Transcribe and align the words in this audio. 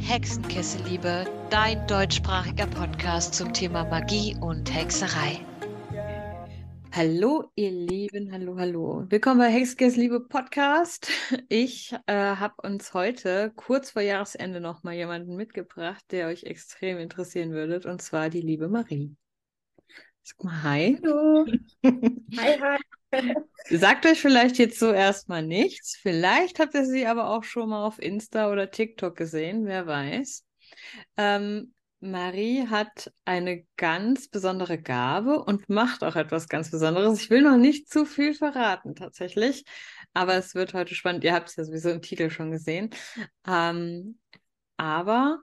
Hexenkessel-Liebe, 0.00 1.26
dein 1.50 1.86
deutschsprachiger 1.86 2.66
Podcast 2.66 3.34
zum 3.34 3.52
Thema 3.52 3.84
Magie 3.84 4.36
und 4.40 4.74
Hexerei. 4.74 5.40
Hallo, 6.92 7.50
ihr 7.56 7.70
Lieben, 7.70 8.32
hallo, 8.32 8.56
hallo. 8.58 9.04
Willkommen 9.08 9.38
bei 9.38 9.50
Hexenkessel-Liebe 9.50 10.20
Podcast. 10.20 11.10
Ich 11.48 11.94
äh, 12.06 12.12
habe 12.14 12.54
uns 12.62 12.94
heute 12.94 13.52
kurz 13.56 13.90
vor 13.90 14.02
Jahresende 14.02 14.60
noch 14.60 14.82
mal 14.82 14.94
jemanden 14.94 15.36
mitgebracht, 15.36 16.04
der 16.10 16.28
euch 16.28 16.44
extrem 16.44 16.98
interessieren 16.98 17.50
würde, 17.50 17.88
und 17.90 18.00
zwar 18.00 18.30
die 18.30 18.40
liebe 18.40 18.68
Marie. 18.68 19.14
Sag 20.28 20.44
mal 20.44 20.62
hi. 20.62 20.98
Hallo. 21.02 21.46
hi, 21.84 22.78
hi. 23.12 23.34
Sagt 23.70 24.04
euch 24.04 24.20
vielleicht 24.20 24.58
jetzt 24.58 24.78
so 24.78 24.92
erstmal 24.92 25.42
nichts. 25.42 25.96
Vielleicht 25.96 26.58
habt 26.58 26.74
ihr 26.74 26.84
sie 26.84 27.06
aber 27.06 27.30
auch 27.30 27.44
schon 27.44 27.70
mal 27.70 27.86
auf 27.86 27.98
Insta 27.98 28.52
oder 28.52 28.70
TikTok 28.70 29.16
gesehen, 29.16 29.64
wer 29.64 29.86
weiß. 29.86 30.44
Ähm, 31.16 31.72
Marie 32.00 32.66
hat 32.66 33.10
eine 33.24 33.64
ganz 33.78 34.28
besondere 34.28 34.76
Gabe 34.76 35.42
und 35.42 35.70
macht 35.70 36.04
auch 36.04 36.14
etwas 36.14 36.46
ganz 36.48 36.70
Besonderes. 36.70 37.22
Ich 37.22 37.30
will 37.30 37.40
noch 37.40 37.56
nicht 37.56 37.88
zu 37.88 38.04
viel 38.04 38.34
verraten, 38.34 38.94
tatsächlich, 38.94 39.64
aber 40.12 40.34
es 40.34 40.54
wird 40.54 40.74
heute 40.74 40.94
spannend. 40.94 41.24
Ihr 41.24 41.32
habt 41.32 41.48
es 41.48 41.56
ja 41.56 41.64
sowieso 41.64 41.88
im 41.88 42.02
Titel 42.02 42.28
schon 42.28 42.50
gesehen. 42.50 42.90
Ähm, 43.46 44.18
aber 44.76 45.40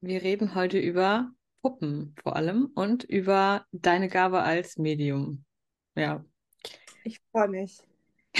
wir 0.00 0.22
reden 0.22 0.54
heute 0.54 0.78
über 0.78 1.32
Puppen 1.62 2.14
vor 2.22 2.36
allem 2.36 2.70
und 2.74 3.04
über 3.04 3.66
deine 3.72 4.08
Gabe 4.08 4.42
als 4.42 4.76
Medium. 4.76 5.44
Ja, 5.94 6.24
ich 7.02 7.20
freue 7.30 7.48
mich. 7.48 7.78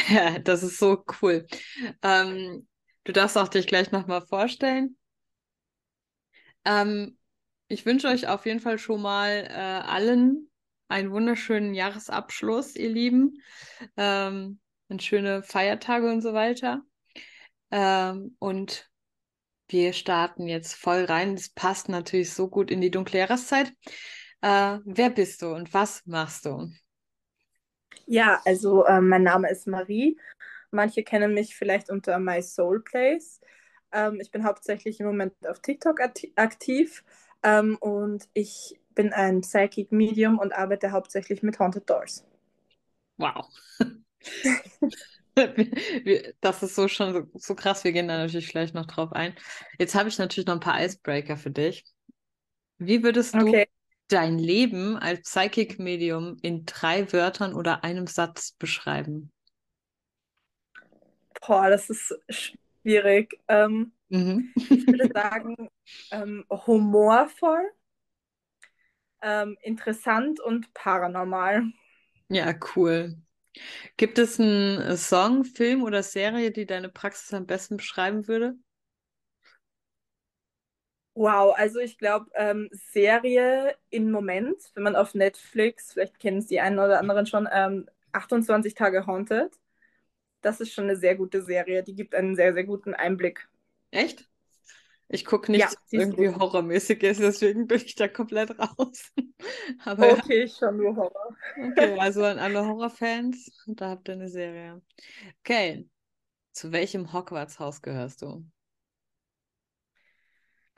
Ja, 0.08 0.38
das 0.38 0.62
ist 0.62 0.78
so 0.78 1.04
cool. 1.20 1.46
Ähm, 2.02 2.68
du 3.04 3.12
darfst 3.12 3.36
auch 3.36 3.48
dich 3.48 3.66
gleich 3.66 3.92
nochmal 3.92 4.22
vorstellen. 4.22 4.96
Ähm, 6.64 7.18
ich 7.68 7.86
wünsche 7.86 8.08
euch 8.08 8.28
auf 8.28 8.46
jeden 8.46 8.60
Fall 8.60 8.78
schon 8.78 9.02
mal 9.02 9.46
äh, 9.48 9.52
allen 9.52 10.50
einen 10.88 11.12
wunderschönen 11.12 11.74
Jahresabschluss, 11.74 12.74
ihr 12.76 12.90
Lieben. 12.90 13.42
Ähm, 13.96 14.60
und 14.88 15.02
schöne 15.02 15.42
Feiertage 15.44 16.10
und 16.10 16.20
so 16.20 16.34
weiter. 16.34 16.82
Ähm, 17.70 18.36
und 18.40 18.89
wir 19.72 19.92
starten 19.92 20.46
jetzt 20.46 20.74
voll 20.74 21.04
rein. 21.04 21.36
Das 21.36 21.48
passt 21.48 21.88
natürlich 21.88 22.32
so 22.32 22.48
gut 22.48 22.70
in 22.70 22.80
die 22.80 22.90
dunkle 22.90 23.20
Jahreszeit. 23.20 23.72
Äh, 24.42 24.78
wer 24.84 25.10
bist 25.10 25.42
du 25.42 25.54
und 25.54 25.72
was 25.74 26.04
machst 26.06 26.46
du? 26.46 26.70
Ja, 28.06 28.40
also 28.44 28.84
äh, 28.84 29.00
mein 29.00 29.22
Name 29.22 29.50
ist 29.50 29.66
Marie. 29.66 30.18
Manche 30.70 31.02
kennen 31.02 31.34
mich 31.34 31.54
vielleicht 31.54 31.90
unter 31.90 32.18
My 32.18 32.42
Soul 32.42 32.82
Place. 32.82 33.40
Ähm, 33.92 34.20
ich 34.20 34.30
bin 34.30 34.44
hauptsächlich 34.44 35.00
im 35.00 35.06
Moment 35.06 35.34
auf 35.46 35.60
TikTok 35.60 36.00
aktiv 36.36 37.04
ähm, 37.42 37.76
und 37.80 38.28
ich 38.34 38.80
bin 38.94 39.12
ein 39.12 39.42
Psychic 39.42 39.92
Medium 39.92 40.38
und 40.38 40.52
arbeite 40.52 40.92
hauptsächlich 40.92 41.42
mit 41.42 41.58
Haunted 41.58 41.88
Doors. 41.88 42.24
Wow. 43.16 43.46
das 46.40 46.62
ist 46.62 46.74
so 46.74 46.88
schon 46.88 47.12
so, 47.12 47.22
so, 47.34 47.54
krass. 47.54 47.84
Wir 47.84 47.92
gehen 47.92 48.08
da 48.08 48.18
natürlich 48.18 48.48
gleich 48.48 48.72
noch 48.74 48.86
drauf 48.86 49.12
ein. 49.12 49.34
Jetzt 49.78 49.94
habe 49.94 50.08
ich 50.08 50.18
natürlich 50.18 50.46
noch 50.46 50.54
ein 50.54 50.60
paar 50.60 50.82
Icebreaker 50.82 51.36
für 51.36 51.50
dich. 51.50 51.84
Wie 52.78 53.02
würdest 53.02 53.34
du 53.34 53.40
okay 53.40 53.66
dein 54.10 54.38
Leben 54.38 54.96
als 54.96 55.22
Psychic 55.22 55.78
Medium 55.78 56.36
in 56.42 56.66
drei 56.66 57.12
Wörtern 57.12 57.54
oder 57.54 57.84
einem 57.84 58.06
Satz 58.06 58.52
beschreiben? 58.52 59.32
Boah, 61.46 61.70
das 61.70 61.88
ist 61.88 62.18
schwierig. 62.28 63.40
Ähm, 63.48 63.92
mhm. 64.08 64.52
ich 64.56 64.86
würde 64.86 65.10
sagen, 65.14 65.70
ähm, 66.10 66.44
humorvoll, 66.50 67.70
ähm, 69.22 69.56
interessant 69.62 70.40
und 70.40 70.72
paranormal. 70.74 71.64
Ja, 72.28 72.54
cool. 72.74 73.16
Gibt 73.96 74.18
es 74.18 74.40
einen 74.40 74.96
Song, 74.96 75.44
Film 75.44 75.82
oder 75.84 76.02
Serie, 76.02 76.50
die 76.50 76.66
deine 76.66 76.88
Praxis 76.88 77.32
am 77.34 77.46
besten 77.46 77.76
beschreiben 77.76 78.26
würde? 78.26 78.56
Wow, 81.14 81.54
also 81.56 81.80
ich 81.80 81.98
glaube, 81.98 82.30
ähm, 82.34 82.68
Serie 82.72 83.76
im 83.90 84.10
Moment, 84.10 84.56
wenn 84.74 84.84
man 84.84 84.96
auf 84.96 85.14
Netflix, 85.14 85.92
vielleicht 85.92 86.18
kennen 86.20 86.38
es 86.38 86.46
die 86.46 86.60
einen 86.60 86.78
oder 86.78 86.98
anderen 87.00 87.26
schon, 87.26 87.48
ähm, 87.52 87.88
28 88.12 88.74
Tage 88.74 89.06
Haunted. 89.06 89.52
Das 90.42 90.60
ist 90.60 90.72
schon 90.74 90.84
eine 90.86 90.96
sehr 90.96 91.16
gute 91.16 91.42
Serie. 91.42 91.82
Die 91.84 91.94
gibt 91.96 92.14
einen 92.14 92.36
sehr, 92.36 92.54
sehr 92.54 92.64
guten 92.64 92.94
Einblick. 92.94 93.48
Echt? 93.92 94.29
Ich 95.12 95.24
gucke 95.24 95.50
nichts, 95.50 95.72
ja, 95.72 95.78
was 95.80 95.92
irgendwie 95.92 96.28
horrormäßig 96.28 97.02
ist, 97.02 97.20
deswegen 97.20 97.66
bin 97.66 97.80
ich 97.84 97.96
da 97.96 98.06
komplett 98.06 98.56
raus. 98.60 99.12
Aber 99.84 100.12
okay, 100.12 100.42
ja. 100.42 100.48
schon 100.48 100.76
nur 100.76 100.94
Horror. 100.94 101.36
Okay, 101.56 101.98
also 101.98 102.22
an 102.22 102.38
alle 102.38 102.64
Horrorfans, 102.64 103.64
da 103.66 103.90
habt 103.90 104.08
ihr 104.08 104.14
eine 104.14 104.28
Serie. 104.28 104.80
Okay, 105.40 105.88
zu 106.52 106.70
welchem 106.70 107.12
Hogwarts-Haus 107.12 107.82
gehörst 107.82 108.22
du? 108.22 108.44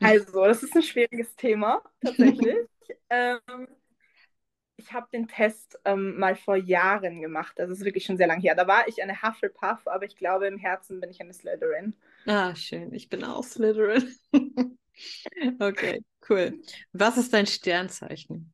Also, 0.00 0.44
das 0.44 0.62
ist 0.62 0.74
ein 0.74 0.82
schwieriges 0.82 1.36
Thema, 1.36 1.82
tatsächlich. 2.00 2.56
ähm, 3.10 3.68
ich 4.76 4.92
habe 4.94 5.08
den 5.12 5.28
Test 5.28 5.78
ähm, 5.84 6.18
mal 6.18 6.36
vor 6.36 6.56
Jahren 6.56 7.20
gemacht. 7.20 7.52
Das 7.56 7.68
ist 7.68 7.84
wirklich 7.84 8.06
schon 8.06 8.16
sehr 8.16 8.26
lange 8.26 8.40
her. 8.40 8.54
Da 8.54 8.66
war 8.66 8.88
ich 8.88 9.02
eine 9.02 9.22
Hufflepuff, 9.22 9.86
aber 9.86 10.06
ich 10.06 10.16
glaube, 10.16 10.46
im 10.46 10.56
Herzen 10.56 11.00
bin 11.00 11.10
ich 11.10 11.20
eine 11.20 11.34
Slytherin. 11.34 11.94
Ah, 12.26 12.54
schön. 12.54 12.92
Ich 12.92 13.08
bin 13.08 13.24
auch 13.24 13.44
Slytherin. 13.44 14.14
okay, 15.60 16.00
cool. 16.28 16.60
Was 16.92 17.16
ist 17.16 17.32
dein 17.32 17.46
Sternzeichen? 17.46 18.52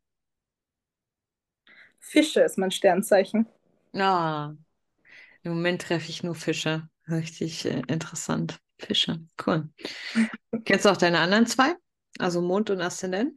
Fische 2.00 2.40
ist 2.40 2.58
mein 2.58 2.70
Sternzeichen. 2.70 3.46
Ah, 3.94 4.54
im 5.42 5.52
Moment 5.52 5.82
treffe 5.82 6.10
ich 6.10 6.22
nur 6.22 6.34
Fische. 6.34 6.88
Richtig 7.08 7.64
äh, 7.64 7.82
interessant. 7.88 8.58
Fische, 8.78 9.20
cool. 9.46 9.68
Kennst 10.64 10.84
du 10.84 10.90
auch 10.90 10.96
deine 10.96 11.18
anderen 11.20 11.46
zwei? 11.46 11.74
Also 12.18 12.40
Mond 12.42 12.70
und 12.70 12.80
Aszendent? 12.80 13.34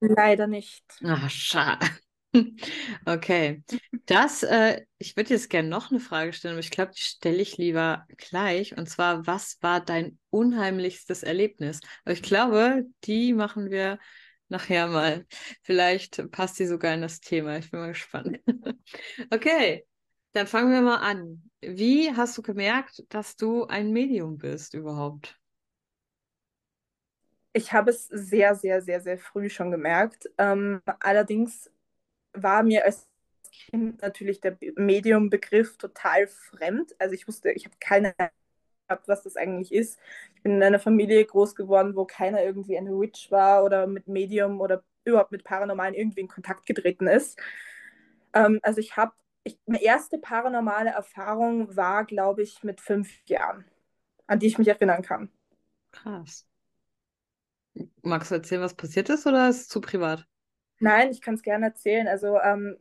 Leider 0.00 0.46
nicht. 0.46 0.84
Ach, 1.04 1.30
schade. 1.30 1.86
Okay, 3.06 3.62
das, 4.06 4.42
äh, 4.42 4.82
ich 4.98 5.16
würde 5.16 5.30
jetzt 5.34 5.50
gerne 5.50 5.68
noch 5.68 5.90
eine 5.90 6.00
Frage 6.00 6.32
stellen, 6.32 6.52
aber 6.54 6.60
ich 6.60 6.70
glaube, 6.70 6.92
die 6.94 7.00
stelle 7.00 7.38
ich 7.40 7.56
lieber 7.56 8.06
gleich. 8.16 8.76
Und 8.76 8.88
zwar, 8.88 9.26
was 9.26 9.58
war 9.62 9.80
dein 9.84 10.18
unheimlichstes 10.30 11.22
Erlebnis? 11.22 11.80
Aber 12.04 12.12
ich 12.12 12.22
glaube, 12.22 12.84
die 13.04 13.32
machen 13.32 13.70
wir 13.70 13.98
nachher 14.48 14.88
mal. 14.88 15.26
Vielleicht 15.62 16.30
passt 16.30 16.58
die 16.58 16.66
sogar 16.66 16.94
in 16.94 17.02
das 17.02 17.20
Thema. 17.20 17.58
Ich 17.58 17.70
bin 17.70 17.80
mal 17.80 17.88
gespannt. 17.88 18.40
Okay, 19.30 19.86
dann 20.32 20.46
fangen 20.46 20.72
wir 20.72 20.82
mal 20.82 20.96
an. 20.98 21.50
Wie 21.60 22.14
hast 22.14 22.36
du 22.38 22.42
gemerkt, 22.42 23.04
dass 23.10 23.36
du 23.36 23.64
ein 23.66 23.92
Medium 23.92 24.38
bist 24.38 24.74
überhaupt? 24.74 25.38
Ich 27.52 27.72
habe 27.72 27.90
es 27.90 28.06
sehr, 28.08 28.54
sehr, 28.54 28.82
sehr, 28.82 29.00
sehr 29.00 29.18
früh 29.18 29.48
schon 29.50 29.70
gemerkt. 29.70 30.28
Ähm, 30.38 30.80
allerdings 31.00 31.70
war 32.42 32.62
mir 32.62 32.84
als 32.84 33.08
Kind 33.52 34.02
natürlich 34.02 34.40
der 34.40 34.56
Medium-Begriff 34.76 35.76
total 35.78 36.26
fremd. 36.28 36.94
Also 36.98 37.14
ich 37.14 37.26
wusste, 37.28 37.50
ich 37.52 37.64
habe 37.64 37.76
keine 37.80 38.14
Ahnung, 38.18 39.02
was 39.06 39.22
das 39.22 39.36
eigentlich 39.36 39.72
ist. 39.72 39.98
Ich 40.34 40.42
bin 40.42 40.52
in 40.56 40.62
einer 40.62 40.78
Familie 40.78 41.24
groß 41.24 41.54
geworden, 41.54 41.96
wo 41.96 42.04
keiner 42.04 42.42
irgendwie 42.42 42.78
eine 42.78 42.98
Witch 42.98 43.30
war 43.30 43.64
oder 43.64 43.86
mit 43.86 44.08
Medium 44.08 44.60
oder 44.60 44.84
überhaupt 45.04 45.32
mit 45.32 45.44
Paranormalen 45.44 45.94
irgendwie 45.94 46.20
in 46.20 46.28
Kontakt 46.28 46.66
getreten 46.66 47.06
ist. 47.06 47.38
Ähm, 48.32 48.60
also 48.62 48.80
ich 48.80 48.96
habe, 48.96 49.12
meine 49.66 49.82
erste 49.82 50.18
paranormale 50.18 50.90
Erfahrung 50.90 51.74
war, 51.76 52.04
glaube 52.04 52.42
ich, 52.42 52.62
mit 52.62 52.80
fünf 52.80 53.10
Jahren, 53.26 53.64
an 54.26 54.38
die 54.38 54.46
ich 54.46 54.58
mich 54.58 54.68
erinnern 54.68 55.02
kann. 55.02 55.30
Krass. 55.90 56.46
Magst 58.02 58.30
du 58.30 58.34
erzählen, 58.36 58.62
was 58.62 58.74
passiert 58.74 59.08
ist 59.08 59.26
oder 59.26 59.48
ist 59.48 59.60
es 59.62 59.68
zu 59.68 59.80
privat? 59.80 60.26
Nein, 60.80 61.10
ich 61.10 61.20
kann 61.20 61.34
es 61.34 61.42
gerne 61.42 61.66
erzählen. 61.66 62.08
Also 62.08 62.38
ähm, 62.40 62.76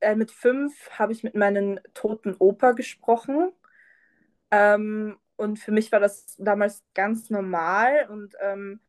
äh, 0.00 0.14
mit 0.14 0.30
fünf 0.30 0.90
habe 0.90 1.12
ich 1.12 1.24
mit 1.24 1.34
meinem 1.34 1.80
toten 1.94 2.34
Opa 2.38 2.72
gesprochen. 2.72 3.52
Ähm, 4.50 5.18
und 5.36 5.58
für 5.58 5.72
mich 5.72 5.90
war 5.92 6.00
das 6.00 6.36
damals 6.38 6.82
ganz 6.94 7.30
normal 7.30 8.08
und 8.08 8.36
ähm, 8.40 8.80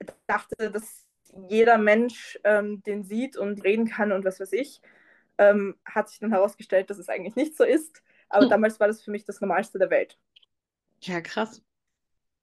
ich 0.00 0.08
dachte, 0.26 0.70
dass 0.70 1.04
jeder 1.48 1.78
Mensch 1.78 2.38
ähm, 2.44 2.82
den 2.82 3.04
sieht 3.04 3.36
und 3.36 3.64
reden 3.64 3.86
kann 3.86 4.12
und 4.12 4.24
was 4.24 4.40
weiß 4.40 4.52
ich. 4.52 4.80
Ähm, 5.36 5.76
hat 5.84 6.08
sich 6.08 6.20
dann 6.20 6.30
herausgestellt, 6.30 6.90
dass 6.90 6.98
es 6.98 7.08
eigentlich 7.08 7.34
nicht 7.34 7.56
so 7.56 7.64
ist. 7.64 8.02
Aber 8.28 8.44
hm. 8.44 8.50
damals 8.50 8.80
war 8.80 8.86
das 8.86 9.02
für 9.02 9.10
mich 9.10 9.24
das 9.24 9.40
Normalste 9.40 9.78
der 9.78 9.90
Welt. 9.90 10.18
Ja, 11.00 11.20
krass. 11.20 11.62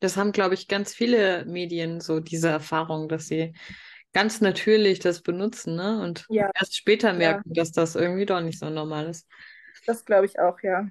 Das 0.02 0.18
haben, 0.18 0.34
glaube 0.34 0.56
ich, 0.56 0.68
ganz 0.68 0.94
viele 0.94 1.46
Medien 1.46 2.02
so 2.02 2.20
diese 2.20 2.50
Erfahrung, 2.50 3.08
dass 3.08 3.28
sie 3.28 3.54
ganz 4.14 4.42
natürlich 4.42 5.00
das 5.00 5.22
benutzen, 5.22 5.76
ne? 5.76 6.02
Und 6.02 6.26
ja. 6.30 6.50
erst 6.60 6.76
später 6.76 7.14
merken, 7.14 7.54
ja. 7.54 7.62
dass 7.62 7.72
das 7.72 7.96
irgendwie 7.96 8.26
doch 8.26 8.42
nicht 8.42 8.60
so 8.60 8.70
normal 8.70 9.08
ist. 9.08 9.28
Das 9.86 10.04
glaube 10.04 10.26
ich 10.26 10.40
auch, 10.40 10.60
ja. 10.62 10.88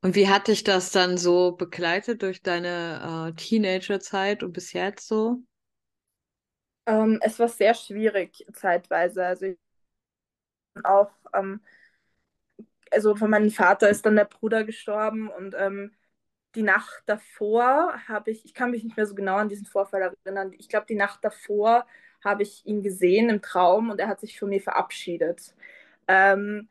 Und 0.00 0.14
wie 0.14 0.28
hat 0.28 0.48
dich 0.48 0.64
das 0.64 0.90
dann 0.90 1.18
so 1.18 1.52
begleitet 1.52 2.22
durch 2.22 2.42
deine 2.42 3.30
äh, 3.30 3.36
Teenagerzeit 3.36 4.42
und 4.42 4.52
bis 4.52 4.72
jetzt 4.72 5.06
so? 5.06 5.42
Ähm, 6.86 7.18
es 7.22 7.38
war 7.38 7.48
sehr 7.48 7.74
schwierig 7.74 8.46
zeitweise. 8.54 9.26
Also 9.26 9.46
ich 9.46 9.58
auch, 10.82 11.10
ähm, 11.34 11.60
also 12.90 13.16
von 13.16 13.30
meinem 13.30 13.50
Vater 13.50 13.90
ist 13.90 14.06
dann 14.06 14.16
der 14.16 14.24
Bruder 14.24 14.64
gestorben 14.64 15.28
und 15.28 15.54
ähm, 15.58 15.92
die 16.58 16.64
Nacht 16.64 17.04
davor 17.06 17.94
habe 18.08 18.32
ich, 18.32 18.44
ich 18.44 18.52
kann 18.52 18.72
mich 18.72 18.82
nicht 18.82 18.96
mehr 18.96 19.06
so 19.06 19.14
genau 19.14 19.36
an 19.36 19.48
diesen 19.48 19.64
Vorfall 19.64 20.02
erinnern. 20.26 20.52
Ich 20.58 20.68
glaube, 20.68 20.86
die 20.86 20.96
Nacht 20.96 21.24
davor 21.24 21.86
habe 22.24 22.42
ich 22.42 22.66
ihn 22.66 22.82
gesehen 22.82 23.30
im 23.30 23.42
Traum 23.42 23.90
und 23.90 24.00
er 24.00 24.08
hat 24.08 24.20
sich 24.20 24.38
von 24.40 24.48
mir 24.48 24.60
verabschiedet. 24.60 25.54
Ähm, 26.08 26.68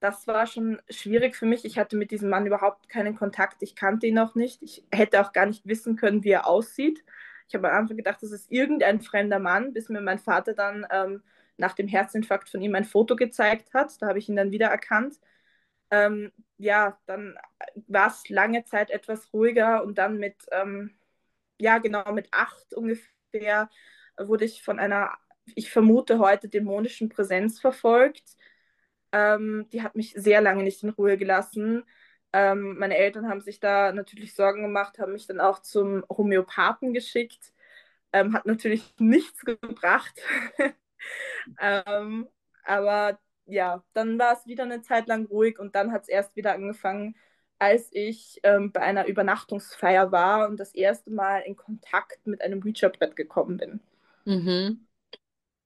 das 0.00 0.26
war 0.26 0.46
schon 0.46 0.82
schwierig 0.90 1.36
für 1.36 1.46
mich. 1.46 1.64
Ich 1.64 1.78
hatte 1.78 1.96
mit 1.96 2.10
diesem 2.10 2.28
Mann 2.28 2.46
überhaupt 2.46 2.90
keinen 2.90 3.16
Kontakt. 3.16 3.62
Ich 3.62 3.74
kannte 3.74 4.06
ihn 4.06 4.18
auch 4.18 4.34
nicht. 4.34 4.62
Ich 4.62 4.84
hätte 4.92 5.22
auch 5.22 5.32
gar 5.32 5.46
nicht 5.46 5.66
wissen 5.66 5.96
können, 5.96 6.22
wie 6.22 6.30
er 6.30 6.46
aussieht. 6.46 7.02
Ich 7.48 7.54
habe 7.54 7.70
am 7.70 7.78
Anfang 7.78 7.96
gedacht, 7.96 8.22
das 8.22 8.30
ist 8.30 8.52
irgendein 8.52 9.00
fremder 9.00 9.38
Mann, 9.38 9.72
bis 9.72 9.88
mir 9.88 10.02
mein 10.02 10.18
Vater 10.18 10.52
dann 10.52 10.86
ähm, 10.90 11.22
nach 11.56 11.72
dem 11.74 11.88
Herzinfarkt 11.88 12.50
von 12.50 12.60
ihm 12.60 12.74
ein 12.74 12.84
Foto 12.84 13.16
gezeigt 13.16 13.72
hat. 13.72 14.02
Da 14.02 14.08
habe 14.08 14.18
ich 14.18 14.28
ihn 14.28 14.36
dann 14.36 14.50
wieder 14.50 14.66
erkannt. 14.66 15.18
Ähm, 15.90 16.30
ja, 16.64 16.98
dann 17.06 17.36
war 17.88 18.08
es 18.08 18.28
lange 18.28 18.64
Zeit 18.64 18.90
etwas 18.90 19.32
ruhiger 19.32 19.84
und 19.84 19.98
dann 19.98 20.18
mit, 20.18 20.36
ähm, 20.52 20.96
ja, 21.60 21.78
genau, 21.78 22.12
mit 22.12 22.28
acht 22.32 22.74
ungefähr 22.74 23.70
wurde 24.18 24.44
ich 24.44 24.62
von 24.62 24.78
einer, 24.78 25.12
ich 25.54 25.70
vermute 25.70 26.18
heute, 26.18 26.48
dämonischen 26.48 27.08
Präsenz 27.08 27.60
verfolgt 27.60 28.36
ähm, 29.14 29.68
die 29.72 29.82
hat 29.82 29.94
mich 29.94 30.12
sehr 30.16 30.40
lange 30.40 30.64
nicht 30.64 30.82
in 30.82 30.90
Ruhe 30.90 31.16
gelassen. 31.16 31.84
Ähm, 32.32 32.76
meine 32.78 32.96
Eltern 32.96 33.28
haben 33.28 33.40
sich 33.40 33.60
da 33.60 33.92
natürlich 33.92 34.34
Sorgen 34.34 34.62
gemacht, 34.62 34.98
haben 34.98 35.12
mich 35.12 35.26
dann 35.28 35.40
auch 35.40 35.60
zum 35.60 36.04
Homöopathen 36.10 36.92
geschickt. 36.92 37.52
Ähm, 38.12 38.34
hat 38.34 38.46
natürlich 38.46 38.94
nichts 38.98 39.44
gebracht. 39.44 40.20
ähm, 41.60 42.28
aber 42.64 43.20
ja, 43.46 43.82
dann 43.92 44.18
war 44.18 44.32
es 44.32 44.46
wieder 44.46 44.64
eine 44.64 44.82
Zeit 44.82 45.06
lang 45.06 45.26
ruhig 45.26 45.58
und 45.58 45.74
dann 45.74 45.92
hat 45.92 46.02
es 46.02 46.08
erst 46.08 46.36
wieder 46.36 46.54
angefangen, 46.54 47.16
als 47.58 47.88
ich 47.92 48.40
ähm, 48.42 48.72
bei 48.72 48.80
einer 48.80 49.06
Übernachtungsfeier 49.06 50.12
war 50.12 50.48
und 50.48 50.58
das 50.58 50.74
erste 50.74 51.10
Mal 51.10 51.40
in 51.40 51.56
Kontakt 51.56 52.26
mit 52.26 52.42
einem 52.42 52.62
Ouija-Brett 52.62 53.16
gekommen 53.16 53.56
bin. 53.56 53.80
Mhm. 54.24 54.86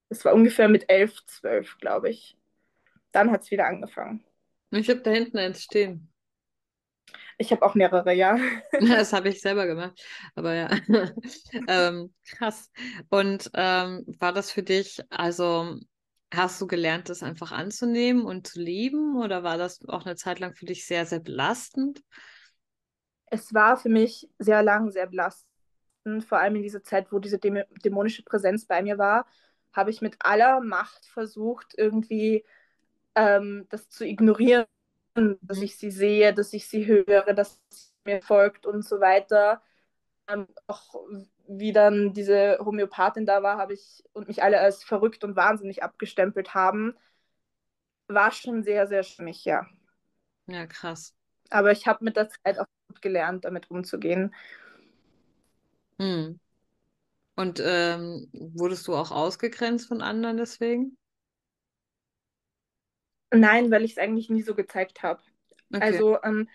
Das 0.09 0.25
war 0.25 0.35
ungefähr 0.35 0.69
mit 0.69 0.91
elf, 0.91 1.25
zwölf, 1.27 1.79
glaube 1.79 2.11
ich 2.11 2.39
dann 3.13 3.31
hat 3.31 3.43
es 3.43 3.51
wieder 3.51 3.67
angefangen. 3.67 4.25
Ich 4.71 4.89
habe 4.91 5.01
da 5.01 5.11
hinten 5.11 5.39
eins 5.39 5.63
stehen. 5.63 6.13
Ich 7.39 7.53
habe 7.53 7.63
auch 7.63 7.75
mehrere, 7.75 8.13
ja. 8.13 8.39
Das 8.81 9.13
habe 9.13 9.29
ich 9.29 9.41
selber 9.41 9.67
gemacht. 9.67 10.01
Aber 10.35 10.55
ja, 10.55 10.69
ähm, 11.69 12.13
krass. 12.25 12.71
Und 13.09 13.51
ähm, 13.55 14.05
war 14.19 14.33
das 14.33 14.51
für 14.51 14.63
dich, 14.63 15.01
also 15.11 15.79
hast 16.33 16.61
du 16.61 16.67
gelernt, 16.67 17.09
das 17.09 17.23
einfach 17.23 17.53
anzunehmen 17.53 18.25
und 18.25 18.47
zu 18.47 18.61
lieben? 18.61 19.17
Oder 19.17 19.43
war 19.43 19.57
das 19.57 19.87
auch 19.89 20.05
eine 20.05 20.17
Zeit 20.17 20.41
lang 20.41 20.55
für 20.55 20.67
dich 20.67 20.87
sehr, 20.87 21.07
sehr 21.07 21.21
belastend? 21.21 22.03
Es 23.27 23.53
war 23.53 23.77
für 23.77 23.89
mich 23.89 24.29
sehr 24.39 24.63
lang 24.63 24.91
sehr 24.91 25.07
belastend. 25.07 25.47
Vor 26.27 26.39
allem 26.39 26.57
in 26.57 26.63
dieser 26.63 26.83
Zeit, 26.83 27.13
wo 27.13 27.19
diese 27.19 27.39
dämonische 27.39 28.23
Präsenz 28.23 28.65
bei 28.67 28.83
mir 28.83 28.99
war, 28.99 29.27
habe 29.73 29.91
ich 29.91 30.01
mit 30.01 30.17
aller 30.21 30.61
Macht 30.61 31.05
versucht, 31.07 31.75
irgendwie 31.77 32.45
ähm, 33.15 33.67
das 33.69 33.89
zu 33.91 34.07
ignorieren, 34.07 34.67
dass 35.15 35.59
mhm. 35.59 35.65
ich 35.65 35.77
sie 35.77 35.91
sehe, 35.91 36.33
dass 36.33 36.53
ich 36.53 36.69
sie 36.69 36.87
höre, 36.87 37.35
dass 37.35 37.61
sie 37.69 37.93
mir 38.05 38.23
folgt 38.23 38.67
und 38.67 38.85
so 38.85 39.01
weiter. 39.01 39.63
Ähm, 40.29 40.47
auch 40.67 40.95
wie 41.49 41.73
dann 41.73 42.13
diese 42.13 42.59
Homöopathin 42.61 43.25
da 43.27 43.43
war, 43.43 43.57
habe 43.57 43.73
ich 43.73 44.05
und 44.13 44.29
mich 44.29 44.43
alle 44.43 44.61
als 44.61 44.85
verrückt 44.85 45.25
und 45.25 45.35
wahnsinnig 45.35 45.83
abgestempelt 45.83 46.55
haben, 46.55 46.95
war 48.07 48.31
schon 48.33 48.63
sehr, 48.63 48.87
sehr 48.87 49.03
schwierig, 49.03 49.45
ja. 49.45 49.67
Ja, 50.47 50.67
krass. 50.67 51.15
Aber 51.51 51.73
ich 51.73 51.87
habe 51.87 52.05
mit 52.05 52.17
der 52.17 52.29
Zeit 52.29 52.59
auch 52.59 52.67
gut 52.89 53.01
gelernt, 53.01 53.47
damit 53.47 53.71
umzugehen. 53.71 54.35
Hm. 55.99 56.39
Und 57.35 57.63
ähm, 57.65 58.29
wurdest 58.33 58.87
du 58.87 58.95
auch 58.95 59.11
ausgegrenzt 59.11 59.89
von 59.89 60.03
anderen 60.03 60.37
deswegen? 60.37 60.99
Nein, 63.31 63.71
weil 63.71 63.85
ich 63.85 63.93
es 63.93 63.99
eigentlich 63.99 64.29
nie 64.29 64.43
so 64.43 64.55
gezeigt 64.55 65.03
habe. 65.03 65.23
Okay. 65.73 65.83
Also 65.83 66.23
ähm, 66.23 66.49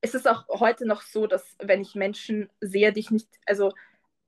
es 0.00 0.14
ist 0.14 0.28
auch 0.28 0.46
heute 0.48 0.86
noch 0.86 1.02
so, 1.02 1.26
dass 1.26 1.56
wenn 1.60 1.80
ich 1.80 1.94
Menschen 1.94 2.50
sehe, 2.60 2.92
die 2.92 3.00
ich 3.00 3.10
nicht, 3.10 3.28
also 3.46 3.72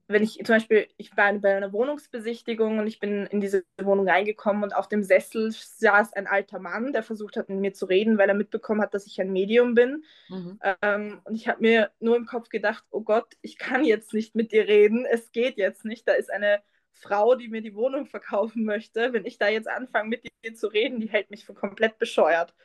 wenn 0.09 0.23
ich 0.23 0.37
zum 0.43 0.55
Beispiel, 0.55 0.87
ich 0.97 1.15
war 1.15 1.31
bei 1.33 1.55
einer 1.55 1.71
Wohnungsbesichtigung 1.71 2.79
und 2.79 2.87
ich 2.87 2.99
bin 2.99 3.27
in 3.27 3.41
diese 3.41 3.63
Wohnung 3.79 4.09
reingekommen 4.09 4.63
und 4.63 4.75
auf 4.75 4.87
dem 4.87 5.03
Sessel 5.03 5.51
saß 5.51 6.13
ein 6.13 6.25
alter 6.25 6.57
Mann, 6.59 6.93
der 6.93 7.03
versucht 7.03 7.37
hat, 7.37 7.47
mit 7.47 7.59
mir 7.59 7.73
zu 7.73 7.85
reden, 7.85 8.17
weil 8.17 8.27
er 8.27 8.35
mitbekommen 8.35 8.81
hat, 8.81 8.95
dass 8.95 9.05
ich 9.05 9.21
ein 9.21 9.31
Medium 9.31 9.75
bin. 9.75 10.03
Mhm. 10.29 10.59
Ähm, 10.81 11.21
und 11.25 11.35
ich 11.35 11.47
habe 11.47 11.61
mir 11.61 11.91
nur 11.99 12.17
im 12.17 12.25
Kopf 12.25 12.49
gedacht, 12.49 12.83
oh 12.89 13.01
Gott, 13.01 13.37
ich 13.41 13.59
kann 13.59 13.85
jetzt 13.85 14.11
nicht 14.13 14.33
mit 14.33 14.51
dir 14.51 14.67
reden, 14.67 15.05
es 15.05 15.31
geht 15.31 15.57
jetzt 15.57 15.85
nicht, 15.85 16.07
da 16.07 16.13
ist 16.13 16.31
eine 16.31 16.63
Frau, 16.91 17.35
die 17.35 17.47
mir 17.47 17.61
die 17.61 17.75
Wohnung 17.75 18.07
verkaufen 18.07 18.65
möchte, 18.65 19.13
wenn 19.13 19.25
ich 19.25 19.37
da 19.37 19.47
jetzt 19.47 19.67
anfange, 19.67 20.09
mit 20.09 20.27
ihr 20.41 20.55
zu 20.55 20.67
reden, 20.67 20.99
die 20.99 21.09
hält 21.09 21.29
mich 21.29 21.45
für 21.45 21.53
komplett 21.53 21.99
bescheuert. 21.99 22.55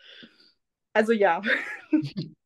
Also 0.95 1.13
ja. 1.13 1.43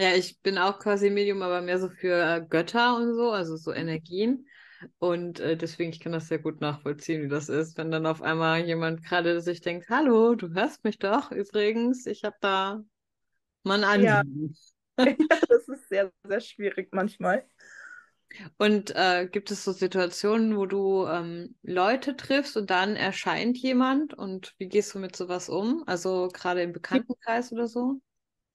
Ja, 0.00 0.14
ich 0.14 0.40
bin 0.42 0.58
auch 0.58 0.78
quasi 0.78 1.10
Medium, 1.10 1.42
aber 1.42 1.60
mehr 1.60 1.80
so 1.80 1.88
für 1.88 2.22
äh, 2.22 2.46
Götter 2.48 2.94
und 2.94 3.16
so, 3.16 3.32
also 3.32 3.56
so 3.56 3.72
Energien. 3.72 4.46
Und 5.00 5.40
äh, 5.40 5.56
deswegen, 5.56 5.90
ich 5.90 5.98
kann 5.98 6.12
das 6.12 6.28
sehr 6.28 6.38
gut 6.38 6.60
nachvollziehen, 6.60 7.24
wie 7.24 7.28
das 7.28 7.48
ist, 7.48 7.76
wenn 7.76 7.90
dann 7.90 8.06
auf 8.06 8.22
einmal 8.22 8.64
jemand 8.64 9.04
gerade 9.04 9.40
sich 9.40 9.60
denkt, 9.60 9.90
hallo, 9.90 10.36
du 10.36 10.54
hörst 10.54 10.84
mich 10.84 11.00
doch 11.00 11.32
übrigens, 11.32 12.06
ich 12.06 12.22
habe 12.22 12.36
da 12.40 12.80
mal 13.64 13.82
ein 13.82 14.06
Anliegen. 14.06 14.56
Ja. 14.98 15.06
ja, 15.18 15.40
das 15.48 15.68
ist 15.68 15.88
sehr, 15.88 16.12
sehr 16.22 16.40
schwierig 16.42 16.90
manchmal. 16.92 17.44
Und 18.56 18.94
äh, 18.94 19.26
gibt 19.26 19.50
es 19.50 19.64
so 19.64 19.72
Situationen, 19.72 20.56
wo 20.56 20.66
du 20.66 21.08
ähm, 21.08 21.56
Leute 21.62 22.14
triffst 22.14 22.56
und 22.56 22.70
dann 22.70 22.94
erscheint 22.94 23.58
jemand 23.58 24.14
und 24.14 24.54
wie 24.58 24.68
gehst 24.68 24.94
du 24.94 25.00
mit 25.00 25.16
sowas 25.16 25.48
um? 25.48 25.82
Also 25.88 26.28
gerade 26.32 26.62
im 26.62 26.72
Bekanntenkreis 26.72 27.50
oder 27.50 27.66
so? 27.66 28.00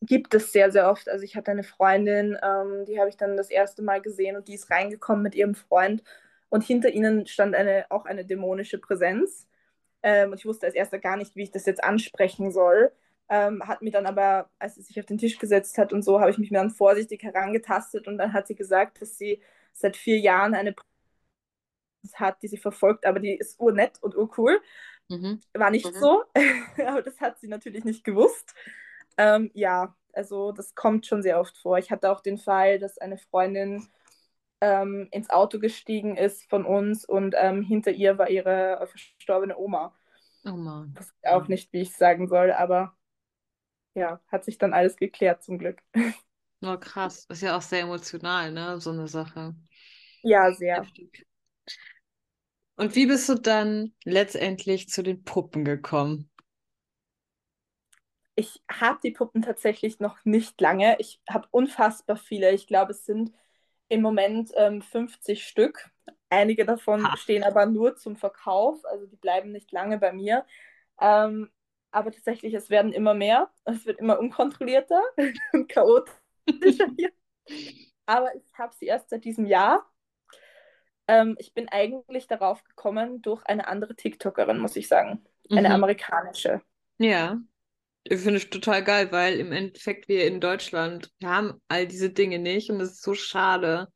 Gibt 0.05 0.33
es 0.33 0.51
sehr, 0.51 0.71
sehr 0.71 0.89
oft. 0.89 1.07
Also 1.07 1.23
ich 1.23 1.35
hatte 1.35 1.51
eine 1.51 1.63
Freundin, 1.63 2.37
ähm, 2.43 2.85
die 2.85 2.99
habe 2.99 3.09
ich 3.09 3.17
dann 3.17 3.37
das 3.37 3.49
erste 3.49 3.81
Mal 3.81 4.01
gesehen 4.01 4.35
und 4.35 4.47
die 4.47 4.55
ist 4.55 4.69
reingekommen 4.69 5.23
mit 5.23 5.35
ihrem 5.35 5.55
Freund 5.55 6.03
und 6.49 6.63
hinter 6.63 6.89
ihnen 6.89 7.25
stand 7.25 7.55
eine, 7.55 7.85
auch 7.89 8.05
eine 8.05 8.25
dämonische 8.25 8.77
Präsenz. 8.79 9.47
Ähm, 10.03 10.31
und 10.31 10.39
ich 10.39 10.45
wusste 10.45 10.65
als 10.65 10.75
erster 10.75 10.99
gar 10.99 11.15
nicht, 11.17 11.35
wie 11.35 11.43
ich 11.43 11.51
das 11.51 11.65
jetzt 11.65 11.83
ansprechen 11.83 12.51
soll. 12.51 12.91
Ähm, 13.29 13.65
hat 13.67 13.81
mir 13.81 13.91
dann 13.91 14.05
aber, 14.05 14.49
als 14.59 14.75
sie 14.75 14.81
sich 14.81 14.99
auf 14.99 15.05
den 15.05 15.17
Tisch 15.17 15.39
gesetzt 15.39 15.77
hat 15.77 15.93
und 15.93 16.03
so, 16.03 16.19
habe 16.19 16.31
ich 16.31 16.37
mich 16.37 16.51
mir 16.51 16.59
dann 16.59 16.69
vorsichtig 16.69 17.23
herangetastet 17.23 18.07
und 18.07 18.17
dann 18.17 18.33
hat 18.33 18.47
sie 18.47 18.55
gesagt, 18.55 19.01
dass 19.01 19.17
sie 19.17 19.41
seit 19.71 19.95
vier 19.95 20.19
Jahren 20.19 20.53
eine 20.53 20.73
Präsenz 20.73 22.15
hat, 22.15 22.43
die 22.43 22.47
sie 22.49 22.57
verfolgt, 22.57 23.05
aber 23.05 23.19
die 23.19 23.35
ist 23.35 23.59
urnett 23.59 23.97
und 24.01 24.15
urcool. 24.15 24.61
Mhm. 25.09 25.41
War 25.53 25.71
nicht 25.71 25.85
mhm. 25.85 25.99
so, 25.99 26.23
aber 26.85 27.01
das 27.01 27.19
hat 27.21 27.39
sie 27.39 27.47
natürlich 27.47 27.85
nicht 27.85 28.03
gewusst. 28.03 28.53
Ähm, 29.17 29.51
ja, 29.53 29.95
also 30.13 30.51
das 30.51 30.75
kommt 30.75 31.05
schon 31.05 31.21
sehr 31.21 31.39
oft 31.39 31.57
vor. 31.57 31.77
Ich 31.77 31.91
hatte 31.91 32.11
auch 32.11 32.21
den 32.21 32.37
Fall, 32.37 32.79
dass 32.79 32.97
eine 32.97 33.17
Freundin 33.17 33.87
ähm, 34.61 35.07
ins 35.11 35.29
Auto 35.29 35.59
gestiegen 35.59 36.17
ist 36.17 36.49
von 36.49 36.65
uns 36.65 37.05
und 37.05 37.35
ähm, 37.37 37.63
hinter 37.63 37.91
ihr 37.91 38.17
war 38.17 38.29
ihre 38.29 38.87
verstorbene 38.87 39.57
Oma. 39.57 39.93
Oh 40.45 40.55
Mann. 40.57 40.93
Das 40.95 41.07
ist 41.07 41.27
auch 41.27 41.47
nicht, 41.47 41.73
wie 41.73 41.81
ich 41.81 41.95
sagen 41.95 42.27
soll, 42.27 42.51
aber 42.51 42.93
ja, 43.95 44.19
hat 44.27 44.45
sich 44.45 44.57
dann 44.57 44.73
alles 44.73 44.97
geklärt 44.97 45.43
zum 45.43 45.59
Glück. 45.59 45.81
Oh, 46.61 46.77
krass. 46.77 47.25
Ist 47.29 47.41
ja 47.41 47.57
auch 47.57 47.61
sehr 47.61 47.81
emotional, 47.81 48.51
ne? 48.51 48.79
So 48.79 48.91
eine 48.91 49.07
Sache. 49.07 49.53
Ja, 50.23 50.51
sehr. 50.53 50.85
Und 52.75 52.95
wie 52.95 53.05
bist 53.07 53.29
du 53.29 53.35
dann 53.35 53.93
letztendlich 54.03 54.89
zu 54.89 55.03
den 55.03 55.23
Puppen 55.23 55.65
gekommen? 55.65 56.29
Ich 58.35 58.63
habe 58.69 58.99
die 59.03 59.11
Puppen 59.11 59.41
tatsächlich 59.41 59.99
noch 59.99 60.17
nicht 60.23 60.59
lange. 60.59 60.95
Ich 60.99 61.21
habe 61.29 61.47
unfassbar 61.51 62.15
viele. 62.15 62.51
Ich 62.51 62.67
glaube, 62.67 62.91
es 62.91 63.05
sind 63.05 63.31
im 63.89 64.01
Moment 64.01 64.51
ähm, 64.55 64.81
50 64.81 65.45
Stück. 65.45 65.91
Einige 66.29 66.65
davon 66.65 67.07
ha. 67.07 67.15
stehen 67.15 67.43
aber 67.43 67.67
nur 67.67 67.95
zum 67.95 68.15
Verkauf, 68.15 68.83
also 68.85 69.05
die 69.05 69.17
bleiben 69.17 69.51
nicht 69.51 69.71
lange 69.71 69.99
bei 69.99 70.11
mir. 70.11 70.45
Ähm, 70.99 71.51
aber 71.91 72.11
tatsächlich, 72.11 72.55
es 72.55 72.71
werden 72.71 72.91
immer 72.91 73.13
mehr. 73.13 73.51
Es 73.65 73.85
wird 73.85 73.99
immer 73.99 74.17
unkontrollierter 74.17 75.01
und 75.53 75.69
chaotischer 75.69 76.87
Aber 78.07 78.35
ich 78.35 78.43
habe 78.57 78.73
sie 78.73 78.87
erst 78.87 79.11
seit 79.11 79.25
diesem 79.25 79.45
Jahr. 79.45 79.87
Ähm, 81.07 81.35
ich 81.37 81.53
bin 81.53 81.69
eigentlich 81.69 82.27
darauf 82.27 82.63
gekommen 82.63 83.21
durch 83.21 83.45
eine 83.45 83.67
andere 83.67 83.95
TikTokerin, 83.95 84.57
muss 84.57 84.75
ich 84.75 84.87
sagen. 84.87 85.23
Eine 85.51 85.69
mhm. 85.69 85.75
amerikanische. 85.75 86.61
Ja. 86.97 87.37
Ich 88.05 88.19
finde 88.19 88.37
es 88.37 88.49
total 88.49 88.83
geil, 88.83 89.11
weil 89.11 89.39
im 89.39 89.51
Endeffekt 89.51 90.07
wir 90.07 90.27
in 90.27 90.41
Deutschland, 90.41 91.09
wir 91.19 91.29
haben 91.29 91.61
all 91.67 91.87
diese 91.87 92.09
Dinge 92.09 92.39
nicht 92.39 92.69
und 92.69 92.79
das 92.79 92.91
ist 92.91 93.01
so 93.01 93.13
schade. 93.13 93.87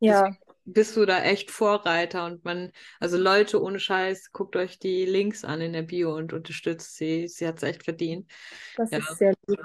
Ja, 0.00 0.22
Deswegen 0.22 0.38
bist 0.66 0.96
du 0.96 1.06
da 1.06 1.22
echt 1.22 1.50
Vorreiter 1.50 2.26
und 2.26 2.44
man, 2.44 2.70
also 3.00 3.16
Leute 3.16 3.62
ohne 3.62 3.78
Scheiß, 3.80 4.32
guckt 4.32 4.56
euch 4.56 4.78
die 4.78 5.06
Links 5.06 5.44
an 5.44 5.60
in 5.60 5.72
der 5.72 5.82
Bio 5.82 6.14
und 6.14 6.32
unterstützt 6.32 6.96
sie. 6.96 7.28
Sie 7.28 7.46
hat 7.46 7.56
es 7.58 7.62
echt 7.62 7.84
verdient. 7.84 8.30
das 8.76 8.92
Ja. 8.92 8.98
ist 8.98 9.18
sehr 9.18 9.34
lieb. 9.46 9.60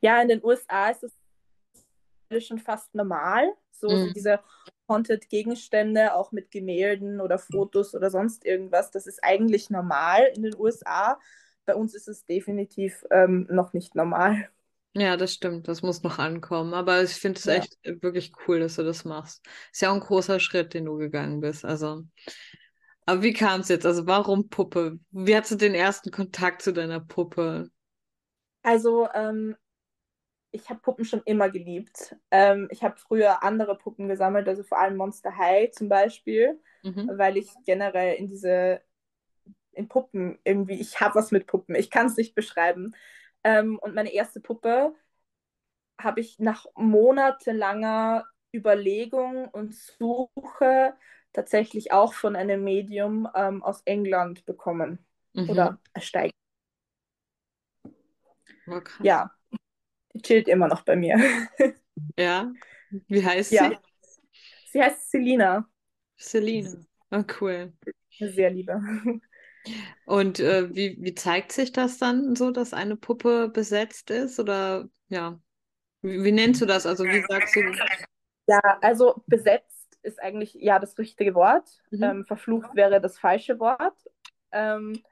Ja, 0.00 0.20
in 0.22 0.28
den 0.28 0.44
USA 0.44 0.90
ist 0.90 1.02
das 2.30 2.44
schon 2.44 2.58
fast 2.58 2.94
normal, 2.94 3.52
so, 3.72 3.88
so 3.88 4.06
Mhm. 4.06 4.14
diese 4.14 4.40
Haunted-Gegenstände, 4.88 6.14
auch 6.14 6.32
mit 6.32 6.50
Gemälden 6.50 7.20
oder 7.20 7.38
Fotos 7.38 7.94
oder 7.94 8.10
sonst 8.10 8.44
irgendwas, 8.44 8.90
das 8.90 9.06
ist 9.06 9.22
eigentlich 9.22 9.70
normal 9.70 10.30
in 10.34 10.42
den 10.42 10.56
USA. 10.56 11.18
Bei 11.66 11.74
uns 11.74 11.94
ist 11.94 12.08
es 12.08 12.26
definitiv 12.26 13.04
ähm, 13.10 13.46
noch 13.50 13.72
nicht 13.72 13.94
normal. 13.94 14.48
Ja, 14.94 15.16
das 15.16 15.32
stimmt, 15.34 15.68
das 15.68 15.82
muss 15.82 16.02
noch 16.02 16.18
ankommen. 16.18 16.74
Aber 16.74 17.02
ich 17.02 17.12
finde 17.12 17.38
es 17.38 17.46
Ja. 17.46 17.66
echt 17.66 17.78
äh, 17.84 18.02
wirklich 18.02 18.32
cool, 18.48 18.58
dass 18.60 18.74
du 18.76 18.82
das 18.82 19.04
machst. 19.04 19.44
Ist 19.72 19.82
ja 19.82 19.90
auch 19.90 19.94
ein 19.94 20.00
großer 20.00 20.40
Schritt, 20.40 20.74
den 20.74 20.84
du 20.86 20.96
gegangen 20.96 21.40
bist. 21.40 21.64
Also, 21.64 22.04
aber 23.06 23.22
wie 23.22 23.32
kam 23.32 23.60
es 23.60 23.68
jetzt? 23.68 23.86
Also, 23.86 24.06
warum 24.06 24.48
Puppe? 24.48 24.98
Wie 25.10 25.36
hattest 25.36 25.52
du 25.52 25.56
den 25.56 25.74
ersten 25.74 26.10
Kontakt 26.10 26.62
zu 26.62 26.72
deiner 26.72 27.00
Puppe? 27.00 27.70
Also, 28.62 29.08
ähm, 29.14 29.56
ich 30.52 30.70
habe 30.70 30.80
Puppen 30.80 31.04
schon 31.04 31.22
immer 31.26 31.50
geliebt. 31.50 32.16
Ähm, 32.30 32.68
ich 32.72 32.82
habe 32.84 32.98
früher 32.98 33.42
andere 33.44 33.76
Puppen 33.78 34.08
gesammelt, 34.08 34.48
also 34.48 34.62
vor 34.64 34.78
allem 34.80 34.96
Monster 34.96 35.36
High 35.36 35.72
zum 35.72 35.88
Beispiel, 35.88 36.60
Mhm. 36.84 37.10
weil 37.16 37.36
ich 37.36 37.50
generell 37.64 38.16
in 38.16 38.28
diese, 38.28 38.82
in 39.72 39.88
Puppen 39.88 40.38
irgendwie, 40.44 40.80
ich 40.80 41.00
habe 41.00 41.14
was 41.16 41.30
mit 41.32 41.46
Puppen, 41.46 41.74
ich 41.74 41.90
kann 41.90 42.06
es 42.06 42.16
nicht 42.16 42.34
beschreiben. 42.34 42.94
Ähm, 43.44 43.78
und 43.80 43.94
meine 43.94 44.12
erste 44.12 44.40
Puppe 44.40 44.94
habe 45.98 46.20
ich 46.20 46.38
nach 46.38 46.66
monatelanger 46.76 48.26
Überlegung 48.54 49.48
und 49.48 49.74
Suche 49.74 50.94
tatsächlich 51.32 51.92
auch 51.92 52.14
von 52.14 52.36
einem 52.36 52.64
Medium 52.64 53.28
ähm, 53.34 53.62
aus 53.62 53.82
England 53.84 54.44
bekommen 54.46 54.98
Mhm. 55.34 55.46
oder 55.46 55.78
ersteigert. 55.92 56.34
Oh. 58.66 58.80
Ja, 59.02 59.30
die 60.14 60.22
chillt 60.22 60.48
immer 60.48 60.68
noch 60.68 60.82
bei 60.84 60.96
mir. 60.96 61.18
Ja? 62.16 62.54
Wie 63.08 63.24
heißt 63.24 63.50
Ja. 63.50 63.58
sie? 63.58 63.80
Sie 64.66 64.82
heißt 64.82 65.10
Selina. 65.10 65.68
Selina. 66.18 66.78
Oh, 67.10 67.24
cool. 67.24 67.72
Sehr 68.20 68.50
liebe. 68.50 68.80
Und 70.04 70.40
äh, 70.40 70.74
wie, 70.74 70.96
wie 71.00 71.14
zeigt 71.14 71.52
sich 71.52 71.72
das 71.72 71.98
dann 71.98 72.34
so, 72.36 72.50
dass 72.50 72.72
eine 72.72 72.96
Puppe 72.96 73.48
besetzt 73.48 74.10
ist? 74.10 74.40
Oder 74.40 74.88
ja, 75.08 75.38
wie, 76.02 76.24
wie 76.24 76.32
nennst 76.32 76.60
du 76.60 76.66
das? 76.66 76.86
Also 76.86 77.04
wie 77.04 77.24
sagst 77.28 77.56
du? 77.56 77.62
Ja, 78.46 78.60
also 78.80 79.22
besetzt 79.26 79.98
ist 80.02 80.20
eigentlich 80.20 80.54
ja 80.54 80.78
das 80.78 80.98
richtige 80.98 81.34
Wort. 81.34 81.68
Mhm. 81.90 82.02
Ähm, 82.02 82.24
verflucht 82.24 82.74
wäre 82.74 83.00
das 83.00 83.18
falsche 83.18 83.60
Wort. 83.60 83.96
Ähm, 84.52 85.02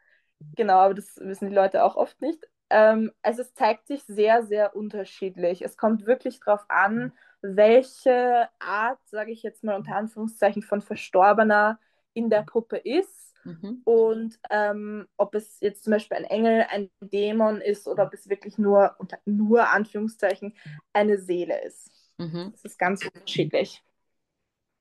genau, 0.57 0.79
aber 0.79 0.95
das 0.95 1.17
wissen 1.19 1.49
die 1.49 1.55
Leute 1.55 1.85
auch 1.85 1.97
oft 1.97 2.21
nicht. 2.21 2.49
Ähm, 2.71 3.13
also 3.23 3.43
es 3.43 3.55
zeigt 3.55 3.87
sich 3.87 4.03
sehr, 4.05 4.43
sehr 4.45 4.75
unterschiedlich. 4.75 5.63
Es 5.63 5.77
kommt 5.77 6.07
wirklich 6.07 6.41
darauf 6.41 6.65
an, 6.69 7.13
welche 7.41 8.49
Art, 8.59 8.99
sage 9.07 9.31
ich 9.31 9.43
jetzt 9.43 9.63
mal 9.63 9.77
unter 9.77 9.95
Anführungszeichen, 9.95 10.63
von 10.63 10.81
Verstorbener 10.81 11.79
in 12.15 12.31
der 12.31 12.43
Puppe 12.43 12.79
ist. 12.79 13.28
Mhm. 13.49 13.83
Und 13.85 14.39
ähm, 14.51 15.07
ob 15.17 15.35
es 15.35 15.61
jetzt 15.61 15.85
zum 15.85 15.93
Beispiel 15.93 16.19
ein 16.19 16.25
Engel, 16.25 16.67
ein 16.71 16.91
Dämon 17.01 17.61
ist 17.61 17.89
oder 17.89 18.05
ob 18.05 18.15
es 18.15 18.29
wirklich 18.29 18.59
nur, 18.59 18.95
unter 18.99 19.19
nur 19.25 19.71
Anführungszeichen, 19.71 20.55
eine 20.93 21.19
Seele 21.19 21.63
ist. 21.65 21.91
Mhm. 22.19 22.53
Das 22.53 22.65
ist 22.65 22.79
ganz 22.79 23.05
unterschiedlich. 23.05 23.83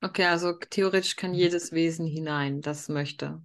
Okay, 0.01 0.25
also 0.25 0.53
theoretisch 0.53 1.15
kann 1.15 1.33
jedes 1.35 1.71
Wesen 1.71 2.07
hinein, 2.07 2.61
das 2.61 2.89
möchte. 2.89 3.41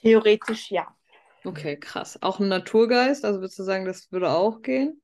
Theoretisch 0.00 0.70
ja. 0.70 0.96
Okay, 1.44 1.76
krass. 1.78 2.20
Auch 2.22 2.40
ein 2.40 2.48
Naturgeist, 2.48 3.24
also 3.24 3.40
würdest 3.40 3.58
du 3.58 3.62
sagen, 3.62 3.84
das 3.84 4.10
würde 4.12 4.30
auch 4.30 4.62
gehen? 4.62 5.00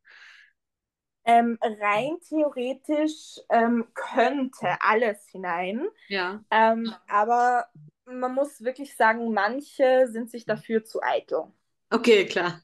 Ähm, 1.27 1.59
rein 1.63 2.19
theoretisch 2.29 3.41
ähm, 3.49 3.87
könnte 3.95 4.77
alles 4.81 5.27
hinein, 5.31 5.87
Ja. 6.09 6.45
ähm, 6.51 6.95
aber 7.09 7.67
man 8.07 8.35
muss 8.35 8.63
wirklich 8.63 8.97
sagen, 8.97 9.33
manche 9.33 10.07
sind 10.09 10.31
sich 10.31 10.45
dafür 10.47 10.85
zu 10.85 11.03
eitel. 11.03 11.45
Okay, 11.93 12.27
klar. 12.27 12.61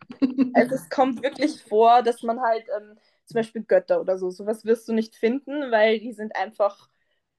Also 0.52 0.75
es 0.75 0.88
kommt 0.88 1.23
wirklich 1.23 1.62
vor, 1.62 2.02
dass 2.02 2.23
man 2.23 2.40
halt 2.40 2.66
ähm, 2.76 2.99
zum 3.26 3.35
Beispiel 3.37 3.62
Götter 3.64 4.00
oder 4.00 4.18
so, 4.18 4.30
sowas 4.30 4.64
wirst 4.64 4.88
du 4.88 4.92
nicht 4.92 5.14
finden, 5.16 5.70
weil 5.70 6.00
die 6.00 6.12
sind 6.12 6.35
einfach 6.37 6.88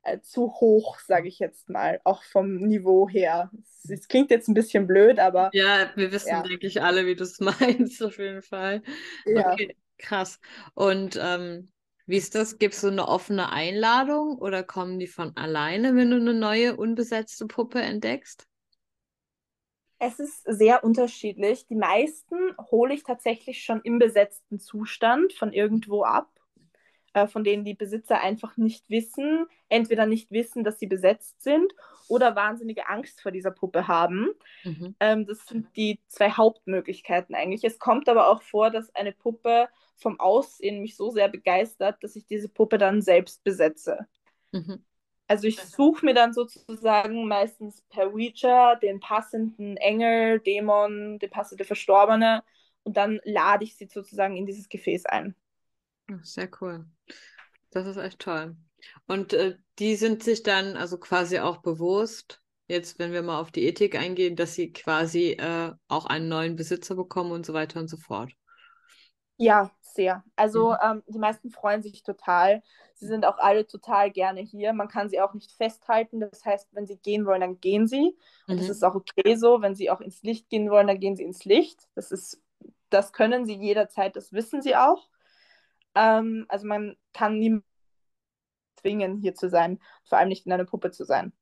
äh, 0.04 0.20
zu 0.22 0.54
hoch, 0.54 1.00
sage 1.00 1.28
ich 1.28 1.40
jetzt 1.40 1.70
mal, 1.70 2.00
auch 2.06 2.24
vom 2.24 2.56
Niveau 2.58 3.10
her. 3.10 3.52
Es, 3.90 4.08
klingt 4.08 4.32
jetzt 4.32 4.48
ein 4.48 4.54
bisschen 4.54 4.88
blöd, 4.88 5.20
aber 5.20 5.54
Ja, 5.54 5.92
wir 5.96 6.12
wissen, 6.12 6.44
Ja. 6.44 6.44
denke 6.44 6.68
ich, 6.68 6.82
alle, 6.82 7.06
wie 7.06 7.16
du 7.16 7.24
es 7.24 7.40
meinst, 7.40 8.02
auf 8.04 8.18
jeden 8.18 8.42
Fall. 8.42 8.84
ja. 9.26 9.58
Okay, 9.58 9.76
krass. 9.98 10.40
Und 10.74 11.18
ähm, 11.22 11.72
wie 12.08 12.18
ist 12.18 12.36
das? 12.36 12.58
Gibt 12.58 12.74
es 12.74 12.82
so 12.82 12.88
eine 12.88 13.08
offene 13.08 13.52
Einladung 13.52 14.38
oder 14.38 14.64
kommen 14.64 15.00
die 15.00 15.08
von 15.08 15.36
alleine, 15.36 15.96
wenn 15.96 16.12
du 16.12 16.18
eine 16.18 16.34
neue, 16.34 16.76
unbesetzte 16.76 17.48
Puppe 17.48 17.82
entdeckst? 17.82 18.48
Es 20.04 20.20
ist 20.20 20.44
sehr 20.46 20.84
unterschiedlich. 20.84 21.68
Die 21.68 21.76
meisten 21.76 22.36
hole 22.72 22.94
ich 22.94 23.04
tatsächlich 23.04 23.64
schon 23.64 23.82
im 23.84 24.00
besetzten 24.00 24.60
Zustand 24.60 25.32
von 25.34 25.54
irgendwo 25.54 26.04
ab, 26.04 26.28
äh, 27.14 27.28
von 27.28 27.44
denen 27.44 27.66
die 27.66 27.76
Besitzer 27.76 28.20
einfach 28.20 28.58
nicht 28.58 28.90
wissen, 28.90 29.46
entweder 29.70 30.08
nicht 30.08 30.32
wissen, 30.32 30.64
dass 30.64 30.80
sie 30.80 30.88
besetzt 30.88 31.44
sind 31.44 31.72
oder 32.08 32.36
wahnsinnige 32.36 32.90
Angst 32.90 33.22
vor 33.22 33.32
dieser 33.32 33.52
Puppe 33.52 33.88
haben. 33.88 34.30
Mhm. 34.64 34.96
Ähm, 35.00 35.28
das 35.28 35.46
sind 35.46 35.68
die 35.76 36.00
zwei 36.08 36.32
Hauptmöglichkeiten 36.32 37.36
eigentlich. 37.36 37.64
Es 37.64 37.78
kommt 37.78 38.10
aber 38.10 38.28
auch 38.28 38.42
vor, 38.42 38.72
dass 38.72 38.94
eine 38.96 39.12
Puppe 39.12 39.70
vom 40.02 40.20
Aussehen 40.20 40.82
mich 40.82 40.98
so 40.98 41.12
sehr 41.12 41.30
begeistert, 41.30 42.04
dass 42.04 42.16
ich 42.16 42.26
diese 42.26 42.50
Puppe 42.50 42.78
dann 42.78 43.02
selbst 43.02 43.44
besetze. 43.44 44.08
Mhm. 44.52 44.84
Also 45.28 45.48
ich 45.48 45.62
suche 45.62 46.06
mir 46.06 46.14
dann 46.14 46.34
sozusagen 46.34 47.28
meistens 47.28 47.84
per 47.90 48.14
Ouija 48.14 48.76
den 48.76 49.00
passenden 49.00 49.78
Engel, 49.78 50.40
Dämon, 50.40 51.20
den 51.20 51.30
passende 51.30 51.64
Verstorbene 51.64 52.44
und 52.84 52.98
dann 52.98 53.22
lade 53.24 53.64
ich 53.64 53.78
sie 53.78 53.88
sozusagen 53.88 54.36
in 54.36 54.46
dieses 54.46 54.68
Gefäß 54.68 55.06
ein. 55.06 55.36
Sehr 56.24 56.50
cool. 56.60 56.86
Das 57.70 57.88
ist 57.88 57.98
echt 57.98 58.20
toll. 58.20 58.58
Und 59.08 59.32
äh, 59.32 59.58
die 59.80 59.96
sind 59.96 60.24
sich 60.24 60.44
dann 60.44 60.76
also 60.76 60.98
quasi 60.98 61.40
auch 61.40 61.58
bewusst, 61.58 62.42
jetzt 62.68 63.00
wenn 63.00 63.14
wir 63.14 63.22
mal 63.22 63.40
auf 63.40 63.52
die 63.52 63.64
Ethik 63.64 63.96
eingehen, 63.96 64.36
dass 64.36 64.56
sie 64.56 64.74
quasi 64.74 65.32
äh, 65.40 65.72
auch 65.88 66.08
einen 66.08 66.28
neuen 66.28 66.56
Besitzer 66.56 66.96
bekommen 66.96 67.32
und 67.32 67.46
so 67.46 67.54
weiter 67.54 67.80
und 67.80 67.88
so 67.88 67.98
fort. 67.98 68.34
Ja, 69.44 69.72
sehr. 69.82 70.24
Also 70.36 70.76
Mhm. 70.76 70.78
ähm, 70.84 71.02
die 71.08 71.18
meisten 71.18 71.50
freuen 71.50 71.82
sich 71.82 72.04
total. 72.04 72.62
Sie 72.94 73.08
sind 73.08 73.26
auch 73.26 73.40
alle 73.40 73.66
total 73.66 74.12
gerne 74.12 74.42
hier. 74.42 74.72
Man 74.74 74.88
kann 74.88 75.10
sie 75.10 75.20
auch 75.20 75.34
nicht 75.34 75.52
festhalten. 75.54 76.20
Das 76.20 76.46
heißt, 76.46 76.70
wenn 76.74 76.86
sie 76.86 76.98
gehen 76.98 77.26
wollen, 77.26 77.42
dann 77.42 77.60
gehen 77.60 77.88
sie. 77.88 78.16
Und 78.50 78.60
das 78.60 78.70
Mhm. 78.70 78.70
ist 78.70 78.84
auch 78.84 78.94
okay 78.94 79.36
so. 79.36 79.62
Wenn 79.64 79.74
sie 79.74 79.90
auch 79.90 80.00
ins 80.00 80.22
Licht 80.22 80.48
gehen 80.50 80.70
wollen, 80.70 80.86
dann 80.86 81.00
gehen 81.00 81.16
sie 81.16 81.24
ins 81.24 81.44
Licht. 81.46 81.88
Das 81.96 82.12
ist, 82.12 82.40
das 82.92 83.14
können 83.14 83.46
sie 83.48 83.56
jederzeit, 83.56 84.16
das 84.16 84.32
wissen 84.32 84.62
sie 84.62 84.76
auch. 84.76 85.10
Ähm, 85.96 86.46
also 86.50 86.68
man 86.68 86.98
kann 87.14 87.40
niemanden 87.40 87.66
zwingen, 88.76 89.18
hier 89.20 89.36
zu 89.36 89.50
sein, 89.50 89.80
vor 90.08 90.18
allem 90.18 90.30
nicht 90.30 90.46
in 90.46 90.52
einer 90.52 90.66
Puppe 90.66 90.92
zu 90.92 91.04
sein. 91.06 91.34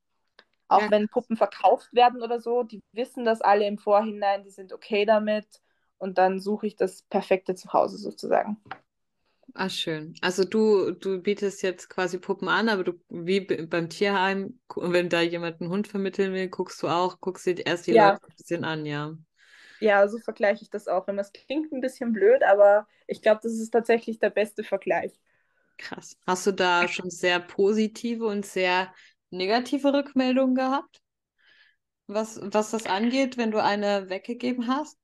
Auch 0.70 0.88
Ja. 0.88 0.90
wenn 0.90 1.10
Puppen 1.10 1.38
verkauft 1.38 1.94
werden 1.94 2.22
oder 2.24 2.40
so, 2.42 2.64
die 2.64 2.82
wissen 2.94 3.26
das 3.26 3.42
alle 3.42 3.68
im 3.68 3.78
Vorhinein, 3.78 4.44
die 4.44 4.52
sind 4.52 4.74
okay 4.74 5.06
damit 5.06 5.62
und 6.00 6.18
dann 6.18 6.40
suche 6.40 6.68
ich 6.68 6.76
das 6.78 7.04
perfekte 7.04 7.56
Zuhause 7.56 7.98
sozusagen. 7.98 8.58
Ah, 9.56 9.68
schön. 9.70 10.16
Also 10.22 10.44
du, 10.46 10.92
du 10.92 11.20
bietest 11.22 11.64
jetzt 11.64 11.90
quasi 11.90 12.18
Puppen 12.20 12.48
an, 12.48 12.70
aber 12.70 12.84
du, 12.84 12.94
wie 13.10 13.42
beim 13.42 13.90
Tierheim, 13.90 14.60
wenn 14.76 15.10
da 15.10 15.22
jemand 15.22 15.60
einen 15.60 15.70
Hund 15.72 15.88
vermitteln 15.88 16.34
will, 16.34 16.48
guckst 16.50 16.82
du 16.84 16.88
auch, 16.88 17.20
guckst 17.20 17.46
dir 17.46 17.66
erst 17.66 17.88
die 17.88 17.92
Ja. 17.92 17.94
Leute 17.94 18.20
ein 18.24 18.36
bisschen 18.38 18.64
an, 18.64 18.86
ja. 18.86 19.18
Ja, 19.82 20.08
so 20.08 20.20
vergleiche 20.20 20.64
ich 20.64 20.70
das 20.70 20.88
auch 20.88 21.08
immer. 21.08 21.22
Es 21.22 21.32
klingt 21.34 21.72
ein 21.72 21.82
bisschen 21.82 22.12
blöd, 22.14 22.44
aber 22.44 22.88
ich 23.08 23.22
glaube, 23.22 23.42
das 23.44 23.54
ist 23.54 23.72
tatsächlich 23.72 24.20
der 24.20 24.30
beste 24.30 24.64
Vergleich. 24.64 25.20
Krass. 25.78 26.16
Hast 26.28 26.46
du 26.48 26.52
da 26.54 26.88
schon 26.88 27.10
sehr 27.10 27.40
positive 27.40 28.26
und 28.28 28.46
sehr 28.46 28.94
negative 29.32 29.94
Rückmeldungen 29.94 30.54
gehabt? 30.56 31.02
Was, 32.08 32.42
was 32.44 32.72
das 32.72 32.88
angeht, 32.88 33.38
wenn 33.38 33.52
du 33.52 33.64
eine 33.64 34.10
weggegeben 34.10 34.68
hast? 34.68 34.99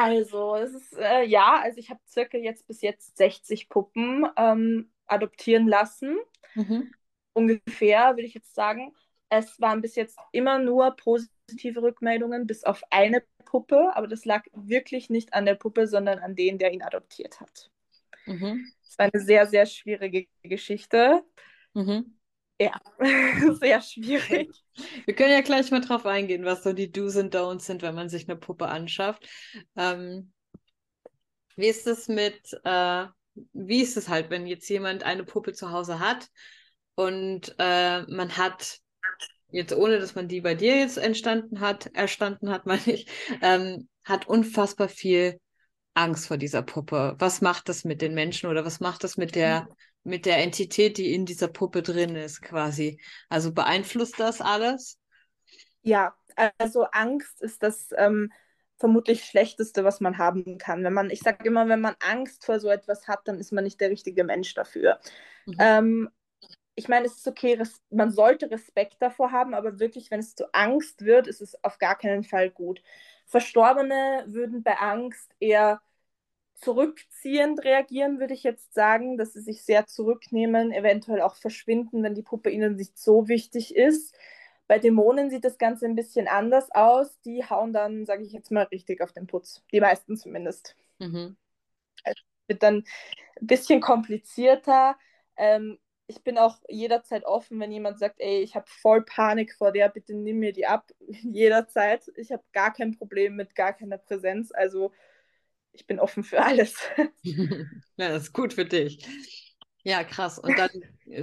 Also, 0.00 0.54
es 0.54 0.74
ist, 0.74 0.96
äh, 0.96 1.24
ja, 1.24 1.58
also 1.60 1.78
ich 1.78 1.90
habe 1.90 1.98
circa 2.06 2.38
jetzt 2.38 2.68
bis 2.68 2.82
jetzt 2.82 3.16
60 3.16 3.68
Puppen 3.68 4.26
ähm, 4.36 4.92
adoptieren 5.06 5.66
lassen. 5.66 6.18
Mhm. 6.54 6.92
Ungefähr, 7.32 8.10
würde 8.10 8.26
ich 8.26 8.34
jetzt 8.34 8.54
sagen. 8.54 8.94
Es 9.28 9.60
waren 9.60 9.82
bis 9.82 9.96
jetzt 9.96 10.16
immer 10.30 10.60
nur 10.60 10.94
positive 10.94 11.82
Rückmeldungen, 11.82 12.46
bis 12.46 12.62
auf 12.62 12.84
eine 12.90 13.24
Puppe, 13.44 13.90
aber 13.96 14.06
das 14.06 14.24
lag 14.24 14.44
wirklich 14.54 15.10
nicht 15.10 15.34
an 15.34 15.46
der 15.46 15.56
Puppe, 15.56 15.88
sondern 15.88 16.20
an 16.20 16.36
den, 16.36 16.58
der 16.58 16.72
ihn 16.72 16.82
adoptiert 16.82 17.40
hat. 17.40 17.68
Mhm. 18.26 18.72
Das 18.84 18.98
war 18.98 19.10
eine 19.12 19.20
sehr, 19.20 19.48
sehr 19.48 19.66
schwierige 19.66 20.28
Geschichte. 20.44 21.24
Mhm. 21.74 22.17
Ja, 22.60 22.80
sehr 23.60 23.80
schwierig. 23.82 24.50
Wir 25.04 25.14
können 25.14 25.32
ja 25.32 25.42
gleich 25.42 25.70
mal 25.70 25.80
drauf 25.80 26.06
eingehen, 26.06 26.44
was 26.44 26.64
so 26.64 26.72
die 26.72 26.90
Do's 26.90 27.16
und 27.16 27.34
Don'ts 27.34 27.60
sind, 27.66 27.82
wenn 27.82 27.94
man 27.94 28.08
sich 28.08 28.28
eine 28.28 28.36
Puppe 28.38 28.68
anschafft. 28.68 29.28
Ähm, 29.76 30.32
wie 31.56 31.66
ist 31.66 31.86
es 31.86 32.08
mit, 32.08 32.52
äh, 32.64 33.06
wie 33.52 33.82
ist 33.82 33.96
es 33.96 34.08
halt, 34.08 34.30
wenn 34.30 34.46
jetzt 34.46 34.68
jemand 34.68 35.02
eine 35.02 35.24
Puppe 35.24 35.52
zu 35.52 35.70
Hause 35.70 35.98
hat 36.00 36.28
und 36.94 37.54
äh, 37.58 38.02
man 38.02 38.36
hat 38.36 38.78
jetzt 39.50 39.74
ohne, 39.74 39.98
dass 40.00 40.14
man 40.14 40.28
die 40.28 40.40
bei 40.40 40.54
dir 40.54 40.76
jetzt 40.78 40.98
entstanden 40.98 41.60
hat, 41.60 41.86
erstanden 41.94 42.50
hat, 42.50 42.66
meine 42.66 42.86
ich, 42.86 43.08
ähm, 43.42 43.88
hat 44.04 44.28
unfassbar 44.28 44.88
viel 44.88 45.40
Angst 45.98 46.28
vor 46.28 46.36
dieser 46.36 46.62
Puppe. 46.62 47.16
Was 47.18 47.40
macht 47.40 47.68
das 47.68 47.84
mit 47.84 48.00
den 48.00 48.14
Menschen 48.14 48.48
oder 48.48 48.64
was 48.64 48.80
macht 48.80 49.04
das 49.04 49.16
mit 49.16 49.34
der 49.34 49.68
mit 50.04 50.24
der 50.26 50.38
Entität, 50.38 50.96
die 50.96 51.12
in 51.12 51.26
dieser 51.26 51.48
Puppe 51.48 51.82
drin 51.82 52.16
ist, 52.16 52.40
quasi? 52.40 53.00
Also 53.28 53.52
beeinflusst 53.52 54.18
das 54.18 54.40
alles? 54.40 54.98
Ja, 55.82 56.14
also 56.58 56.84
Angst 56.84 57.42
ist 57.42 57.62
das 57.62 57.90
ähm, 57.96 58.32
vermutlich 58.76 59.24
Schlechteste, 59.24 59.84
was 59.84 60.00
man 60.00 60.18
haben 60.18 60.56
kann. 60.58 60.84
Wenn 60.84 60.92
man, 60.92 61.10
ich 61.10 61.20
sage 61.20 61.44
immer, 61.44 61.68
wenn 61.68 61.80
man 61.80 61.96
Angst 62.00 62.44
vor 62.44 62.60
so 62.60 62.68
etwas 62.68 63.08
hat, 63.08 63.26
dann 63.26 63.38
ist 63.38 63.52
man 63.52 63.64
nicht 63.64 63.80
der 63.80 63.90
richtige 63.90 64.24
Mensch 64.24 64.54
dafür. 64.54 65.00
Mhm. 65.46 65.56
Ähm, 65.58 66.10
ich 66.74 66.88
meine, 66.88 67.06
es 67.06 67.16
ist 67.16 67.26
okay, 67.26 67.60
man 67.90 68.12
sollte 68.12 68.50
Respekt 68.52 68.96
davor 69.00 69.32
haben, 69.32 69.52
aber 69.52 69.80
wirklich, 69.80 70.12
wenn 70.12 70.20
es 70.20 70.36
zu 70.36 70.46
Angst 70.54 71.04
wird, 71.04 71.26
ist 71.26 71.42
es 71.42 71.62
auf 71.64 71.78
gar 71.78 71.98
keinen 71.98 72.22
Fall 72.22 72.50
gut. 72.50 72.80
Verstorbene 73.26 74.24
würden 74.28 74.62
bei 74.62 74.78
Angst 74.78 75.34
eher 75.40 75.80
zurückziehend 76.60 77.64
reagieren, 77.64 78.20
würde 78.20 78.34
ich 78.34 78.42
jetzt 78.42 78.74
sagen, 78.74 79.16
dass 79.16 79.32
sie 79.32 79.40
sich 79.40 79.64
sehr 79.64 79.86
zurücknehmen, 79.86 80.72
eventuell 80.72 81.20
auch 81.20 81.36
verschwinden, 81.36 82.02
wenn 82.02 82.14
die 82.14 82.22
Puppe 82.22 82.50
ihnen 82.50 82.76
nicht 82.76 82.98
so 82.98 83.28
wichtig 83.28 83.76
ist. 83.76 84.14
Bei 84.66 84.78
Dämonen 84.78 85.30
sieht 85.30 85.44
das 85.44 85.56
Ganze 85.56 85.86
ein 85.86 85.94
bisschen 85.94 86.28
anders 86.28 86.70
aus. 86.72 87.20
Die 87.22 87.44
hauen 87.44 87.72
dann, 87.72 88.04
sage 88.04 88.22
ich 88.22 88.32
jetzt 88.32 88.50
mal, 88.50 88.64
richtig 88.64 89.00
auf 89.00 89.12
den 89.12 89.26
Putz. 89.26 89.64
Die 89.72 89.80
meisten 89.80 90.16
zumindest. 90.16 90.76
Mhm. 90.98 91.36
Es 92.04 92.14
wird 92.48 92.62
dann 92.62 92.84
ein 93.40 93.46
bisschen 93.46 93.80
komplizierter. 93.80 94.96
Ähm, 95.36 95.78
ich 96.06 96.22
bin 96.22 96.38
auch 96.38 96.58
jederzeit 96.68 97.24
offen, 97.24 97.60
wenn 97.60 97.72
jemand 97.72 97.98
sagt, 97.98 98.16
ey, 98.18 98.42
ich 98.42 98.56
habe 98.56 98.66
voll 98.68 99.04
Panik 99.04 99.54
vor 99.54 99.72
der, 99.72 99.88
bitte 99.88 100.14
nimm 100.14 100.38
mir 100.38 100.52
die 100.52 100.66
ab. 100.66 100.90
jederzeit. 101.22 102.10
Ich 102.16 102.30
habe 102.30 102.42
gar 102.52 102.72
kein 102.72 102.96
Problem 102.96 103.36
mit 103.36 103.54
gar 103.54 103.72
keiner 103.72 103.98
Präsenz. 103.98 104.52
Also 104.52 104.92
ich 105.72 105.86
bin 105.86 106.00
offen 106.00 106.24
für 106.24 106.42
alles. 106.42 106.76
ja, 107.22 108.08
das 108.08 108.24
ist 108.24 108.32
gut 108.32 108.54
für 108.54 108.64
dich. 108.64 109.06
Ja, 109.84 110.04
krass. 110.04 110.38
Und 110.38 110.58
dann, 110.58 110.70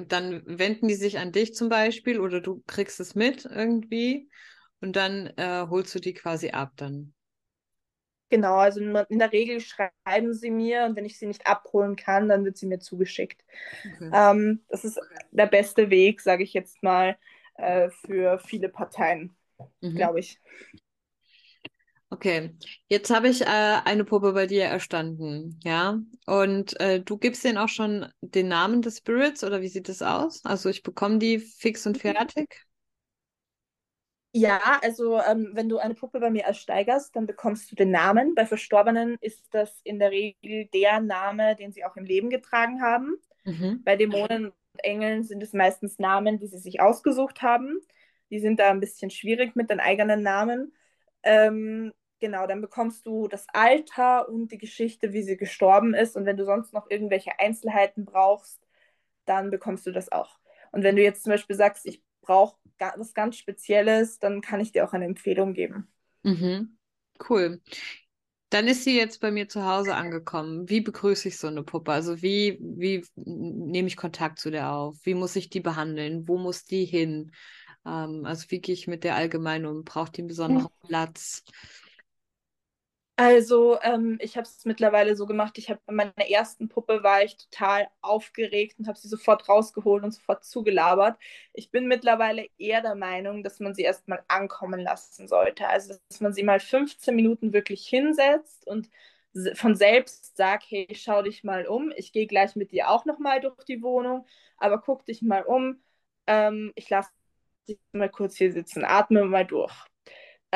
dann 0.08 0.42
wenden 0.46 0.88
die 0.88 0.96
sich 0.96 1.20
an 1.20 1.32
dich 1.32 1.54
zum 1.54 1.70
Beispiel 1.70 2.20
oder 2.20 2.42
du 2.42 2.64
kriegst 2.68 3.00
es 3.00 3.16
mit 3.16 3.46
irgendwie 3.46 4.30
und 4.80 4.96
dann 4.96 5.28
äh, 5.38 5.68
holst 5.70 5.94
du 5.94 6.00
die 6.00 6.14
quasi 6.14 6.50
ab 6.50 6.72
dann. 6.76 7.14
Genau, 8.30 8.56
also 8.56 8.80
in 8.82 9.20
der 9.20 9.32
Regel 9.32 9.60
schreiben 9.62 10.34
sie 10.34 10.50
mir 10.50 10.86
und 10.86 10.96
wenn 10.96 11.06
ich 11.06 11.20
sie 11.20 11.28
nicht 11.28 11.46
abholen 11.46 11.96
kann, 11.96 12.28
dann 12.28 12.44
wird 12.44 12.58
sie 12.58 12.66
mir 12.66 12.80
zugeschickt. 12.80 13.44
Okay. 13.84 14.10
Ähm, 14.12 14.64
das 14.68 14.84
ist 14.84 15.00
der 15.32 15.46
beste 15.46 15.92
Weg, 15.92 16.22
sage 16.22 16.44
ich 16.44 16.54
jetzt 16.54 16.82
mal, 16.82 17.18
äh, 17.56 17.90
für 17.90 18.40
viele 18.40 18.70
Parteien, 18.70 19.36
mhm. 19.80 19.96
glaube 19.96 20.20
ich. 20.20 20.42
Okay, 22.16 22.56
jetzt 22.88 23.14
habe 23.14 23.28
ich 23.28 23.42
äh, 23.42 23.46
eine 23.46 24.06
Puppe 24.06 24.32
bei 24.32 24.48
dir 24.48 24.64
erstanden, 24.64 25.60
ja. 25.66 26.00
Und 26.26 26.80
äh, 26.80 27.02
du 27.02 27.18
gibst 27.18 27.44
denen 27.44 27.58
auch 27.58 27.68
schon 27.68 28.08
den 28.22 28.48
Namen 28.48 28.82
des 28.82 29.00
Spirits 29.00 29.44
oder 29.44 29.62
wie 29.62 29.68
sieht 29.68 29.90
das 29.90 30.02
aus? 30.02 30.40
Also 30.46 30.70
ich 30.70 30.82
bekomme 30.82 31.18
die 31.18 31.40
fix 31.40 31.86
und 31.86 31.98
mhm. 31.98 32.14
fertig? 32.14 32.66
Ja, 34.32 34.80
also 34.82 35.20
ähm, 35.20 35.50
wenn 35.56 35.68
du 35.68 35.78
eine 35.78 35.94
Puppe 35.94 36.22
bei 36.22 36.30
mir 36.30 36.44
ersteigerst, 36.44 37.14
dann 37.18 37.28
bekommst 37.28 37.70
du 37.70 37.76
den 37.76 37.92
Namen. 37.92 38.34
Bei 38.34 38.46
Verstorbenen 38.46 39.18
ist 39.20 39.54
das 39.54 39.82
in 39.84 40.00
der 40.00 40.12
Regel 40.12 40.68
der 40.74 41.02
Name, 41.02 41.58
den 41.58 41.74
sie 41.74 41.84
auch 41.84 41.98
im 41.98 42.06
Leben 42.06 42.30
getragen 42.30 42.82
haben. 42.82 43.18
Mhm. 43.44 43.82
Bei 43.84 43.98
Dämonen 43.98 44.46
und 44.46 44.54
Engeln 44.78 45.24
sind 45.26 45.44
es 45.44 45.52
meistens 45.52 46.00
Namen, 46.00 46.40
die 46.40 46.48
sie 46.48 46.60
sich 46.60 46.80
ausgesucht 46.80 47.42
haben. 47.42 47.82
Die 48.30 48.40
sind 48.40 48.62
da 48.62 48.70
ein 48.70 48.80
bisschen 48.80 49.10
schwierig 49.10 49.58
mit 49.58 49.70
den 49.70 49.82
eigenen 49.82 50.24
Namen. 50.24 50.72
Ähm, 51.24 51.92
genau, 52.20 52.48
dann 52.48 52.62
bekommst 52.62 53.06
du 53.06 53.28
das 53.28 53.46
Alter 53.54 54.30
und 54.30 54.52
die 54.52 54.58
Geschichte, 54.58 55.14
wie 55.14 55.24
sie 55.24 55.38
gestorben 55.38 55.94
ist. 55.94 56.16
Und 56.16 56.26
wenn 56.26 56.38
du 56.38 56.46
sonst 56.46 56.74
noch 56.74 56.90
irgendwelche 56.90 57.40
Einzelheiten 57.40 58.06
brauchst, 58.06 58.62
dann 59.26 59.50
bekommst 59.50 59.86
du 59.86 59.92
das 59.92 60.12
auch. 60.12 60.40
Und 60.72 60.84
wenn 60.84 60.96
du 60.96 61.04
jetzt 61.04 61.24
zum 61.24 61.32
Beispiel 61.32 61.56
sagst, 61.56 61.86
ich 61.86 62.04
brauche 62.22 62.58
was 62.80 63.14
ganz 63.14 63.38
Spezielles, 63.38 64.20
dann 64.20 64.42
kann 64.42 64.60
ich 64.60 64.72
dir 64.72 64.86
auch 64.86 64.94
eine 64.94 65.06
Empfehlung 65.06 65.54
geben. 65.54 65.88
Mhm. 66.24 66.78
Cool. 67.30 67.62
Dann 68.50 68.68
ist 68.68 68.84
sie 68.84 68.96
jetzt 68.96 69.22
bei 69.22 69.32
mir 69.32 69.50
zu 69.50 69.66
Hause 69.66 69.96
angekommen. 69.96 70.70
Wie 70.70 70.82
begrüße 70.82 71.28
ich 71.28 71.38
so 71.38 71.48
eine 71.48 71.64
Puppe? 71.64 71.92
Also 71.92 72.22
wie, 72.22 72.58
wie 72.62 73.06
nehme 73.16 73.88
ich 73.88 73.98
Kontakt 73.98 74.40
zu 74.40 74.52
der 74.52 74.72
auf? 74.72 74.98
Wie 75.04 75.14
muss 75.14 75.36
ich 75.36 75.50
die 75.50 75.60
behandeln? 75.60 76.28
Wo 76.28 76.38
muss 76.38 76.64
die 76.64 76.86
hin? 76.86 77.32
Ähm, 77.86 78.26
also 78.26 78.46
wie 78.50 78.60
gehe 78.60 78.74
ich 78.74 78.88
mit 78.88 79.04
der 79.04 79.16
allgemein 79.16 79.66
um? 79.66 79.84
Braucht 79.84 80.18
die 80.18 80.22
einen 80.22 80.28
besonderen 80.28 80.70
mhm. 80.84 80.88
Platz? 80.88 81.44
Also 83.18 83.80
ähm, 83.82 84.18
ich 84.22 84.36
habe 84.36 84.44
es 84.46 84.66
mittlerweile 84.66 85.16
so 85.16 85.26
gemacht, 85.26 85.58
ich 85.58 85.70
habe 85.70 85.80
bei 85.86 85.94
meiner 85.94 86.30
ersten 86.30 86.68
Puppe 86.68 87.02
war 87.02 87.24
ich 87.24 87.38
total 87.38 87.88
aufgeregt 88.02 88.78
und 88.78 88.88
habe 88.90 88.98
sie 88.98 89.08
sofort 89.08 89.48
rausgeholt 89.48 90.04
und 90.04 90.12
sofort 90.12 90.44
zugelabert. 90.44 91.18
Ich 91.54 91.72
bin 91.72 91.88
mittlerweile 91.88 92.50
eher 92.58 92.82
der 92.82 92.96
Meinung, 92.96 93.42
dass 93.42 93.62
man 93.62 93.74
sie 93.74 93.84
erstmal 93.84 94.22
ankommen 94.28 94.82
lassen 94.82 95.30
sollte. 95.30 95.66
Also 95.70 95.94
dass 96.10 96.20
man 96.20 96.34
sie 96.34 96.44
mal 96.44 96.60
15 96.60 97.16
Minuten 97.16 97.54
wirklich 97.54 97.88
hinsetzt 97.88 98.68
und 98.68 98.90
von 99.54 99.76
selbst 99.78 100.36
sagt, 100.36 100.66
hey, 100.70 100.88
schau 100.94 101.22
dich 101.22 101.44
mal 101.46 101.68
um. 101.68 101.94
Ich 101.96 102.12
gehe 102.12 102.28
gleich 102.28 102.56
mit 102.58 102.72
dir 102.74 102.90
auch 102.90 103.06
nochmal 103.06 103.40
durch 103.40 103.64
die 103.66 103.82
Wohnung, 103.82 104.26
aber 104.58 104.82
guck 104.82 105.06
dich 105.06 105.22
mal 105.22 105.44
um. 105.44 105.82
Ähm, 106.28 106.74
ich 106.76 106.90
lasse 106.90 107.12
dich 107.68 107.80
mal 107.94 108.10
kurz 108.10 108.36
hier 108.38 108.52
sitzen, 108.52 108.84
atme 108.86 109.24
mal 109.26 109.46
durch. 109.46 109.74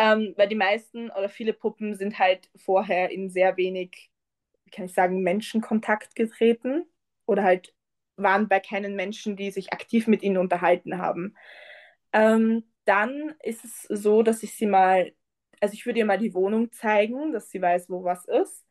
Ähm, 0.01 0.33
weil 0.37 0.47
die 0.47 0.55
meisten 0.55 1.09
oder 1.09 1.27
viele 1.27 1.51
Puppen 1.51 1.93
sind 1.93 2.19
halt 2.19 2.49
vorher 2.55 3.11
in 3.11 3.29
sehr 3.29 3.57
wenig, 3.57 4.09
wie 4.63 4.71
kann 4.71 4.85
ich 4.85 4.93
sagen, 4.93 5.23
Menschenkontakt 5.23 6.15
getreten 6.15 6.85
oder 7.25 7.43
halt 7.43 7.75
waren 8.15 8.47
bei 8.47 8.61
keinen 8.61 8.95
Menschen, 8.95 9.35
die 9.35 9.51
sich 9.51 9.73
aktiv 9.73 10.07
mit 10.07 10.23
ihnen 10.23 10.37
unterhalten 10.37 10.99
haben. 10.99 11.35
Ähm, 12.13 12.63
dann 12.85 13.35
ist 13.43 13.65
es 13.65 13.81
so, 13.89 14.23
dass 14.23 14.41
ich 14.41 14.55
sie 14.55 14.67
mal, 14.67 15.11
also 15.59 15.73
ich 15.73 15.85
würde 15.85 15.99
ihr 15.99 16.05
mal 16.05 16.17
die 16.17 16.33
Wohnung 16.33 16.71
zeigen, 16.71 17.33
dass 17.33 17.49
sie 17.49 17.61
weiß, 17.61 17.89
wo 17.89 18.05
was 18.05 18.23
ist 18.23 18.65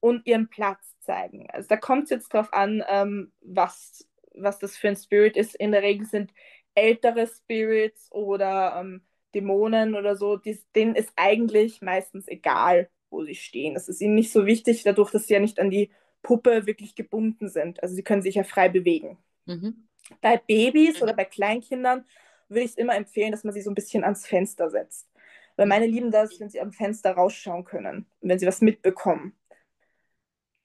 und 0.00 0.26
ihren 0.26 0.50
Platz 0.50 0.98
zeigen. 0.98 1.48
Also 1.52 1.68
da 1.68 1.76
kommt 1.76 2.04
es 2.04 2.10
jetzt 2.10 2.34
drauf 2.34 2.52
an, 2.52 2.82
ähm, 2.88 3.32
was, 3.42 4.08
was 4.34 4.58
das 4.58 4.76
für 4.76 4.88
ein 4.88 4.96
Spirit 4.96 5.36
ist. 5.36 5.54
In 5.54 5.70
der 5.70 5.82
Regel 5.82 6.04
sind 6.04 6.32
ältere 6.74 7.28
Spirits 7.28 8.10
oder 8.10 8.80
ähm, 8.80 9.04
Dämonen 9.34 9.94
oder 9.94 10.16
so, 10.16 10.36
die, 10.36 10.58
denen 10.74 10.94
ist 10.94 11.10
eigentlich 11.16 11.82
meistens 11.82 12.28
egal, 12.28 12.90
wo 13.10 13.24
sie 13.24 13.34
stehen. 13.34 13.76
Es 13.76 13.88
ist 13.88 14.00
ihnen 14.00 14.14
nicht 14.14 14.32
so 14.32 14.46
wichtig, 14.46 14.82
dadurch, 14.82 15.10
dass 15.10 15.26
sie 15.26 15.34
ja 15.34 15.40
nicht 15.40 15.60
an 15.60 15.70
die 15.70 15.90
Puppe 16.22 16.66
wirklich 16.66 16.94
gebunden 16.94 17.48
sind. 17.48 17.82
Also 17.82 17.94
sie 17.94 18.02
können 18.02 18.22
sich 18.22 18.36
ja 18.36 18.44
frei 18.44 18.68
bewegen. 18.68 19.18
Mhm. 19.46 19.88
Bei 20.20 20.36
Babys 20.36 21.02
oder 21.02 21.14
bei 21.14 21.24
Kleinkindern 21.24 22.04
würde 22.48 22.64
ich 22.64 22.72
es 22.72 22.76
immer 22.76 22.96
empfehlen, 22.96 23.30
dass 23.30 23.44
man 23.44 23.52
sie 23.52 23.60
so 23.60 23.70
ein 23.70 23.74
bisschen 23.74 24.04
ans 24.04 24.26
Fenster 24.26 24.70
setzt. 24.70 25.10
Weil 25.56 25.66
meine 25.66 25.86
lieben 25.86 26.10
das, 26.10 26.38
wenn 26.40 26.50
sie 26.50 26.60
am 26.60 26.72
Fenster 26.72 27.12
rausschauen 27.12 27.64
können 27.64 28.06
und 28.20 28.28
wenn 28.28 28.38
sie 28.38 28.46
was 28.46 28.60
mitbekommen. 28.60 29.34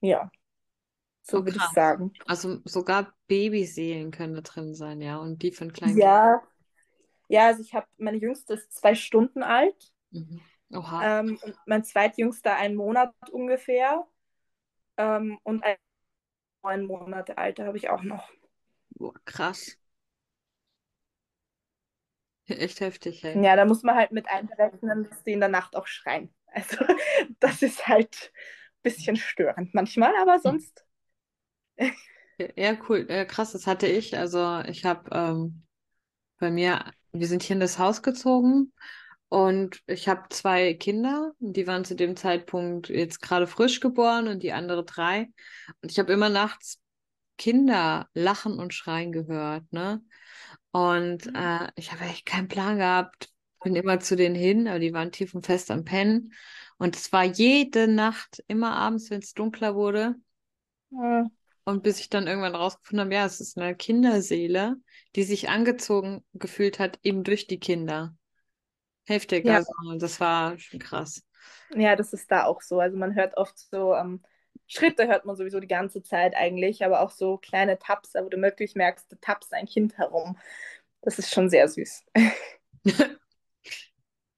Ja, 0.00 0.30
so 1.26 1.38
oh, 1.38 1.44
würde 1.44 1.56
ich 1.56 1.74
sagen. 1.74 2.12
Also 2.26 2.58
sogar 2.64 3.14
Babyseelen 3.26 4.10
können 4.10 4.34
da 4.34 4.42
drin 4.42 4.74
sein, 4.74 5.00
ja, 5.00 5.16
und 5.16 5.42
die 5.42 5.52
von 5.52 5.72
kleinen 5.72 5.98
Ja, 5.98 6.42
ja, 7.28 7.46
also 7.46 7.62
ich 7.62 7.74
habe, 7.74 7.86
meine 7.98 8.18
Jüngste 8.18 8.54
ist 8.54 8.72
zwei 8.72 8.94
Stunden 8.94 9.42
alt. 9.42 9.92
Mhm. 10.12 10.40
Oha. 10.74 11.20
Ähm, 11.20 11.38
und 11.42 11.56
mein 11.66 11.84
zweitjüngster 11.84 12.56
einen 12.56 12.76
Monat 12.76 13.12
ungefähr. 13.30 14.06
Ähm, 14.96 15.38
und 15.42 15.64
ein 15.64 15.76
neun 16.62 16.86
Monate 16.86 17.38
alter 17.38 17.66
habe 17.66 17.76
ich 17.76 17.90
auch 17.90 18.02
noch. 18.02 18.30
Boah, 18.96 19.14
krass. 19.24 19.76
Echt 22.46 22.80
heftig, 22.80 23.24
ey. 23.24 23.42
Ja, 23.42 23.56
da 23.56 23.64
muss 23.64 23.82
man 23.82 23.96
halt 23.96 24.12
mit 24.12 24.28
einberechnen, 24.28 25.08
dass 25.08 25.22
die 25.24 25.32
in 25.32 25.40
der 25.40 25.48
Nacht 25.48 25.76
auch 25.76 25.86
schreien. 25.86 26.32
Also, 26.56 26.84
das 27.40 27.62
ist 27.62 27.88
halt 27.88 28.30
ein 28.32 28.82
bisschen 28.84 29.16
störend 29.16 29.74
manchmal, 29.74 30.12
aber 30.22 30.38
sonst. 30.38 30.84
Ja, 32.56 32.76
cool. 32.88 33.06
Ja, 33.08 33.24
krass, 33.24 33.52
das 33.52 33.66
hatte 33.66 33.86
ich. 33.86 34.16
Also, 34.16 34.60
ich 34.66 34.84
habe 34.84 35.08
ähm, 35.12 35.62
bei 36.38 36.50
mir 36.50 36.92
wir 37.14 37.28
sind 37.28 37.42
hier 37.42 37.54
in 37.54 37.60
das 37.60 37.78
Haus 37.78 38.02
gezogen 38.02 38.72
Und 39.30 39.82
ich 39.88 40.08
habe 40.08 40.28
zwei 40.30 40.74
Kinder, 40.74 41.32
die 41.40 41.66
waren 41.68 41.84
zu 41.84 41.96
dem 41.96 42.16
Zeitpunkt 42.16 42.88
jetzt 42.90 43.22
gerade 43.22 43.46
frisch 43.48 43.80
geboren 43.80 44.28
und 44.28 44.42
die 44.44 44.52
andere 44.54 44.84
drei. 44.84 45.30
Und 45.82 45.92
ich 45.92 45.98
habe 46.00 46.12
immer 46.14 46.30
nachts 46.30 46.80
Kinder 47.38 48.08
lachen 48.14 48.58
und 48.58 48.74
schreien 48.74 49.12
gehört, 49.12 49.64
ne? 49.72 50.02
Und 50.72 51.26
Mhm. 51.26 51.34
äh, 51.34 51.68
ich 51.76 51.92
habe 51.92 52.04
echt 52.04 52.26
keinen 52.26 52.48
Plan 52.48 52.78
gehabt, 52.78 53.30
bin 53.62 53.76
immer 53.76 54.00
zu 54.00 54.16
denen 54.16 54.34
hin, 54.34 54.68
aber 54.68 54.78
die 54.80 54.92
waren 54.92 55.12
tief 55.12 55.34
und 55.34 55.46
fest 55.46 55.70
am 55.70 55.84
Pennen. 55.84 56.34
Und 56.78 56.96
es 56.96 57.12
war 57.12 57.24
jede 57.24 57.88
Nacht, 57.88 58.42
immer 58.48 58.74
abends, 58.76 59.10
wenn 59.10 59.20
es 59.20 59.34
dunkler 59.34 59.74
wurde. 59.74 60.16
Ja. 60.90 61.24
Und 61.64 61.82
bis 61.82 61.98
ich 62.00 62.10
dann 62.10 62.26
irgendwann 62.26 62.54
rausgefunden 62.54 63.06
habe, 63.06 63.14
ja, 63.14 63.24
es 63.26 63.40
ist 63.40 63.56
eine 63.58 63.74
Kinderseele, 63.74 64.76
die 65.16 65.22
sich 65.24 65.48
angezogen 65.48 66.22
gefühlt 66.34 66.78
hat, 66.78 66.98
eben 67.02 67.24
durch 67.24 67.46
die 67.46 67.58
Kinder. 67.58 68.14
Heftig, 69.06 69.46
Ja. 69.46 69.56
also 69.56 69.72
das 69.98 70.20
war 70.20 70.58
schon 70.58 70.80
krass. 70.80 71.22
Ja, 71.74 71.96
das 71.96 72.12
ist 72.12 72.30
da 72.30 72.44
auch 72.44 72.60
so. 72.62 72.80
Also 72.80 72.96
man 72.96 73.14
hört 73.14 73.36
oft 73.36 73.58
so 73.58 73.94
ähm, 73.94 74.22
Schritte 74.66 75.06
hört 75.08 75.24
man 75.26 75.36
sowieso 75.36 75.60
die 75.60 75.66
ganze 75.66 76.02
Zeit 76.02 76.34
eigentlich, 76.34 76.84
aber 76.84 77.00
auch 77.00 77.10
so 77.10 77.36
kleine 77.38 77.78
Taps, 77.78 78.14
wo 78.14 78.28
du 78.28 78.40
wirklich 78.40 78.74
merkst, 78.74 79.10
du 79.12 79.16
tappst 79.20 79.52
ein 79.52 79.66
Kind 79.66 79.98
herum. 79.98 80.38
Das 81.02 81.18
ist 81.18 81.32
schon 81.34 81.50
sehr 81.50 81.68
süß. 81.68 82.04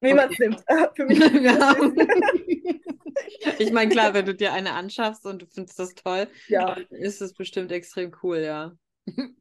Wie 0.00 0.14
man 0.14 0.30
es 0.30 0.38
nimmt. 0.38 0.62
Für 0.96 1.04
mich 1.06 1.20
Ich 3.58 3.72
meine, 3.72 3.90
klar, 3.90 4.14
wenn 4.14 4.26
du 4.26 4.34
dir 4.34 4.52
eine 4.52 4.72
anschaffst 4.74 5.24
und 5.26 5.42
du 5.42 5.46
findest 5.46 5.78
das 5.78 5.94
toll, 5.94 6.28
Ja. 6.48 6.66
dann 6.66 6.86
ist 6.90 7.20
es 7.20 7.34
bestimmt 7.34 7.72
extrem 7.72 8.12
cool, 8.22 8.38
ja. 8.38 8.72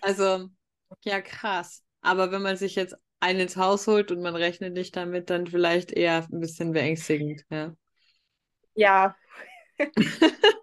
Also, 0.00 0.48
ja, 1.04 1.20
krass. 1.20 1.84
Aber 2.02 2.32
wenn 2.32 2.42
man 2.42 2.56
sich 2.56 2.74
jetzt 2.76 2.96
einen 3.20 3.40
ins 3.40 3.56
Haus 3.56 3.86
holt 3.86 4.12
und 4.12 4.22
man 4.22 4.36
rechnet 4.36 4.74
nicht 4.74 4.96
damit, 4.96 5.30
dann 5.30 5.46
vielleicht 5.46 5.92
eher 5.92 6.26
ein 6.32 6.40
bisschen 6.40 6.72
beängstigend, 6.72 7.42
ja. 7.50 7.74
Ja, 8.74 9.16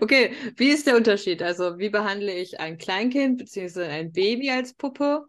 Okay, 0.00 0.32
wie 0.56 0.68
ist 0.70 0.86
der 0.86 0.96
Unterschied? 0.96 1.42
Also, 1.42 1.78
wie 1.78 1.90
behandle 1.90 2.32
ich 2.34 2.60
ein 2.60 2.78
Kleinkind 2.78 3.38
bzw. 3.38 3.84
ein 3.86 4.12
Baby 4.12 4.50
als 4.50 4.74
Puppe? 4.74 5.26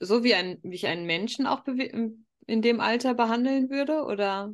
So 0.00 0.24
wie 0.24 0.34
ein, 0.34 0.58
wie 0.62 0.76
ich 0.76 0.86
einen 0.86 1.06
Menschen 1.06 1.46
auch 1.46 1.64
in 1.66 2.62
dem 2.62 2.80
Alter 2.80 3.14
behandeln 3.14 3.70
würde, 3.70 4.04
oder? 4.04 4.52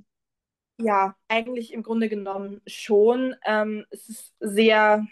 Ja, 0.78 1.16
eigentlich 1.28 1.72
im 1.72 1.82
Grunde 1.82 2.08
genommen 2.08 2.60
schon. 2.66 3.34
Ähm, 3.44 3.86
es 3.90 4.08
ist 4.08 4.34
sehr, 4.40 5.06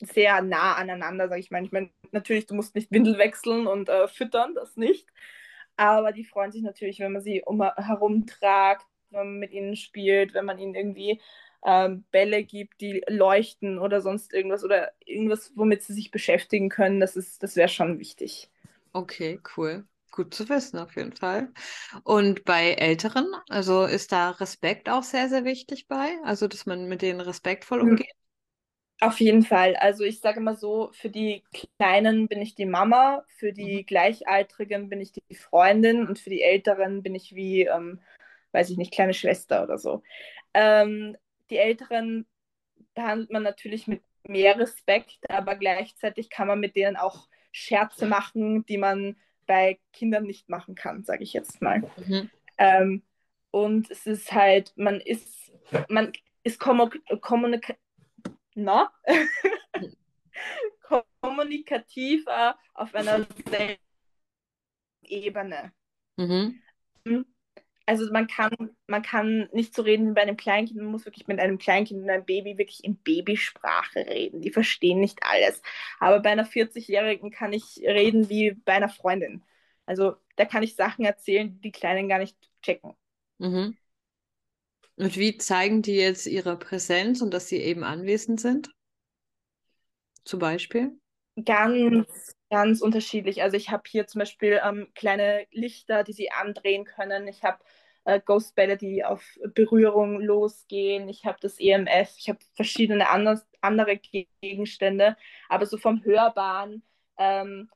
sehr 0.00 0.42
nah 0.42 0.74
aneinander, 0.76 1.28
sage 1.28 1.40
ich 1.40 1.50
mal. 1.50 1.64
Ich 1.64 1.72
meine, 1.72 1.90
natürlich, 2.12 2.46
du 2.46 2.54
musst 2.54 2.74
nicht 2.74 2.90
Windel 2.92 3.18
wechseln 3.18 3.66
und 3.66 3.88
äh, 3.88 4.08
füttern, 4.08 4.54
das 4.54 4.76
nicht. 4.76 5.08
Aber 5.76 6.12
die 6.12 6.24
freuen 6.24 6.52
sich 6.52 6.62
natürlich, 6.62 7.00
wenn 7.00 7.12
man 7.12 7.22
sie 7.22 7.42
um 7.44 7.62
herumtragt, 7.62 8.86
wenn 9.10 9.20
man 9.26 9.38
mit 9.38 9.52
ihnen 9.52 9.76
spielt, 9.76 10.34
wenn 10.34 10.44
man 10.44 10.58
ihnen 10.58 10.74
irgendwie 10.74 11.20
ähm, 11.64 12.04
Bälle 12.10 12.44
gibt, 12.44 12.80
die 12.80 13.02
leuchten 13.08 13.78
oder 13.78 14.00
sonst 14.00 14.32
irgendwas 14.32 14.64
oder 14.64 14.92
irgendwas, 15.04 15.52
womit 15.56 15.82
sie 15.82 15.94
sich 15.94 16.10
beschäftigen 16.10 16.68
können. 16.68 17.00
Das 17.00 17.16
ist, 17.16 17.42
das 17.42 17.56
wäre 17.56 17.68
schon 17.68 17.98
wichtig. 17.98 18.50
Okay, 18.94 19.40
cool. 19.56 19.84
Gut 20.18 20.34
zu 20.34 20.48
wissen, 20.50 20.78
auf 20.78 20.96
jeden 20.96 21.14
Fall. 21.16 21.52
Und 22.04 22.44
bei 22.44 22.72
Älteren, 22.74 23.26
also 23.48 23.84
ist 23.84 24.12
da 24.12 24.30
Respekt 24.30 24.88
auch 24.90 25.02
sehr, 25.04 25.28
sehr 25.28 25.44
wichtig 25.44 25.86
bei? 25.88 26.18
Also, 26.24 26.48
dass 26.48 26.66
man 26.66 26.88
mit 26.88 27.02
denen 27.02 27.20
respektvoll 27.20 27.80
Mhm. 27.80 27.98
umgeht? 27.98 28.12
Auf 29.00 29.20
jeden 29.20 29.44
Fall. 29.44 29.76
Also 29.76 30.02
ich 30.04 30.20
sage 30.20 30.40
immer 30.40 30.56
so, 30.56 30.90
für 30.92 31.08
die 31.08 31.44
Kleinen 31.78 32.26
bin 32.26 32.42
ich 32.42 32.56
die 32.56 32.66
Mama, 32.66 33.24
für 33.28 33.52
die 33.52 33.84
Mhm. 33.84 33.86
Gleichaltrigen 33.86 34.88
bin 34.88 35.00
ich 35.00 35.12
die 35.12 35.36
Freundin 35.36 36.06
und 36.08 36.18
für 36.18 36.30
die 36.30 36.42
Älteren 36.42 37.02
bin 37.04 37.14
ich 37.14 37.34
wie, 37.34 37.62
ähm, 37.62 38.00
weiß 38.52 38.70
ich 38.70 38.76
nicht, 38.76 38.92
kleine 38.92 39.14
Schwester 39.14 39.62
oder 39.62 39.78
so. 39.78 40.02
Ähm, 40.54 41.16
die 41.50 41.58
Älteren 41.58 42.26
behandelt 42.94 43.30
man 43.30 43.42
natürlich 43.44 43.86
mit 43.88 44.02
mehr 44.28 44.58
Respekt, 44.58 45.18
aber 45.30 45.56
gleichzeitig 45.56 46.30
kann 46.30 46.48
man 46.48 46.60
mit 46.60 46.76
denen 46.76 46.96
auch 46.96 47.28
Scherze 47.52 48.06
machen, 48.06 48.66
die 48.66 48.78
man 48.78 49.16
bei 49.48 49.80
Kindern 49.92 50.24
nicht 50.24 50.48
machen 50.48 50.76
kann, 50.76 51.02
sage 51.02 51.24
ich 51.24 51.32
jetzt 51.32 51.60
mal. 51.60 51.82
Mhm. 52.06 52.30
Ähm, 52.58 53.02
und 53.50 53.90
es 53.90 54.06
ist 54.06 54.32
halt, 54.32 54.72
man 54.76 55.00
ist, 55.00 55.50
man 55.88 56.12
ist 56.44 56.60
kommu 56.60 56.88
kommunika 57.20 57.74
na? 58.54 58.92
kommunikativer 61.20 62.56
auf 62.74 62.94
einer 62.94 63.26
selben 63.50 63.82
Ebene. 65.02 65.72
Mhm. 66.16 66.60
Also 67.88 68.12
man 68.12 68.26
kann, 68.26 68.52
man 68.86 69.00
kann 69.00 69.48
nicht 69.54 69.74
so 69.74 69.80
reden 69.80 70.10
wie 70.10 70.12
bei 70.12 70.20
einem 70.20 70.36
Kleinkind, 70.36 70.78
man 70.78 70.90
muss 70.90 71.06
wirklich 71.06 71.26
mit 71.26 71.40
einem 71.40 71.56
Kleinkind 71.56 72.02
und 72.02 72.10
einem 72.10 72.26
Baby 72.26 72.58
wirklich 72.58 72.84
in 72.84 72.98
Babysprache 72.98 74.00
reden. 74.00 74.42
Die 74.42 74.50
verstehen 74.50 75.00
nicht 75.00 75.20
alles. 75.22 75.62
Aber 75.98 76.20
bei 76.20 76.28
einer 76.28 76.44
40-Jährigen 76.44 77.30
kann 77.30 77.54
ich 77.54 77.78
reden 77.78 78.28
wie 78.28 78.50
bei 78.50 78.74
einer 78.74 78.90
Freundin. 78.90 79.42
Also 79.86 80.16
da 80.36 80.44
kann 80.44 80.62
ich 80.62 80.76
Sachen 80.76 81.06
erzählen, 81.06 81.50
die 81.50 81.60
die 81.62 81.72
Kleinen 81.72 82.10
gar 82.10 82.18
nicht 82.18 82.36
checken. 82.60 82.92
Mhm. 83.38 83.74
Und 84.96 85.16
wie 85.16 85.38
zeigen 85.38 85.80
die 85.80 85.96
jetzt 85.96 86.26
ihre 86.26 86.58
Präsenz 86.58 87.22
und 87.22 87.32
dass 87.32 87.48
sie 87.48 87.56
eben 87.56 87.84
anwesend 87.84 88.38
sind? 88.38 88.70
Zum 90.24 90.40
Beispiel? 90.40 90.92
Ganz, 91.44 92.34
ganz 92.50 92.80
unterschiedlich. 92.80 93.42
Also 93.42 93.56
ich 93.56 93.70
habe 93.70 93.84
hier 93.86 94.06
zum 94.06 94.20
Beispiel 94.20 94.60
ähm, 94.64 94.88
kleine 94.94 95.46
Lichter, 95.52 96.02
die 96.02 96.12
sie 96.12 96.30
andrehen 96.32 96.84
können. 96.84 97.28
Ich 97.28 97.44
habe 97.44 97.58
äh, 98.04 98.20
Ghostbälle, 98.20 98.76
die 98.76 99.04
auf 99.04 99.22
Berührung 99.54 100.20
losgehen. 100.20 101.08
Ich 101.08 101.24
habe 101.26 101.38
das 101.40 101.60
EMF. 101.60 102.14
Ich 102.18 102.28
habe 102.28 102.38
verschiedene 102.54 103.08
anders, 103.10 103.46
andere 103.60 103.98
Gegenstände. 104.40 105.16
Aber 105.48 105.66
so 105.66 105.76
vom 105.78 106.02
Hörbaren 106.04 106.82
ähm, 107.18 107.70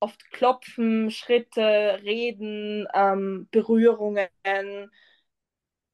oft 0.00 0.30
Klopfen, 0.32 1.10
Schritte, 1.10 2.00
Reden, 2.04 2.86
ähm, 2.94 3.48
Berührungen. 3.50 4.28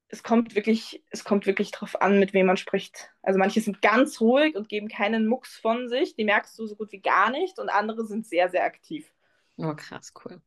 Es 0.08 0.22
kommt 0.22 0.54
wirklich, 0.54 1.02
es 1.10 1.24
kommt 1.24 1.46
wirklich 1.46 1.72
drauf 1.72 2.00
an, 2.00 2.20
mit 2.20 2.32
wem 2.32 2.46
man 2.46 2.56
spricht. 2.56 3.10
Also 3.22 3.38
manche 3.38 3.60
sind 3.60 3.82
ganz 3.82 4.20
ruhig 4.20 4.54
und 4.54 4.68
geben 4.68 4.88
keinen 4.88 5.26
Mucks 5.26 5.56
von 5.56 5.88
sich, 5.88 6.14
die 6.14 6.24
merkst 6.24 6.58
du 6.58 6.66
so 6.66 6.76
gut 6.76 6.92
wie 6.92 7.00
gar 7.00 7.30
nicht, 7.30 7.58
und 7.58 7.68
andere 7.68 8.06
sind 8.06 8.26
sehr, 8.26 8.48
sehr 8.48 8.64
aktiv. 8.64 9.12
Oh, 9.56 9.74
krass, 9.74 10.12
cool. 10.24 10.40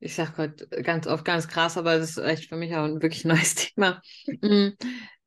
Ich 0.00 0.16
sage 0.16 0.32
gerade 0.32 0.82
ganz 0.82 1.06
oft 1.06 1.24
ganz 1.24 1.46
krass, 1.46 1.78
aber 1.78 1.96
das 1.96 2.10
ist 2.10 2.18
echt 2.18 2.48
für 2.48 2.56
mich 2.56 2.74
auch 2.74 2.84
ein 2.84 3.02
wirklich 3.02 3.24
neues 3.24 3.54
Thema. 3.54 4.02
Mhm. 4.26 4.76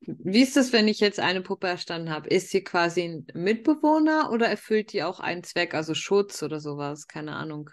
Wie 0.02 0.42
ist 0.42 0.58
es, 0.58 0.74
wenn 0.74 0.88
ich 0.88 1.00
jetzt 1.00 1.20
eine 1.20 1.42
Puppe 1.42 1.68
erstanden 1.68 2.12
habe? 2.12 2.30
Ist 2.30 2.50
sie 2.50 2.64
quasi 2.64 3.04
ein 3.04 3.28
Mitbewohner 3.34 4.32
oder 4.32 4.48
erfüllt 4.48 4.92
die 4.94 5.02
auch 5.04 5.20
einen 5.20 5.44
Zweck, 5.44 5.74
also 5.74 5.94
Schutz 5.96 6.44
oder 6.44 6.60
sowas? 6.60 7.08
Keine 7.08 7.36
Ahnung. 7.36 7.70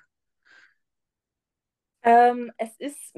Ähm, 2.05 2.51
es 2.57 2.75
ist 2.79 3.14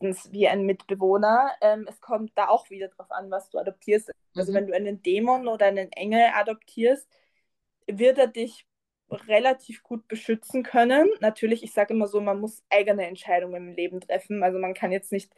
meistens 0.00 0.32
wie 0.32 0.48
ein 0.48 0.64
Mitbewohner. 0.64 1.52
Ähm, 1.60 1.86
es 1.88 2.00
kommt 2.00 2.32
da 2.36 2.48
auch 2.48 2.70
wieder 2.70 2.88
drauf 2.88 3.10
an, 3.10 3.30
was 3.30 3.50
du 3.50 3.58
adoptierst. 3.58 4.10
Also 4.36 4.52
Mhm. 4.52 4.54
wenn 4.54 4.66
du 4.66 4.74
einen 4.74 5.02
Dämon 5.02 5.48
oder 5.48 5.66
einen 5.66 5.90
Engel 5.92 6.30
adoptierst, 6.34 7.08
wird 7.86 8.18
er 8.18 8.28
dich 8.28 8.66
relativ 9.10 9.82
gut 9.82 10.06
beschützen 10.08 10.62
können. 10.62 11.08
Natürlich, 11.20 11.62
ich 11.62 11.72
sage 11.72 11.94
immer 11.94 12.06
so, 12.08 12.20
man 12.20 12.40
muss 12.40 12.62
eigene 12.70 13.06
Entscheidungen 13.06 13.68
im 13.68 13.74
Leben 13.74 14.00
treffen. 14.00 14.42
Also 14.42 14.58
man 14.58 14.74
kann 14.74 14.92
jetzt 14.92 15.12
nicht 15.12 15.32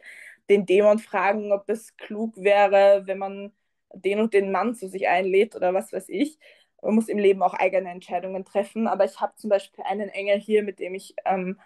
den 0.49 0.65
Dämon 0.65 0.99
fragen, 0.99 1.51
ob 1.53 1.69
es 1.69 1.95
klug 1.97 2.35
wäre, 2.37 3.03
wenn 3.07 3.17
man 3.17 3.53
den 3.93 4.19
und 4.19 4.33
den 4.33 4.51
Mann 4.51 4.75
zu 4.75 4.87
sich 4.89 5.07
einlädt 5.07 5.55
oder 5.55 5.73
was 5.73 5.93
weiß 5.93 6.09
ich. 6.09 6.37
Man 6.81 6.95
muss 6.95 7.07
im 7.09 7.17
Leben 7.19 7.43
auch 7.43 7.53
eigene 7.53 7.89
Entscheidungen 7.91 8.43
treffen. 8.45 8.87
Aber 8.87 9.05
ich 9.05 9.19
habe 9.21 9.35
zum 9.37 9.49
Beispiel 9.49 9.83
einen 9.85 10.09
Engel 10.09 10.39
hier, 10.39 10.63
mit 10.63 10.79
dem 10.79 10.95
ich 10.95 11.15
ähm, 11.25 11.59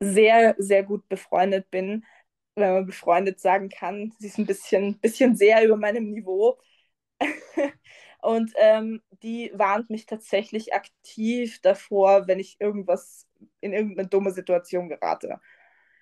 sehr, 0.00 0.54
sehr 0.58 0.82
gut 0.84 1.08
befreundet 1.08 1.70
bin, 1.70 2.04
wenn 2.60 2.74
man 2.74 2.86
befreundet 2.86 3.40
sagen 3.40 3.68
kann. 3.68 4.14
Sie 4.18 4.26
ist 4.28 4.38
ein 4.38 4.46
bisschen, 4.46 4.98
bisschen 5.00 5.36
sehr 5.36 5.64
über 5.64 5.76
meinem 5.76 6.10
Niveau. 6.10 6.58
Und 8.22 8.52
ähm, 8.56 9.02
die 9.22 9.52
warnt 9.54 9.90
mich 9.90 10.06
tatsächlich 10.06 10.74
aktiv 10.74 11.60
davor, 11.62 12.26
wenn 12.26 12.40
ich 12.40 12.56
irgendwas 12.60 13.26
in 13.60 13.72
irgendeine 13.72 14.08
dumme 14.08 14.32
Situation 14.32 14.88
gerate. 14.88 15.40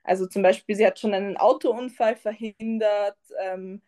Also 0.05 0.27
zum 0.27 0.43
Beispiel, 0.43 0.77
sie 0.77 0.87
hat 0.87 0.99
schon 0.99 1.15
einen 1.15 1.37
Autounfall 1.37 2.17
verhindert. 2.17 3.19
Ähm, 3.41 3.83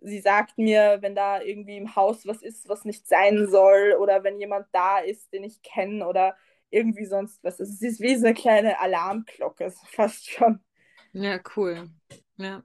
sie 0.00 0.20
sagt 0.20 0.58
mir, 0.58 0.98
wenn 1.00 1.14
da 1.14 1.40
irgendwie 1.42 1.76
im 1.76 1.96
Haus 1.96 2.26
was 2.26 2.42
ist, 2.42 2.68
was 2.68 2.84
nicht 2.84 3.06
sein 3.06 3.48
soll, 3.48 3.96
oder 4.00 4.24
wenn 4.24 4.40
jemand 4.40 4.66
da 4.72 4.98
ist, 4.98 5.32
den 5.32 5.44
ich 5.44 5.62
kenne, 5.62 6.06
oder 6.06 6.36
irgendwie 6.70 7.06
sonst 7.06 7.42
was. 7.44 7.60
Also 7.60 7.72
sie 7.72 7.88
ist 7.88 8.00
wie 8.00 8.16
so 8.16 8.26
eine 8.26 8.34
kleine 8.34 8.80
Alarmglocke, 8.80 9.72
fast 9.90 10.30
schon. 10.30 10.60
Ja, 11.12 11.38
cool. 11.56 11.90
Ja. 12.36 12.62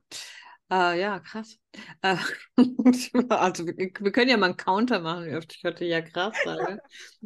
Äh, 0.70 1.00
ja, 1.00 1.20
krass. 1.20 1.58
Äh, 2.02 2.18
also 3.30 3.66
wir, 3.66 3.76
wir, 3.76 4.12
können 4.12 4.30
ja 4.30 4.38
mal 4.38 4.48
einen 4.48 4.58
Counter 4.58 5.00
machen, 5.00 5.26
wie 5.26 5.36
oft 5.36 5.54
ich 5.54 5.64
heute 5.64 5.86
ja 5.86 6.02
krass 6.02 6.36
sage. 6.44 6.80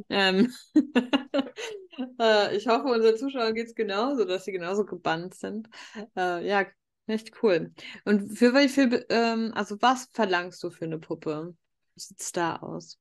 ähm, 0.10 0.54
äh, 2.20 2.56
ich 2.56 2.68
hoffe, 2.68 2.88
unseren 2.88 3.18
Zuschauern 3.18 3.56
geht 3.56 3.68
es 3.68 3.76
genauso, 3.76 4.26
dass 4.26 4.46
sie 4.46 4.52
genauso 4.52 4.86
gebannt 4.86 5.36
sind. 5.36 5.70
Äh, 6.16 6.48
ja, 6.48 6.66
echt 7.08 7.32
cool. 7.44 7.74
Und 8.06 8.38
für 8.38 8.54
viel, 8.68 9.06
ähm, 9.10 9.52
also 9.56 9.82
was 9.82 10.10
verlangst 10.12 10.64
du 10.64 10.70
für 10.70 10.86
eine 10.86 11.00
Puppe? 11.00 11.56
Wie 11.96 12.00
sieht 12.00 12.20
es 12.20 12.32
da 12.32 12.58
aus? 12.58 13.00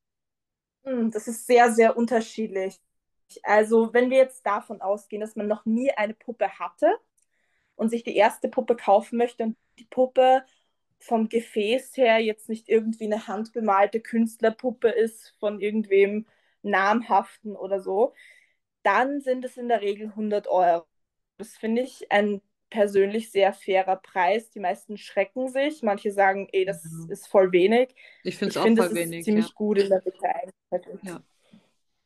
Hm, 0.85 1.11
das 1.11 1.27
ist 1.27 1.47
sehr, 1.47 1.73
sehr 1.73 1.97
unterschiedlich. 1.97 2.79
Also, 3.45 3.93
wenn 3.93 4.11
wir 4.11 4.19
jetzt 4.19 4.45
davon 4.45 4.81
ausgehen, 4.81 5.21
dass 5.21 5.37
man 5.37 5.47
noch 5.47 5.65
nie 5.65 5.91
eine 5.93 6.15
Puppe 6.15 6.49
hatte 6.59 6.99
und 7.81 7.89
sich 7.89 8.03
die 8.03 8.15
erste 8.15 8.51
Puppe 8.51 8.77
kaufen 8.77 9.17
möchte 9.17 9.43
und 9.43 9.57
die 9.79 9.87
Puppe 9.87 10.45
vom 10.99 11.31
Gefäß 11.31 11.97
her 11.97 12.19
jetzt 12.19 12.51
nicht 12.51 12.69
irgendwie 12.69 13.07
eine 13.07 13.27
handbemalte 13.27 14.01
Künstlerpuppe 14.01 14.91
ist 14.91 15.35
von 15.41 15.63
irgendwem 15.63 16.27
namhaften 16.61 17.57
oder 17.57 17.81
so, 17.81 18.13
dann 18.83 19.23
sind 19.23 19.47
es 19.47 19.57
in 19.57 19.69
der 19.69 19.81
Regel 19.81 20.09
100 20.09 20.47
Euro. 20.49 20.85
Das 21.39 21.57
finde 21.57 21.81
ich 21.81 22.13
ein 22.13 22.43
persönlich 22.69 23.31
sehr 23.31 23.55
fairer 23.55 23.97
Preis. 23.97 24.51
Die 24.51 24.61
meisten 24.61 24.99
schrecken 24.99 25.49
sich. 25.49 25.83
Manche 25.83 26.13
sagen, 26.13 26.49
ey, 26.53 26.67
das 26.67 26.85
ja. 26.85 27.11
ist 27.11 27.29
voll 27.29 27.51
wenig. 27.51 27.95
Ich 28.25 28.37
finde 28.37 28.51
es 28.51 28.57
auch 28.59 28.65
find, 28.65 28.79
voll 28.79 28.95
wenig. 28.95 29.25
Ziemlich 29.25 29.47
ja. 29.47 29.53
gut 29.55 29.79
in 29.79 29.89
der 29.89 30.03
Mitte 30.05 30.29
eingeteilt. 30.29 31.01
Ja. 31.03 31.23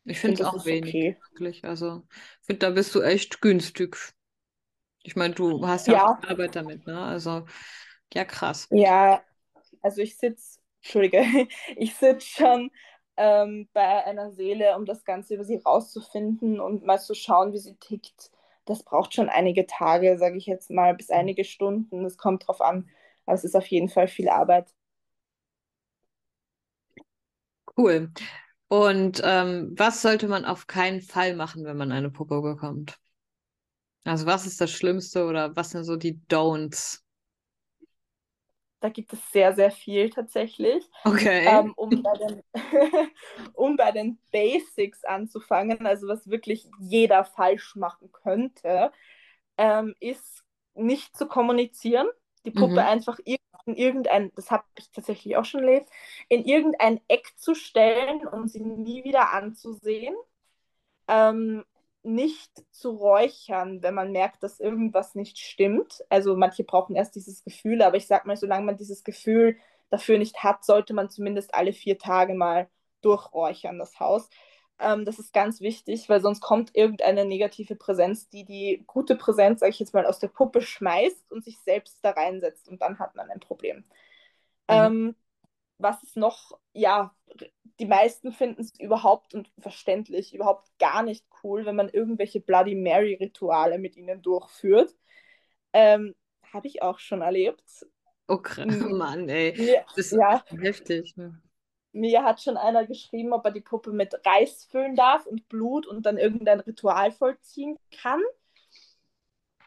Ich 0.05 0.19
finde 0.19 0.41
es 0.41 0.47
auch 0.47 0.65
wenig, 0.65 0.95
okay. 0.95 1.17
wirklich. 1.31 1.65
Also, 1.65 2.03
ich 2.39 2.45
finde, 2.45 2.59
da 2.59 2.69
bist 2.69 2.95
du 2.95 3.01
echt 3.01 3.41
günstig. 3.41 3.97
Ich 5.05 5.15
meine, 5.15 5.33
du 5.35 5.65
hast 5.67 5.87
ja, 5.87 5.93
ja. 5.93 6.05
auch 6.07 6.29
Arbeit 6.29 6.55
damit, 6.55 6.85
ne? 6.87 6.99
Also, 6.99 7.45
ja, 8.13 8.25
krass. 8.25 8.67
Ja, 8.71 9.21
also 9.81 10.01
ich 10.01 10.17
sitze, 10.17 10.59
Entschuldige, 10.81 11.23
ich 11.75 11.95
sitze 11.95 12.27
schon 12.27 12.71
ähm, 13.17 13.69
bei 13.73 14.03
einer 14.05 14.31
Seele, 14.31 14.75
um 14.75 14.85
das 14.85 15.05
Ganze 15.05 15.35
über 15.35 15.43
sie 15.43 15.57
rauszufinden 15.57 16.59
und 16.59 16.85
mal 16.85 16.99
zu 16.99 17.13
schauen, 17.13 17.53
wie 17.53 17.59
sie 17.59 17.75
tickt. 17.75 18.31
Das 18.65 18.83
braucht 18.83 19.13
schon 19.13 19.29
einige 19.29 19.67
Tage, 19.67 20.17
sage 20.17 20.37
ich 20.37 20.47
jetzt 20.47 20.71
mal, 20.71 20.95
bis 20.95 21.11
einige 21.11 21.43
Stunden. 21.43 22.03
Es 22.03 22.17
kommt 22.17 22.47
drauf 22.47 22.61
an. 22.61 22.89
Aber 23.25 23.35
es 23.35 23.43
ist 23.43 23.55
auf 23.55 23.67
jeden 23.67 23.89
Fall 23.89 24.07
viel 24.07 24.27
Arbeit. 24.27 24.73
Cool. 27.77 28.11
Und 28.67 29.21
ähm, 29.23 29.73
was 29.77 30.01
sollte 30.01 30.27
man 30.27 30.45
auf 30.45 30.67
keinen 30.67 31.01
Fall 31.01 31.35
machen, 31.35 31.65
wenn 31.65 31.77
man 31.77 31.91
eine 31.91 32.09
Puppe 32.09 32.41
bekommt? 32.41 32.97
Also 34.05 34.27
was 34.27 34.45
ist 34.45 34.61
das 34.61 34.71
Schlimmste 34.71 35.25
oder 35.25 35.55
was 35.55 35.71
sind 35.71 35.83
so 35.83 35.95
die 35.95 36.21
Don'ts? 36.29 37.01
Da 38.79 38.89
gibt 38.89 39.13
es 39.13 39.31
sehr, 39.31 39.55
sehr 39.55 39.71
viel 39.71 40.11
tatsächlich. 40.11 40.87
Okay. 41.05 41.47
Ähm, 41.47 41.73
um, 41.75 42.03
bei 42.03 42.13
den, 42.19 42.43
um 43.53 43.75
bei 43.77 43.91
den 43.91 44.19
Basics 44.31 45.03
anzufangen, 45.03 45.87
also 45.87 46.07
was 46.07 46.29
wirklich 46.29 46.67
jeder 46.79 47.25
falsch 47.25 47.75
machen 47.75 48.11
könnte, 48.11 48.91
ähm, 49.57 49.95
ist 49.99 50.43
nicht 50.75 51.17
zu 51.17 51.25
kommunizieren. 51.27 52.07
Die 52.45 52.51
Puppe 52.51 52.73
mhm. 52.73 52.77
einfach 52.77 53.17
in 53.25 53.37
irgendein, 53.65 54.31
das 54.35 54.51
habe 54.51 54.65
ich 54.77 54.91
tatsächlich 54.91 55.35
auch 55.35 55.45
schon 55.45 55.61
erlebt, 55.61 55.89
in 56.29 56.45
irgendein 56.45 57.01
Eck 57.07 57.33
zu 57.37 57.55
stellen 57.55 58.27
und 58.27 58.49
sie 58.49 58.61
nie 58.61 59.03
wieder 59.03 59.33
anzusehen. 59.33 60.13
Ähm, 61.07 61.65
nicht 62.05 62.51
zu 62.71 62.91
räuchern, 62.91 63.81
wenn 63.83 63.93
man 63.93 64.11
merkt, 64.11 64.43
dass 64.43 64.59
irgendwas 64.59 65.15
nicht 65.15 65.37
stimmt. 65.39 66.03
Also 66.09 66.35
manche 66.35 66.63
brauchen 66.63 66.95
erst 66.95 67.15
dieses 67.15 67.43
Gefühl, 67.43 67.81
aber 67.81 67.97
ich 67.97 68.07
sag 68.07 68.25
mal, 68.25 68.37
solange 68.37 68.65
man 68.65 68.77
dieses 68.77 69.03
Gefühl 69.03 69.57
dafür 69.89 70.17
nicht 70.17 70.43
hat, 70.43 70.63
sollte 70.65 70.93
man 70.93 71.09
zumindest 71.09 71.53
alle 71.55 71.73
vier 71.73 71.97
Tage 71.97 72.33
mal 72.33 72.69
durchräuchern, 73.01 73.79
das 73.79 73.99
Haus. 73.99 74.29
Ähm, 74.79 75.05
das 75.05 75.19
ist 75.19 75.33
ganz 75.33 75.61
wichtig, 75.61 76.09
weil 76.09 76.21
sonst 76.21 76.41
kommt 76.41 76.75
irgendeine 76.75 77.25
negative 77.25 77.75
Präsenz, 77.75 78.29
die 78.29 78.45
die 78.45 78.83
gute 78.87 79.15
Präsenz, 79.15 79.61
sage 79.61 79.71
ich 79.71 79.79
jetzt 79.79 79.93
mal, 79.93 80.05
aus 80.05 80.19
der 80.19 80.27
Puppe 80.27 80.61
schmeißt 80.61 81.31
und 81.31 81.43
sich 81.43 81.59
selbst 81.59 81.99
da 82.01 82.11
reinsetzt 82.11 82.67
und 82.67 82.81
dann 82.81 82.99
hat 82.99 83.15
man 83.15 83.29
ein 83.29 83.39
Problem. 83.39 83.77
Mhm. 83.77 83.83
Ähm, 84.67 85.15
was 85.77 86.01
ist 86.03 86.17
noch? 86.17 86.59
Ja, 86.73 87.15
die 87.79 87.85
meisten 87.85 88.31
finden 88.31 88.61
es 88.61 88.73
überhaupt 88.79 89.33
und 89.33 89.51
verständlich 89.59 90.33
überhaupt 90.33 90.67
gar 90.79 91.03
nicht 91.03 91.25
cool, 91.43 91.65
wenn 91.65 91.75
man 91.75 91.89
irgendwelche 91.89 92.39
Bloody 92.39 92.75
Mary-Rituale 92.75 93.77
mit 93.77 93.97
ihnen 93.97 94.21
durchführt. 94.21 94.95
Ähm, 95.73 96.15
Habe 96.53 96.67
ich 96.67 96.81
auch 96.81 96.99
schon 96.99 97.21
erlebt. 97.21 97.85
Oh, 98.27 98.37
krass, 98.37 98.75
Mann, 98.89 99.29
ey. 99.29 99.53
Mir, 99.57 99.85
das 99.95 100.07
ist 100.07 100.13
ja, 100.13 100.43
heftig. 100.57 101.15
Ne? 101.17 101.39
Mir 101.91 102.23
hat 102.23 102.41
schon 102.41 102.57
einer 102.57 102.85
geschrieben, 102.85 103.33
ob 103.33 103.45
er 103.45 103.51
die 103.51 103.61
Puppe 103.61 103.91
mit 103.91 104.13
Reis 104.25 104.65
füllen 104.65 104.95
darf 104.95 105.25
und 105.25 105.47
Blut 105.47 105.85
und 105.85 106.05
dann 106.05 106.17
irgendein 106.17 106.59
Ritual 106.61 107.11
vollziehen 107.11 107.77
kann. 108.01 108.21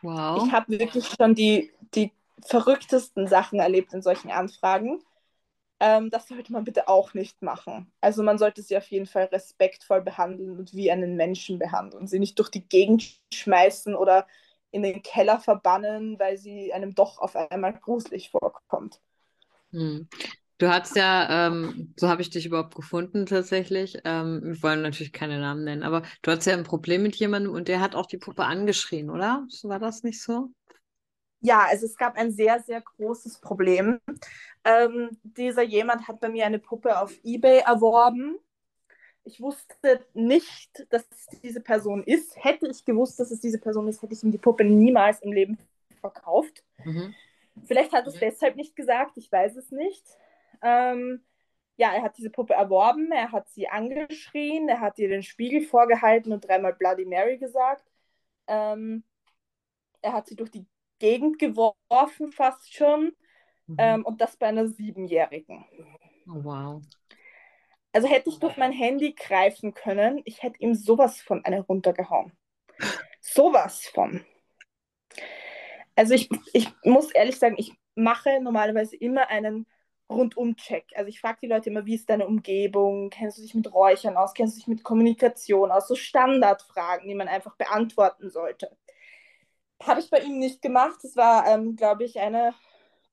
Wow. 0.02 0.44
Ich 0.44 0.52
habe 0.52 0.78
wirklich 0.78 1.06
schon 1.06 1.34
die, 1.34 1.72
die 1.94 2.12
verrücktesten 2.44 3.26
Sachen 3.26 3.60
erlebt 3.60 3.92
in 3.92 4.02
solchen 4.02 4.30
Anfragen. 4.30 5.02
Ähm, 5.80 6.10
das 6.10 6.26
sollte 6.28 6.52
man 6.52 6.64
bitte 6.64 6.88
auch 6.88 7.14
nicht 7.14 7.40
machen. 7.42 7.92
Also 8.00 8.22
man 8.22 8.38
sollte 8.38 8.62
sie 8.62 8.76
auf 8.76 8.88
jeden 8.88 9.06
Fall 9.06 9.24
respektvoll 9.26 10.02
behandeln 10.02 10.58
und 10.58 10.74
wie 10.74 10.90
einen 10.90 11.16
Menschen 11.16 11.58
behandeln. 11.58 12.06
Sie 12.06 12.18
nicht 12.18 12.38
durch 12.38 12.48
die 12.48 12.68
Gegend 12.68 13.20
schmeißen 13.32 13.94
oder 13.94 14.26
in 14.70 14.82
den 14.82 15.02
Keller 15.02 15.40
verbannen, 15.40 16.18
weil 16.18 16.36
sie 16.36 16.72
einem 16.72 16.94
doch 16.94 17.18
auf 17.18 17.36
einmal 17.36 17.74
gruselig 17.74 18.30
vorkommt. 18.30 19.00
Hm. 19.70 20.08
Du 20.58 20.68
hast 20.68 20.96
ja, 20.96 21.46
ähm, 21.46 21.94
so 21.96 22.08
habe 22.08 22.20
ich 22.20 22.30
dich 22.30 22.44
überhaupt 22.44 22.74
gefunden 22.74 23.26
tatsächlich. 23.26 23.98
Ähm, 24.04 24.40
wir 24.42 24.62
wollen 24.64 24.82
natürlich 24.82 25.12
keine 25.12 25.38
Namen 25.38 25.62
nennen, 25.62 25.84
aber 25.84 26.02
du 26.22 26.32
hattest 26.32 26.48
ja 26.48 26.54
ein 26.54 26.64
Problem 26.64 27.04
mit 27.04 27.14
jemandem 27.14 27.52
und 27.52 27.68
der 27.68 27.80
hat 27.80 27.94
auch 27.94 28.06
die 28.06 28.18
Puppe 28.18 28.44
angeschrien, 28.44 29.08
oder? 29.08 29.46
War 29.62 29.78
das 29.78 30.02
nicht 30.02 30.20
so? 30.20 30.50
Ja, 31.40 31.66
also 31.68 31.86
es 31.86 31.96
gab 31.96 32.16
ein 32.16 32.32
sehr, 32.32 32.60
sehr 32.60 32.80
großes 32.80 33.38
Problem. 33.40 34.00
Ähm, 34.64 35.10
dieser 35.22 35.62
jemand 35.62 36.08
hat 36.08 36.20
bei 36.20 36.28
mir 36.28 36.46
eine 36.46 36.58
Puppe 36.58 37.00
auf 37.00 37.12
eBay 37.22 37.60
erworben. 37.60 38.38
Ich 39.24 39.40
wusste 39.40 40.04
nicht, 40.14 40.86
dass 40.90 41.06
es 41.10 41.40
diese 41.42 41.60
Person 41.60 42.02
ist. 42.02 42.42
Hätte 42.42 42.66
ich 42.68 42.84
gewusst, 42.84 43.20
dass 43.20 43.30
es 43.30 43.40
diese 43.40 43.58
Person 43.58 43.86
ist, 43.88 44.02
hätte 44.02 44.14
ich 44.14 44.22
ihm 44.22 44.32
die 44.32 44.38
Puppe 44.38 44.64
niemals 44.64 45.20
im 45.20 45.32
Leben 45.32 45.58
verkauft. 46.00 46.64
Mhm. 46.84 47.14
Vielleicht 47.66 47.92
hat 47.92 48.04
er 48.04 48.08
es 48.08 48.14
mhm. 48.16 48.20
deshalb 48.20 48.56
nicht 48.56 48.74
gesagt, 48.74 49.16
ich 49.16 49.30
weiß 49.30 49.56
es 49.56 49.70
nicht. 49.70 50.04
Ähm, 50.62 51.22
ja, 51.76 51.92
er 51.92 52.02
hat 52.02 52.18
diese 52.18 52.30
Puppe 52.30 52.54
erworben, 52.54 53.12
er 53.12 53.30
hat 53.30 53.48
sie 53.50 53.68
angeschrien, 53.68 54.68
er 54.68 54.80
hat 54.80 54.98
ihr 54.98 55.08
den 55.08 55.22
Spiegel 55.22 55.60
vorgehalten 55.60 56.32
und 56.32 56.46
dreimal 56.46 56.72
Bloody 56.72 57.04
Mary 57.04 57.38
gesagt. 57.38 57.84
Ähm, 58.48 59.04
er 60.02 60.12
hat 60.12 60.26
sie 60.26 60.34
durch 60.34 60.50
die 60.50 60.66
Gegend 60.98 61.38
geworfen, 61.38 62.32
fast 62.32 62.72
schon. 62.74 63.12
Mhm. 63.66 63.76
Ähm, 63.78 64.04
und 64.04 64.20
das 64.20 64.36
bei 64.36 64.46
einer 64.46 64.66
Siebenjährigen. 64.66 65.64
Oh, 66.26 66.44
wow. 66.44 66.82
Also 67.92 68.08
hätte 68.08 68.30
ich 68.30 68.38
durch 68.38 68.56
mein 68.56 68.72
Handy 68.72 69.14
greifen 69.14 69.74
können, 69.74 70.20
ich 70.24 70.42
hätte 70.42 70.60
ihm 70.60 70.74
sowas 70.74 71.20
von 71.20 71.44
eine 71.44 71.60
runtergehauen. 71.60 72.32
Sowas 73.20 73.86
von. 73.86 74.24
Also 75.96 76.14
ich, 76.14 76.28
ich 76.52 76.68
muss 76.84 77.10
ehrlich 77.10 77.38
sagen, 77.38 77.56
ich 77.58 77.72
mache 77.94 78.40
normalerweise 78.40 78.96
immer 78.96 79.28
einen 79.28 79.66
Rundum-Check. 80.08 80.92
Also 80.94 81.08
ich 81.08 81.20
frage 81.20 81.38
die 81.42 81.48
Leute 81.48 81.70
immer, 81.70 81.86
wie 81.86 81.94
ist 81.94 82.08
deine 82.08 82.26
Umgebung? 82.26 83.10
Kennst 83.10 83.38
du 83.38 83.42
dich 83.42 83.54
mit 83.54 83.72
Räuchern 83.72 84.16
aus? 84.16 84.32
Kennst 84.32 84.54
du 84.54 84.60
dich 84.60 84.68
mit 84.68 84.84
Kommunikation 84.84 85.70
aus? 85.70 85.88
So 85.88 85.94
Standardfragen, 85.94 87.08
die 87.08 87.14
man 87.14 87.28
einfach 87.28 87.56
beantworten 87.56 88.30
sollte. 88.30 88.76
Habe 89.82 90.00
ich 90.00 90.10
bei 90.10 90.20
ihm 90.20 90.38
nicht 90.38 90.62
gemacht. 90.62 90.98
Das 91.02 91.16
war, 91.16 91.46
ähm, 91.46 91.76
glaube 91.76 92.04
ich, 92.04 92.18
eine 92.18 92.54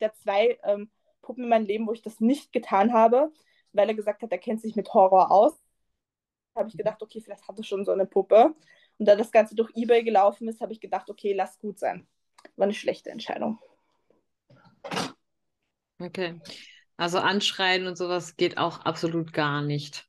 der 0.01 0.13
zwei 0.13 0.60
ähm, 0.63 0.89
Puppen 1.21 1.43
in 1.43 1.49
meinem 1.49 1.65
Leben, 1.65 1.88
wo 1.88 1.93
ich 1.93 2.01
das 2.01 2.19
nicht 2.19 2.51
getan 2.51 2.93
habe, 2.93 3.32
weil 3.73 3.88
er 3.88 3.95
gesagt 3.95 4.21
hat, 4.21 4.32
er 4.32 4.38
kennt 4.38 4.62
sich 4.62 4.75
mit 4.75 4.93
Horror 4.93 5.32
aus. 5.32 5.54
Habe 6.56 6.69
ich 6.69 6.78
gedacht, 6.78 7.01
okay, 7.01 7.21
vielleicht 7.21 7.47
hat 7.47 7.58
er 7.58 7.63
schon 7.63 7.86
so 7.86 7.91
eine 7.91 8.06
Puppe. 8.06 8.56
Und 8.97 9.06
da 9.08 9.15
das 9.15 9.32
Ganze 9.32 9.56
durch 9.56 9.71
Ebay 9.75 10.04
gelaufen 10.04 10.47
ist, 10.47 10.62
habe 10.62 10.71
ich 10.71 10.80
gedacht, 10.80 11.10
okay, 11.10 11.34
lass 11.34 11.60
gut 11.60 11.80
sein. 11.80 12.08
War 12.56 12.63
eine 12.63 12.73
schlechte 12.73 13.10
Entscheidung. 13.10 13.60
Okay. 15.99 16.39
Also 16.97 17.19
anschreien 17.19 17.88
und 17.88 17.97
sowas 17.97 18.38
geht 18.38 18.58
auch 18.58 18.80
absolut 18.80 19.34
gar 19.34 19.62
nicht. 19.62 20.08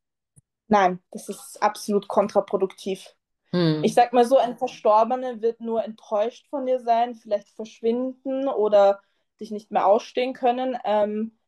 Nein, 0.69 1.01
das 1.11 1.29
ist 1.29 1.62
absolut 1.62 2.07
kontraproduktiv. 2.07 3.15
Hm. 3.52 3.82
Ich 3.85 3.94
sag 3.94 4.12
mal 4.12 4.24
so, 4.24 4.38
ein 4.38 4.56
Verstorbener 4.56 5.40
wird 5.40 5.61
nur 5.61 5.85
enttäuscht 5.85 6.46
von 6.48 6.66
dir 6.66 6.80
sein, 6.80 7.14
vielleicht 7.14 7.48
verschwinden 7.50 8.48
oder 8.48 9.00
dich 9.40 9.50
nicht 9.50 9.70
mehr 9.70 9.87
ausstehen 9.87 10.32
können. 10.32 10.76
Ähm, 10.85 11.38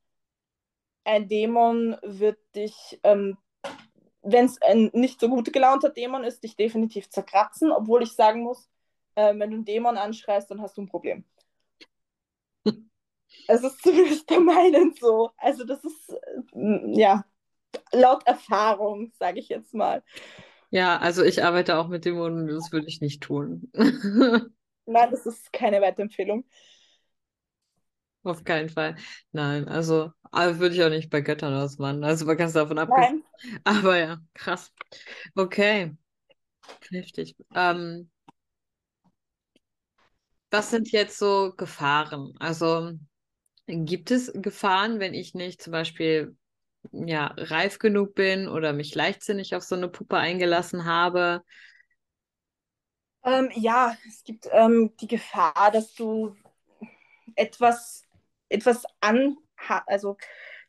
ein 1.04 1.28
Dämon 1.28 1.96
wird 2.02 2.38
dich, 2.54 3.00
ähm, 3.02 3.38
wenn 4.22 4.44
es 4.44 4.60
ein 4.60 4.90
nicht 4.92 5.20
so 5.20 5.28
gut 5.28 5.52
gelaunter 5.52 5.88
Dämon 5.88 6.24
ist, 6.24 6.44
dich 6.44 6.54
definitiv 6.54 7.08
zerkratzen, 7.08 7.72
obwohl 7.72 8.02
ich 8.02 8.12
sagen 8.12 8.42
muss, 8.42 8.68
äh, 9.14 9.34
wenn 9.38 9.50
du 9.50 9.56
einen 9.56 9.64
Dämon 9.64 9.96
anschreist, 9.96 10.50
dann 10.50 10.60
hast 10.60 10.76
du 10.76 10.82
ein 10.82 10.88
Problem. 10.88 11.24
Es 13.46 13.62
ist 13.62 13.82
zumindest 13.82 14.26
bei 14.26 14.38
meinen 14.38 14.94
so. 14.94 15.30
Also 15.36 15.64
das 15.64 15.84
ist, 15.84 16.10
äh, 16.10 16.98
ja, 16.98 17.24
laut 17.92 18.26
Erfahrung, 18.26 19.12
sage 19.18 19.38
ich 19.38 19.48
jetzt 19.48 19.74
mal. 19.74 20.02
Ja, 20.70 20.98
also 20.98 21.22
ich 21.24 21.44
arbeite 21.44 21.78
auch 21.78 21.88
mit 21.88 22.04
Dämonen, 22.04 22.46
das 22.48 22.72
würde 22.72 22.86
ich 22.88 23.00
nicht 23.00 23.22
tun. 23.22 23.70
Nein, 24.86 25.10
das 25.10 25.26
ist 25.26 25.52
keine 25.52 25.80
Weiterempfehlung. 25.80 26.44
Auf 28.24 28.44
keinen 28.44 28.68
Fall. 28.68 28.96
Nein, 29.32 29.68
also, 29.68 30.12
aber 30.22 30.58
würde 30.58 30.74
ich 30.74 30.82
auch 30.82 30.90
nicht 30.90 31.08
bei 31.08 31.20
Göttern 31.20 31.54
ausmachen. 31.54 32.04
Also 32.04 32.26
man 32.26 32.36
kann 32.36 32.48
es 32.48 32.52
davon 32.52 32.78
abgesehen. 32.78 33.24
Aber 33.64 33.96
ja, 33.98 34.18
krass. 34.34 34.72
Okay. 35.34 35.96
Heftig. 36.90 37.36
Ähm, 37.54 38.10
was 40.50 40.70
sind 40.70 40.90
jetzt 40.92 41.18
so 41.18 41.52
Gefahren? 41.56 42.34
Also 42.38 42.92
gibt 43.66 44.10
es 44.10 44.32
Gefahren, 44.34 45.00
wenn 45.00 45.14
ich 45.14 45.34
nicht 45.34 45.62
zum 45.62 45.72
Beispiel 45.72 46.36
ja, 46.92 47.34
reif 47.36 47.78
genug 47.78 48.14
bin 48.14 48.48
oder 48.48 48.72
mich 48.72 48.94
leichtsinnig 48.94 49.54
auf 49.54 49.62
so 49.62 49.74
eine 49.74 49.88
Puppe 49.88 50.16
eingelassen 50.16 50.84
habe? 50.84 51.42
Ähm, 53.24 53.50
ja, 53.54 53.96
es 54.06 54.24
gibt 54.24 54.48
ähm, 54.52 54.94
die 55.00 55.08
Gefahr, 55.08 55.70
dass 55.72 55.94
du 55.94 56.36
etwas, 57.34 58.04
etwas 58.48 58.84
an, 59.00 59.36
also 59.86 60.16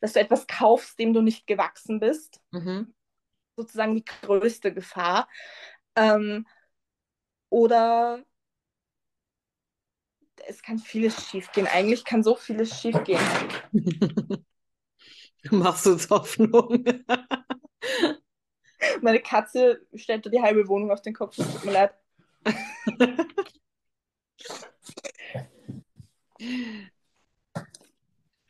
dass 0.00 0.14
du 0.14 0.20
etwas 0.20 0.46
kaufst, 0.46 0.98
dem 0.98 1.12
du 1.12 1.22
nicht 1.22 1.46
gewachsen 1.46 2.00
bist. 2.00 2.40
Mhm. 2.50 2.94
Sozusagen 3.56 3.94
die 3.94 4.04
größte 4.04 4.72
Gefahr. 4.72 5.28
Ähm, 5.94 6.46
oder 7.50 8.24
es 10.48 10.62
kann 10.62 10.78
vieles 10.78 11.28
schiefgehen. 11.28 11.66
Eigentlich 11.66 12.04
kann 12.04 12.22
so 12.22 12.34
vieles 12.34 12.80
schiefgehen. 12.80 13.20
Du 15.44 15.56
machst 15.56 15.86
uns 15.86 16.08
Hoffnung. 16.10 16.84
Meine 19.02 19.20
Katze 19.20 19.86
stellt 19.94 20.24
die 20.32 20.40
halbe 20.40 20.66
Wohnung 20.68 20.90
auf 20.90 21.02
den 21.02 21.14
Kopf. 21.14 21.38
Es 21.38 21.50
tut 21.52 21.64
mir 21.64 21.72
leid. 21.72 21.94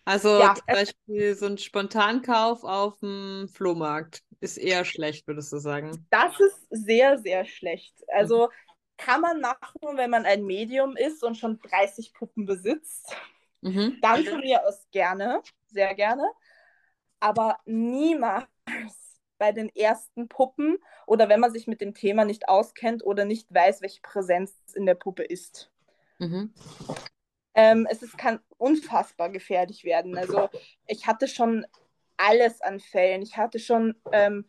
Also 0.05 0.41
Ja, 0.41 0.55
zum 0.55 0.65
es- 0.67 0.77
Beispiel 0.77 1.35
so 1.37 1.47
ein 1.47 1.59
Spontankauf 1.59 2.65
auf 2.65 2.99
dem 3.01 3.49
Flohmarkt 3.53 4.23
ist 4.41 4.57
eher 4.57 4.85
schlecht, 4.85 5.27
würdest 5.27 5.53
du 5.53 5.59
sagen. 5.59 6.07
Das 6.11 6.39
ist 6.41 6.67
sehr, 6.71 7.19
sehr 7.19 7.45
schlecht. 7.45 7.95
Also 8.09 8.49
kann 8.97 9.21
man 9.21 9.41
machen, 9.41 9.81
wenn 9.97 10.11
man 10.11 10.27
ein 10.27 10.45
Medium 10.45 10.97
ist 10.97 11.23
und 11.23 11.37
schon 11.37 11.61
30 11.61 12.13
Puppen 12.13 12.47
besitzt. 12.47 13.15
Mhm. 13.61 13.99
Dann 14.01 14.25
von 14.25 14.41
mir 14.41 14.67
aus 14.67 14.87
gerne, 14.91 15.43
sehr 15.69 15.95
gerne. 15.95 16.25
Aber 17.21 17.59
niemals 17.65 18.47
bei 19.39 19.53
den 19.53 19.69
ersten 19.75 20.29
Puppen 20.29 20.79
oder 21.07 21.29
wenn 21.29 21.41
man 21.41 21.53
sich 21.53 21.67
mit 21.67 21.81
dem 21.81 21.95
Thema 21.95 22.25
nicht 22.25 22.49
auskennt 22.49 23.05
oder 23.05 23.25
nicht 23.25 23.53
weiß, 23.53 23.81
welche 23.81 24.03
Präsenz 24.03 24.55
in 24.75 24.85
der 24.85 24.95
Puppe 24.95 25.23
ist. 25.23 25.71
Mhm. 26.19 26.53
Ähm, 27.55 27.87
es 27.91 28.03
ist, 28.03 28.19
kann 28.19 28.41
unfassbar 28.59 29.31
gefährlich 29.31 29.85
werden. 29.85 30.17
Also 30.17 30.51
ich 30.87 31.07
hatte 31.07 31.27
schon 31.27 31.67
alles 32.17 32.61
an 32.61 32.81
Fällen. 32.81 33.23
Ich 33.23 33.37
hatte 33.37 33.59
schon 33.59 33.97
ähm, 34.13 34.45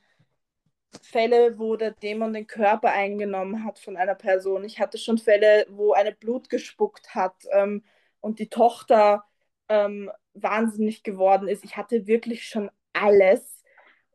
Fälle, 1.01 1.57
wo 1.57 1.77
der 1.77 1.91
Dämon 1.91 2.33
den 2.33 2.47
Körper 2.47 2.91
eingenommen 2.91 3.63
hat 3.63 3.79
von 3.79 3.95
einer 3.95 4.15
Person. 4.15 4.63
Ich 4.65 4.79
hatte 4.79 4.97
schon 4.97 5.17
Fälle, 5.17 5.65
wo 5.69 5.93
eine 5.93 6.11
Blut 6.11 6.49
gespuckt 6.49 7.15
hat 7.15 7.35
ähm, 7.53 7.83
und 8.19 8.39
die 8.39 8.49
Tochter 8.49 9.23
ähm, 9.71 10.11
wahnsinnig 10.33 11.01
geworden 11.01 11.47
ist. 11.47 11.63
Ich 11.63 11.77
hatte 11.77 12.05
wirklich 12.05 12.45
schon 12.45 12.69
alles, 12.91 13.63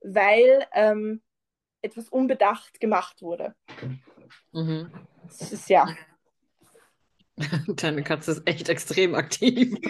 weil 0.03 0.67
ähm, 0.73 1.23
etwas 1.81 2.11
unbedacht 2.11 2.79
gemacht 2.79 3.23
wurde. 3.23 3.55
Mhm. 4.53 4.93
Das 5.25 5.53
ist 5.53 5.71
ja. 5.71 5.89
Deine 7.69 8.03
Katze 8.03 8.33
ist 8.33 8.47
echt 8.47 8.69
extrem 8.69 9.15
aktiv. 9.15 9.75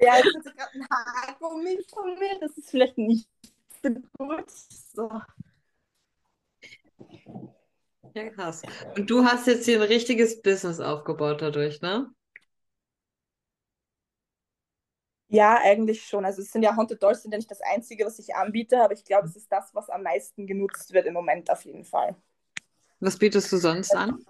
Ja, 0.00 0.16
jetzt 0.16 0.34
hat 0.34 0.44
sie 0.44 0.50
gerade 0.50 0.70
ein 0.74 0.86
Haargummi 0.90 1.78
von 1.88 2.18
mir. 2.18 2.38
Das 2.38 2.58
ist 2.58 2.68
vielleicht 2.68 2.98
nicht 2.98 3.26
so 3.82 3.88
gut. 4.18 4.50
So. 4.50 5.08
Ja, 8.12 8.28
krass. 8.28 8.62
Und 8.98 9.08
du 9.08 9.24
hast 9.24 9.46
jetzt 9.46 9.64
hier 9.64 9.80
ein 9.80 9.88
richtiges 9.88 10.42
Business 10.42 10.78
aufgebaut 10.78 11.40
dadurch, 11.40 11.80
ne? 11.80 12.12
Ja, 15.34 15.58
eigentlich 15.62 16.04
schon. 16.06 16.24
Also 16.24 16.42
es 16.42 16.52
sind 16.52 16.62
ja 16.62 16.76
Haunted 16.76 17.02
Dolls 17.02 17.22
sind 17.22 17.32
ja 17.32 17.38
nicht 17.38 17.50
das 17.50 17.60
Einzige, 17.60 18.06
was 18.06 18.20
ich 18.20 18.36
anbiete, 18.36 18.80
aber 18.80 18.92
ich 18.92 19.04
glaube, 19.04 19.26
es 19.26 19.34
ist 19.34 19.50
das, 19.50 19.74
was 19.74 19.90
am 19.90 20.04
meisten 20.04 20.46
genutzt 20.46 20.92
wird 20.92 21.06
im 21.06 21.14
Moment 21.14 21.50
auf 21.50 21.64
jeden 21.64 21.84
Fall. 21.84 22.14
Was 23.00 23.18
bietest 23.18 23.50
du 23.50 23.56
sonst 23.56 23.94
an? 23.94 24.24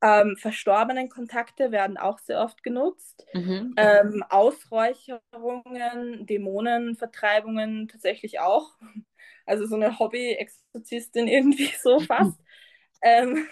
Ähm, 0.00 0.36
verstorbenen 0.36 1.08
Kontakte 1.08 1.70
werden 1.70 1.98
auch 1.98 2.18
sehr 2.18 2.40
oft 2.40 2.64
genutzt. 2.64 3.26
Mhm. 3.32 3.74
Ähm, 3.76 4.24
Ausräucherungen, 4.28 6.26
Dämonenvertreibungen 6.26 7.88
tatsächlich 7.88 8.40
auch. 8.40 8.76
Also 9.46 9.66
so 9.66 9.76
eine 9.76 9.98
Hobby-Exorzistin 9.98 11.28
irgendwie 11.28 11.72
so 11.80 12.00
fast. 12.00 12.38
ähm, 13.02 13.46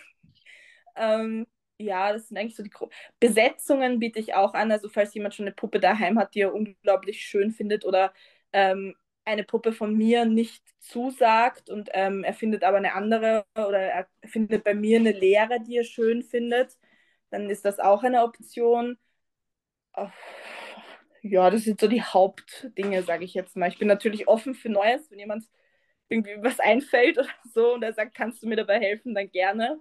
ähm, 0.96 1.46
ja, 1.78 2.12
das 2.12 2.28
sind 2.28 2.38
eigentlich 2.38 2.56
so 2.56 2.62
die 2.62 2.70
Gro 2.70 2.90
Besetzungen 3.20 3.98
biete 3.98 4.18
ich 4.18 4.34
auch 4.34 4.54
an. 4.54 4.70
Also 4.72 4.88
falls 4.88 5.14
jemand 5.14 5.34
schon 5.34 5.46
eine 5.46 5.54
Puppe 5.54 5.80
daheim 5.80 6.18
hat, 6.18 6.34
die 6.34 6.40
er 6.40 6.54
unglaublich 6.54 7.20
schön 7.22 7.50
findet 7.52 7.84
oder 7.84 8.12
ähm, 8.52 8.94
eine 9.24 9.44
Puppe 9.44 9.72
von 9.72 9.94
mir 9.96 10.24
nicht 10.24 10.62
zusagt 10.80 11.68
und 11.70 11.90
ähm, 11.94 12.22
er 12.24 12.32
findet 12.34 12.62
aber 12.64 12.76
eine 12.78 12.94
andere 12.94 13.44
oder 13.56 13.80
er 13.80 14.08
findet 14.24 14.64
bei 14.64 14.74
mir 14.74 15.00
eine 15.00 15.12
leere, 15.12 15.60
die 15.60 15.76
er 15.78 15.84
schön 15.84 16.22
findet, 16.22 16.78
dann 17.30 17.50
ist 17.50 17.64
das 17.64 17.78
auch 17.80 18.02
eine 18.04 18.22
Option. 18.22 18.98
Ach, 19.94 20.12
Ja, 21.22 21.50
das 21.50 21.64
sind 21.64 21.80
so 21.80 21.88
die 21.88 22.02
Hauptdinge, 22.02 23.02
sage 23.02 23.24
ich 23.24 23.34
jetzt 23.34 23.56
mal. 23.56 23.68
Ich 23.68 23.78
bin 23.78 23.88
natürlich 23.88 24.28
offen 24.28 24.54
für 24.54 24.68
Neues, 24.68 25.10
wenn 25.10 25.18
jemand 25.18 25.44
irgendwie 26.08 26.36
was 26.42 26.60
einfällt 26.60 27.18
oder 27.18 27.28
so 27.54 27.74
und 27.74 27.82
er 27.82 27.92
sagt, 27.94 28.14
kannst 28.14 28.42
du 28.42 28.48
mir 28.48 28.56
dabei 28.56 28.78
helfen, 28.80 29.14
dann 29.14 29.30
gerne. 29.30 29.80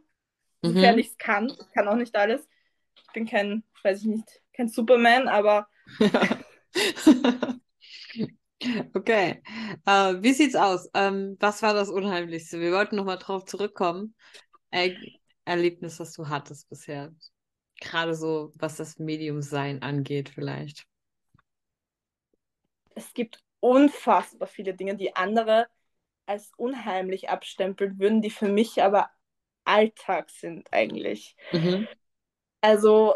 Sofern 0.66 0.98
Mhm. 0.98 1.00
ich 1.00 1.10
es 1.10 1.18
kann. 1.18 1.50
Ich 1.60 1.72
kann 1.74 1.88
auch 1.88 1.96
nicht 1.96 2.16
alles. 2.16 2.48
Ich 2.96 3.12
bin 3.14 3.28
kein, 3.28 3.64
weiß 3.84 4.02
ich 4.02 4.08
nicht, 4.08 4.42
kein 4.54 4.70
Superman, 4.70 5.28
aber 5.28 5.68
Okay. 8.96 9.42
Äh, 9.86 10.16
wie 10.22 10.34
sieht's 10.34 10.56
aus? 10.56 10.90
Ähm, 10.94 11.38
was 11.40 11.62
war 11.62 11.74
das 11.74 11.90
Unheimlichste? 11.90 12.60
Wir 12.60 12.72
wollten 12.72 12.96
nochmal 12.96 13.18
drauf 13.20 13.46
zurückkommen. 13.46 14.16
Er 14.72 14.96
Erlebnis, 15.46 15.98
das 15.98 16.14
du 16.14 16.30
hattest 16.30 16.70
bisher. 16.70 17.14
Gerade 17.82 18.16
so, 18.16 18.52
was 18.56 18.78
das 18.78 19.00
Mediumsein 19.00 19.82
angeht, 19.84 20.30
vielleicht. 20.30 20.88
es 22.96 23.14
gibt 23.14 23.44
unfassbar 23.60 24.48
viele 24.48 24.74
Dinge, 24.74 24.96
die 24.96 25.16
andere 25.16 25.68
als 26.26 26.52
unheimlich 26.58 27.30
abstempeln 27.30 28.00
würden, 28.00 28.22
die 28.22 28.32
für 28.32 28.50
mich 28.50 28.84
aber 28.84 29.10
Alltag 29.66 30.30
sind 30.30 30.72
eigentlich. 30.72 31.36
Mhm. 31.52 31.88
Also 32.62 33.16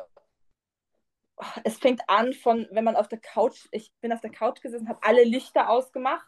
es 1.64 1.78
fängt 1.78 2.02
an 2.08 2.34
von, 2.34 2.68
wenn 2.72 2.84
man 2.84 2.96
auf 2.96 3.08
der 3.08 3.20
Couch, 3.20 3.68
ich 3.72 3.94
bin 4.02 4.12
auf 4.12 4.22
der 4.22 4.32
Couch 4.32 4.62
gesessen, 4.62 4.90
habe 4.90 5.04
alle 5.04 5.24
Lichter 5.24 5.70
ausgemacht, 5.70 6.28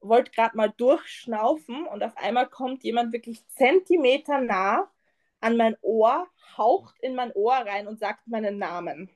wollte 0.00 0.30
gerade 0.30 0.56
mal 0.56 0.72
durchschnaufen 0.76 1.86
und 1.86 2.02
auf 2.02 2.16
einmal 2.16 2.48
kommt 2.48 2.82
jemand 2.84 3.12
wirklich 3.12 3.46
Zentimeter 3.48 4.40
nah 4.40 4.90
an 5.40 5.56
mein 5.56 5.76
Ohr, 5.82 6.26
haucht 6.56 6.96
in 7.00 7.14
mein 7.14 7.32
Ohr 7.32 7.54
rein 7.54 7.86
und 7.86 7.98
sagt 7.98 8.26
meinen 8.26 8.58
Namen. 8.58 9.10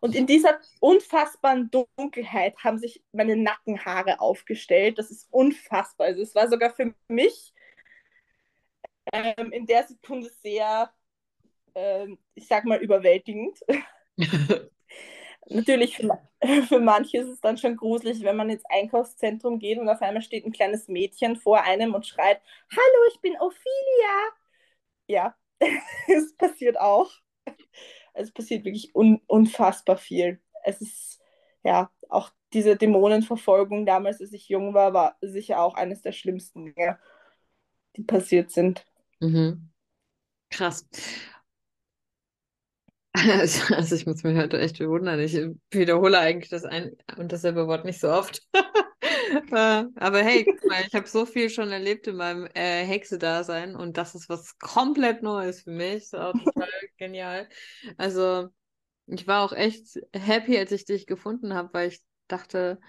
Und 0.00 0.14
in 0.16 0.26
dieser 0.26 0.58
unfassbaren 0.80 1.70
Dunkelheit 1.70 2.56
haben 2.64 2.78
sich 2.78 3.04
meine 3.12 3.36
Nackenhaare 3.36 4.20
aufgestellt. 4.20 4.98
Das 4.98 5.10
ist 5.10 5.28
unfassbar. 5.30 6.08
Also 6.08 6.22
es 6.22 6.34
war 6.34 6.48
sogar 6.48 6.70
für 6.70 6.92
mich 7.06 7.54
ähm, 9.12 9.52
in 9.52 9.66
der 9.66 9.84
Sekunde 9.86 10.30
sehr, 10.42 10.92
ähm, 11.74 12.18
ich 12.34 12.46
sag 12.46 12.64
mal, 12.64 12.78
überwältigend. 12.78 13.58
Natürlich, 15.48 15.96
für, 15.96 16.18
für 16.68 16.80
manche 16.80 17.18
ist 17.18 17.28
es 17.28 17.40
dann 17.40 17.58
schon 17.58 17.76
gruselig, 17.76 18.22
wenn 18.22 18.36
man 18.36 18.50
ins 18.50 18.64
Einkaufszentrum 18.66 19.58
geht 19.58 19.78
und 19.78 19.88
auf 19.88 20.00
einmal 20.02 20.22
steht 20.22 20.46
ein 20.46 20.52
kleines 20.52 20.88
Mädchen 20.88 21.36
vor 21.36 21.62
einem 21.62 21.94
und 21.94 22.06
schreit, 22.06 22.40
Hallo, 22.70 23.12
ich 23.12 23.20
bin 23.20 23.34
Ophelia. 23.38 24.32
Ja, 25.06 25.36
es 26.08 26.36
passiert 26.36 26.78
auch. 26.80 27.10
Es 28.14 28.32
passiert 28.32 28.64
wirklich 28.64 28.94
un 28.94 29.20
unfassbar 29.26 29.96
viel. 29.96 30.40
Es 30.64 30.80
ist, 30.80 31.20
ja, 31.64 31.90
auch 32.08 32.30
diese 32.52 32.76
Dämonenverfolgung 32.76 33.86
damals, 33.86 34.20
als 34.20 34.32
ich 34.32 34.48
jung 34.48 34.74
war, 34.74 34.92
war 34.94 35.16
sicher 35.22 35.60
auch 35.62 35.74
eines 35.74 36.02
der 36.02 36.12
schlimmsten 36.12 36.66
Dinge, 36.66 36.98
die 37.96 38.02
passiert 38.04 38.50
sind. 38.50 38.84
Mhm. 39.22 39.70
Krass. 40.50 40.84
Also, 43.14 43.60
also 43.74 43.94
ich 43.94 44.06
muss 44.06 44.22
mich 44.22 44.36
heute 44.36 44.58
echt 44.58 44.78
bewundern. 44.78 45.20
Ich 45.20 45.34
wiederhole 45.70 46.18
eigentlich 46.18 46.50
das 46.50 46.64
ein 46.64 46.96
und 47.16 47.32
dasselbe 47.32 47.66
Wort 47.66 47.84
nicht 47.84 48.00
so 48.00 48.10
oft. 48.10 48.42
Äh, 49.50 49.84
aber 49.96 50.22
hey, 50.22 50.46
ich 50.86 50.94
habe 50.94 51.08
so 51.08 51.26
viel 51.26 51.50
schon 51.50 51.70
erlebt 51.72 52.06
in 52.06 52.16
meinem 52.16 52.46
äh, 52.54 52.84
Hexe-Dasein 52.84 53.74
und 53.76 53.96
das 53.96 54.14
ist 54.14 54.28
was 54.28 54.58
komplett 54.58 55.22
Neues 55.22 55.62
für 55.62 55.70
mich. 55.70 56.04
Ist 56.04 56.14
auch 56.14 56.34
total 56.34 56.68
genial. 56.98 57.48
Also 57.96 58.48
ich 59.06 59.26
war 59.26 59.44
auch 59.44 59.52
echt 59.52 60.00
happy, 60.14 60.58
als 60.58 60.72
ich 60.72 60.84
dich 60.86 61.06
gefunden 61.06 61.54
habe, 61.54 61.70
weil 61.74 61.88
ich 61.88 62.02
dachte, 62.28 62.80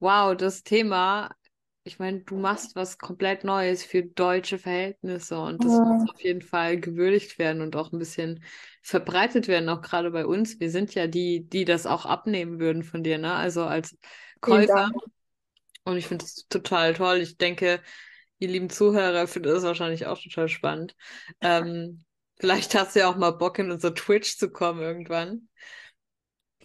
wow, 0.00 0.36
das 0.36 0.62
Thema 0.62 1.34
ich 1.84 1.98
meine, 1.98 2.20
du 2.20 2.36
machst 2.38 2.76
was 2.76 2.98
komplett 2.98 3.44
Neues 3.44 3.84
für 3.84 4.02
deutsche 4.04 4.58
Verhältnisse 4.58 5.38
und 5.40 5.64
das 5.64 5.80
Ja. 5.80 5.82
muss 5.82 6.08
auf 6.08 6.20
jeden 6.22 6.42
Fall 6.42 6.78
gewürdigt 6.80 7.38
werden 7.38 7.60
und 7.62 7.74
auch 7.76 7.92
ein 7.92 7.98
bisschen 7.98 8.44
verbreitet 8.82 9.48
werden, 9.48 9.68
auch 9.68 9.82
gerade 9.82 10.10
bei 10.12 10.24
uns. 10.26 10.60
Wir 10.60 10.70
sind 10.70 10.94
ja 10.94 11.06
die, 11.08 11.48
die 11.48 11.64
das 11.64 11.86
auch 11.86 12.06
abnehmen 12.06 12.60
würden 12.60 12.84
von 12.84 13.02
dir, 13.02 13.18
ne? 13.18 13.34
Also 13.34 13.64
als 13.64 13.96
Käufer. 14.40 14.88
Und 15.84 15.96
ich 15.96 16.06
finde 16.06 16.24
das 16.24 16.46
total 16.48 16.94
toll. 16.94 17.18
Ich 17.18 17.38
denke, 17.38 17.82
ihr 18.38 18.48
lieben 18.48 18.70
Zuhörer 18.70 19.26
findet 19.26 19.52
das 19.54 19.64
wahrscheinlich 19.64 20.06
auch 20.06 20.20
total 20.22 20.48
spannend. 20.48 20.96
Ähm, 21.40 22.04
vielleicht 22.40 22.74
hast 22.74 22.94
du 22.96 23.00
ja 23.00 23.08
auch 23.10 23.16
mal 23.16 23.32
Bock, 23.32 23.58
in 23.58 23.70
unser 23.70 23.94
Twitch 23.94 24.38
zu 24.38 24.50
kommen 24.50 24.80
irgendwann. 24.82 25.48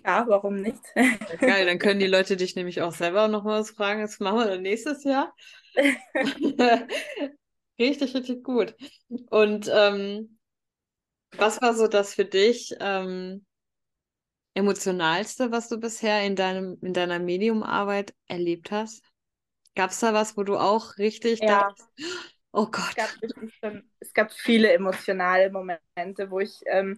Ja, 0.07 0.25
warum 0.27 0.61
nicht? 0.61 0.81
Ja, 1.29 1.35
geil, 1.37 1.65
dann 1.65 1.79
können 1.79 1.99
die 1.99 2.07
Leute 2.07 2.37
dich 2.37 2.55
nämlich 2.55 2.81
auch 2.81 2.93
selber 2.93 3.27
noch 3.27 3.43
mal 3.43 3.59
was 3.59 3.71
fragen. 3.71 4.01
Das 4.01 4.19
machen 4.19 4.39
wir 4.39 4.45
dann 4.47 4.61
nächstes 4.61 5.03
Jahr. 5.03 5.33
Richtig, 7.79 8.15
richtig 8.15 8.43
gut. 8.43 8.75
Und 9.29 9.69
ähm, 9.73 10.39
was 11.37 11.61
war 11.61 11.73
so 11.75 11.87
das 11.87 12.13
für 12.15 12.25
dich 12.25 12.75
ähm, 12.79 13.45
emotionalste, 14.55 15.51
was 15.51 15.69
du 15.69 15.77
bisher 15.79 16.23
in 16.25 16.35
deinem, 16.35 16.77
in 16.81 16.93
deiner 16.93 17.19
Mediumarbeit 17.19 18.13
erlebt 18.27 18.71
hast? 18.71 19.03
Gab 19.75 19.91
es 19.91 19.99
da 19.99 20.13
was, 20.13 20.37
wo 20.37 20.43
du 20.43 20.57
auch 20.57 20.97
richtig 20.97 21.45
Ja. 21.45 21.47
dachtest, 21.47 21.89
oh 22.53 22.67
Es 22.75 22.93
Gott, 22.95 22.95
gab 22.95 23.21
wirklich 23.21 23.55
schon, 23.63 23.89
es 23.99 24.13
gab 24.13 24.31
viele 24.33 24.71
emotionale 24.73 25.49
Momente, 25.51 26.29
wo 26.31 26.39
ich 26.39 26.61
ähm, 26.67 26.97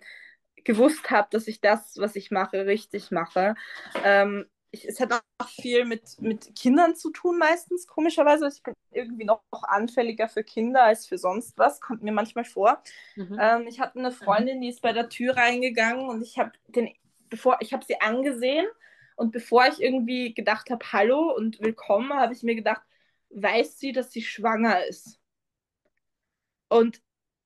gewusst 0.63 1.09
habe, 1.09 1.27
dass 1.31 1.47
ich 1.47 1.61
das, 1.61 1.97
was 1.97 2.15
ich 2.15 2.31
mache, 2.31 2.65
richtig 2.65 3.11
mache. 3.11 3.55
Ähm, 4.03 4.45
ich, 4.71 4.87
es 4.87 4.99
hat 4.99 5.11
auch 5.13 5.49
viel 5.49 5.85
mit, 5.85 6.19
mit 6.21 6.55
Kindern 6.55 6.95
zu 6.95 7.11
tun, 7.11 7.37
meistens, 7.37 7.87
komischerweise. 7.87 8.47
Ich 8.47 8.61
bin 8.61 8.75
irgendwie 8.91 9.25
noch 9.25 9.41
anfälliger 9.51 10.29
für 10.29 10.43
Kinder 10.43 10.83
als 10.83 11.07
für 11.07 11.17
sonst 11.17 11.57
was, 11.57 11.81
kommt 11.81 12.03
mir 12.03 12.11
manchmal 12.11 12.45
vor. 12.45 12.81
Mhm. 13.15 13.37
Ähm, 13.39 13.67
ich 13.67 13.79
hatte 13.79 13.99
eine 13.99 14.11
Freundin, 14.11 14.61
die 14.61 14.69
ist 14.69 14.81
bei 14.81 14.93
der 14.93 15.09
Tür 15.09 15.37
reingegangen 15.37 16.07
und 16.07 16.21
ich 16.21 16.37
habe 16.37 16.51
den, 16.67 16.93
bevor 17.29 17.57
ich 17.61 17.73
habe 17.73 17.85
sie 17.85 17.99
angesehen 17.99 18.67
und 19.15 19.31
bevor 19.31 19.65
ich 19.67 19.81
irgendwie 19.81 20.33
gedacht 20.33 20.69
habe, 20.69 20.85
hallo 20.91 21.33
und 21.35 21.59
willkommen, 21.59 22.13
habe 22.13 22.33
ich 22.33 22.43
mir 22.43 22.55
gedacht, 22.55 22.81
weiß 23.31 23.79
sie, 23.79 23.91
dass 23.91 24.11
sie 24.11 24.21
schwanger 24.21 24.85
ist? 24.85 25.19
Und 26.67 27.01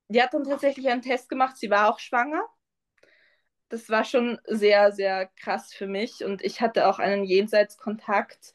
die 0.09 0.21
hat 0.21 0.33
dann 0.33 0.43
tatsächlich 0.43 0.89
einen 0.89 1.01
Test 1.01 1.29
gemacht, 1.29 1.57
sie 1.57 1.69
war 1.69 1.89
auch 1.89 1.99
schwanger. 1.99 2.43
Das 3.73 3.89
war 3.89 4.03
schon 4.05 4.39
sehr, 4.45 4.91
sehr 4.91 5.25
krass 5.25 5.73
für 5.73 5.87
mich. 5.87 6.23
Und 6.23 6.43
ich 6.43 6.61
hatte 6.61 6.87
auch 6.87 6.99
einen 6.99 7.23
Jenseitskontakt 7.23 8.53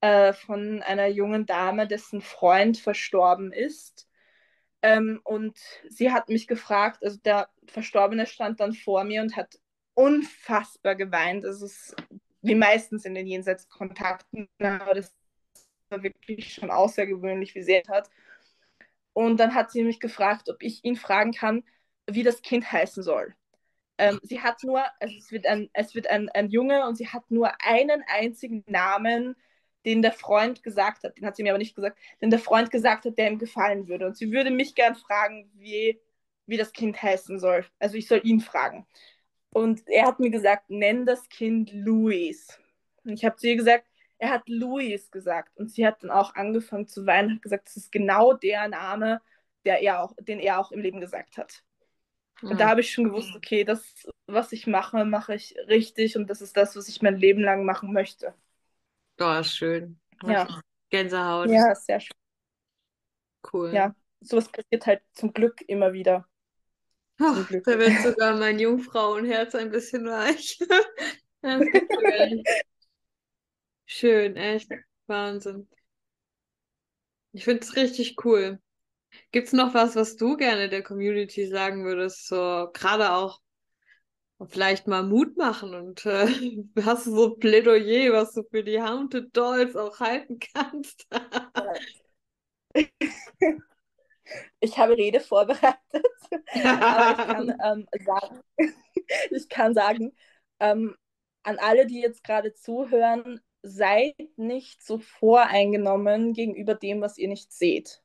äh, 0.00 0.32
von 0.32 0.82
einer 0.82 1.06
jungen 1.06 1.46
Dame, 1.46 1.86
dessen 1.86 2.20
Freund 2.20 2.76
verstorben 2.76 3.52
ist. 3.52 4.08
Ähm, 4.82 5.20
und 5.22 5.56
sie 5.88 6.10
hat 6.10 6.28
mich 6.28 6.48
gefragt, 6.48 7.04
also 7.04 7.16
der 7.18 7.48
Verstorbene 7.68 8.26
stand 8.26 8.58
dann 8.58 8.72
vor 8.72 9.04
mir 9.04 9.22
und 9.22 9.36
hat 9.36 9.54
unfassbar 9.94 10.96
geweint. 10.96 11.44
Es 11.44 11.62
ist 11.62 11.94
wie 12.42 12.56
meistens 12.56 13.04
in 13.04 13.14
den 13.14 13.28
Jenseitskontakten, 13.28 14.48
aber 14.58 14.94
das 14.94 15.14
war 15.90 16.02
wirklich 16.02 16.54
schon 16.54 16.72
außergewöhnlich, 16.72 17.54
wie 17.54 17.62
sehr 17.62 17.82
es 17.82 17.88
hat. 17.88 18.10
Und 19.12 19.36
dann 19.38 19.54
hat 19.54 19.70
sie 19.70 19.84
mich 19.84 20.00
gefragt, 20.00 20.50
ob 20.50 20.60
ich 20.60 20.84
ihn 20.84 20.96
fragen 20.96 21.30
kann, 21.30 21.62
wie 22.10 22.24
das 22.24 22.42
Kind 22.42 22.72
heißen 22.72 23.04
soll. 23.04 23.36
Ähm, 23.98 24.20
sie 24.22 24.40
hat 24.40 24.62
nur, 24.62 24.82
also 25.00 25.14
es 25.16 25.32
wird, 25.32 25.46
ein, 25.46 25.70
es 25.72 25.94
wird 25.94 26.08
ein, 26.08 26.28
ein 26.30 26.50
Junge 26.50 26.86
und 26.86 26.96
sie 26.96 27.08
hat 27.08 27.30
nur 27.30 27.50
einen 27.62 28.04
einzigen 28.08 28.62
Namen, 28.66 29.36
den 29.86 30.02
der 30.02 30.12
Freund 30.12 30.62
gesagt 30.62 31.04
hat, 31.04 31.16
den 31.16 31.24
hat 31.24 31.36
sie 31.36 31.42
mir 31.42 31.52
aber 31.52 31.58
nicht 31.58 31.76
gesagt, 31.76 31.98
den 32.20 32.30
der 32.30 32.40
Freund 32.40 32.70
gesagt 32.70 33.04
hat, 33.04 33.16
der 33.16 33.30
ihm 33.30 33.38
gefallen 33.38 33.88
würde. 33.88 34.06
Und 34.06 34.16
sie 34.16 34.32
würde 34.32 34.50
mich 34.50 34.74
gern 34.74 34.96
fragen, 34.96 35.50
wie, 35.54 36.00
wie 36.46 36.56
das 36.56 36.72
Kind 36.72 37.00
heißen 37.00 37.38
soll. 37.38 37.64
Also 37.78 37.96
ich 37.96 38.08
soll 38.08 38.20
ihn 38.24 38.40
fragen. 38.40 38.86
Und 39.50 39.88
er 39.88 40.06
hat 40.06 40.20
mir 40.20 40.30
gesagt, 40.30 40.70
nenn 40.70 41.06
das 41.06 41.28
Kind 41.28 41.72
Louis. 41.72 42.58
Und 43.04 43.12
ich 43.14 43.24
habe 43.24 43.36
zu 43.36 43.46
ihr 43.46 43.56
gesagt, 43.56 43.86
er 44.18 44.30
hat 44.30 44.48
Louis 44.48 45.10
gesagt. 45.10 45.56
Und 45.56 45.70
sie 45.70 45.86
hat 45.86 46.02
dann 46.02 46.10
auch 46.10 46.34
angefangen 46.34 46.88
zu 46.88 47.06
weinen, 47.06 47.36
hat 47.36 47.42
gesagt, 47.42 47.68
das 47.68 47.76
ist 47.76 47.92
genau 47.92 48.32
der 48.32 48.68
Name, 48.68 49.22
der 49.64 49.82
er 49.82 50.02
auch, 50.02 50.14
den 50.20 50.40
er 50.40 50.60
auch 50.60 50.72
im 50.72 50.80
Leben 50.80 51.00
gesagt 51.00 51.38
hat. 51.38 51.62
Und 52.42 52.60
da 52.60 52.68
habe 52.68 52.80
ich 52.82 52.92
schon 52.92 53.04
gewusst, 53.04 53.34
okay, 53.34 53.64
das, 53.64 54.08
was 54.26 54.52
ich 54.52 54.66
mache, 54.66 55.04
mache 55.04 55.34
ich 55.34 55.54
richtig 55.68 56.16
und 56.16 56.28
das 56.28 56.40
ist 56.42 56.56
das, 56.56 56.76
was 56.76 56.88
ich 56.88 57.00
mein 57.02 57.16
Leben 57.16 57.40
lang 57.40 57.64
machen 57.64 57.92
möchte. 57.92 58.34
Oh, 59.18 59.42
schön. 59.42 59.98
Ja. 60.22 60.46
Gänsehaut. 60.90 61.48
Ja, 61.50 61.74
sehr 61.74 62.00
schön. 62.00 62.16
Cool. 63.52 63.72
Ja, 63.72 63.94
sowas 64.20 64.50
passiert 64.50 64.86
halt 64.86 65.02
zum 65.12 65.32
Glück 65.32 65.62
immer 65.66 65.92
wieder. 65.92 66.26
Oh, 67.20 67.32
Zum 67.32 67.46
Glück. 67.46 67.64
da 67.64 67.78
wird 67.78 68.02
sogar 68.02 68.36
mein 68.36 68.58
Jungfrauenherz 68.58 69.54
ein 69.54 69.70
bisschen 69.70 70.04
weich. 70.06 70.58
Ist. 71.42 72.64
Schön, 73.86 74.36
echt. 74.36 74.70
Wahnsinn. 75.06 75.68
Ich 77.32 77.44
finde 77.44 77.62
es 77.62 77.76
richtig 77.76 78.16
cool. 78.24 78.58
Gibt 79.32 79.48
es 79.48 79.52
noch 79.52 79.74
was, 79.74 79.96
was 79.96 80.16
du 80.16 80.36
gerne 80.36 80.68
der 80.68 80.82
Community 80.82 81.46
sagen 81.46 81.84
würdest? 81.84 82.26
So 82.28 82.68
gerade 82.72 83.12
auch 83.12 83.40
vielleicht 84.48 84.86
mal 84.86 85.02
Mut 85.02 85.36
machen 85.36 85.74
und 85.74 86.04
äh, 86.06 86.26
hast 86.84 87.06
du 87.06 87.10
so 87.14 87.34
ein 87.34 87.38
Plädoyer, 87.38 88.12
was 88.12 88.32
du 88.32 88.42
für 88.44 88.62
die 88.62 88.80
Haunted 88.82 89.36
Dolls 89.36 89.76
auch 89.76 90.00
halten 90.00 90.38
kannst? 90.54 91.06
Ich 94.60 94.76
habe 94.76 94.96
Rede 94.96 95.20
vorbereitet, 95.20 95.78
aber 96.64 97.10
ich 97.10 97.26
kann 97.28 97.54
ähm, 97.62 97.86
sagen, 98.04 98.40
ich 99.30 99.48
kann 99.48 99.74
sagen, 99.74 100.12
ähm, 100.60 100.96
an 101.42 101.58
alle, 101.58 101.86
die 101.86 102.00
jetzt 102.00 102.24
gerade 102.24 102.52
zuhören, 102.54 103.40
seid 103.62 104.14
nicht 104.36 104.84
so 104.84 104.98
voreingenommen 104.98 106.32
gegenüber 106.32 106.74
dem, 106.74 107.00
was 107.00 107.18
ihr 107.18 107.28
nicht 107.28 107.52
seht. 107.52 108.02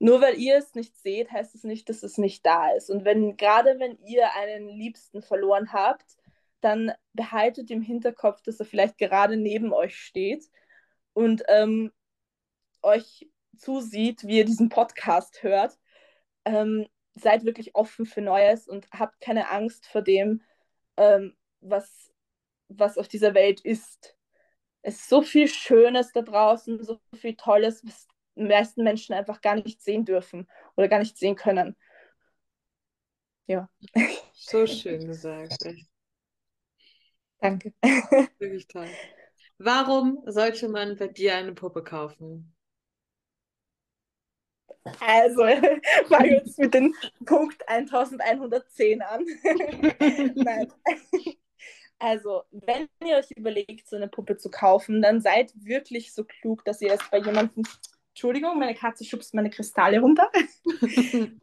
Nur 0.00 0.22
weil 0.22 0.38
ihr 0.38 0.56
es 0.56 0.74
nicht 0.74 0.96
seht, 0.96 1.30
heißt 1.30 1.54
es 1.54 1.62
nicht, 1.62 1.88
dass 1.90 2.02
es 2.02 2.16
nicht 2.16 2.44
da 2.46 2.72
ist. 2.72 2.90
Und 2.90 3.04
wenn 3.04 3.36
gerade 3.36 3.78
wenn 3.78 3.98
ihr 3.98 4.34
einen 4.34 4.68
Liebsten 4.68 5.22
verloren 5.22 5.74
habt, 5.74 6.16
dann 6.62 6.92
behaltet 7.12 7.70
im 7.70 7.82
Hinterkopf, 7.82 8.42
dass 8.42 8.58
er 8.60 8.66
vielleicht 8.66 8.96
gerade 8.98 9.36
neben 9.36 9.74
euch 9.74 9.96
steht 9.96 10.50
und 11.12 11.42
ähm, 11.48 11.92
euch 12.82 13.28
zusieht, 13.58 14.26
wie 14.26 14.38
ihr 14.38 14.46
diesen 14.46 14.70
Podcast 14.70 15.42
hört. 15.42 15.78
Ähm, 16.46 16.86
seid 17.14 17.44
wirklich 17.44 17.74
offen 17.74 18.06
für 18.06 18.22
Neues 18.22 18.68
und 18.68 18.88
habt 18.92 19.20
keine 19.20 19.50
Angst 19.50 19.86
vor 19.86 20.00
dem, 20.00 20.42
ähm, 20.96 21.36
was, 21.60 22.10
was 22.68 22.96
auf 22.96 23.08
dieser 23.08 23.34
Welt 23.34 23.60
ist. 23.60 24.16
Es 24.82 24.96
ist 24.96 25.08
so 25.10 25.20
viel 25.20 25.48
Schönes 25.48 26.12
da 26.12 26.22
draußen, 26.22 26.82
so 26.82 27.00
viel 27.14 27.36
Tolles, 27.36 27.84
was 27.84 28.08
meisten 28.34 28.84
Menschen 28.84 29.14
einfach 29.14 29.40
gar 29.40 29.56
nicht 29.56 29.82
sehen 29.82 30.04
dürfen 30.04 30.48
oder 30.76 30.88
gar 30.88 30.98
nicht 30.98 31.18
sehen 31.18 31.36
können. 31.36 31.76
Ja. 33.46 33.68
So 34.32 34.66
schön 34.66 35.06
gesagt, 35.06 35.64
echt. 35.66 35.86
Danke. 37.40 37.72
Wirklich 38.38 38.68
toll. 38.68 38.88
Warum 39.58 40.22
sollte 40.26 40.68
man 40.68 40.96
bei 40.96 41.08
dir 41.08 41.34
eine 41.36 41.52
Puppe 41.52 41.82
kaufen? 41.82 42.54
Also, 45.00 45.42
fangen 46.08 46.30
wir 46.30 46.38
jetzt 46.38 46.58
mit 46.58 46.72
dem 46.74 46.94
Punkt 47.26 47.68
1110 47.68 49.02
an. 49.02 49.24
Nein. 50.34 50.72
Also, 51.98 52.44
wenn 52.50 52.88
ihr 53.04 53.16
euch 53.16 53.30
überlegt, 53.32 53.88
so 53.88 53.96
eine 53.96 54.08
Puppe 54.08 54.38
zu 54.38 54.50
kaufen, 54.50 55.02
dann 55.02 55.20
seid 55.20 55.52
wirklich 55.54 56.14
so 56.14 56.24
klug, 56.24 56.64
dass 56.64 56.80
ihr 56.80 56.94
es 56.94 57.10
bei 57.10 57.18
jemandem. 57.18 57.64
Entschuldigung, 58.20 58.58
meine 58.58 58.74
Katze 58.74 59.02
schubst 59.02 59.32
meine 59.32 59.48
Kristalle 59.48 59.98
runter. 59.98 60.30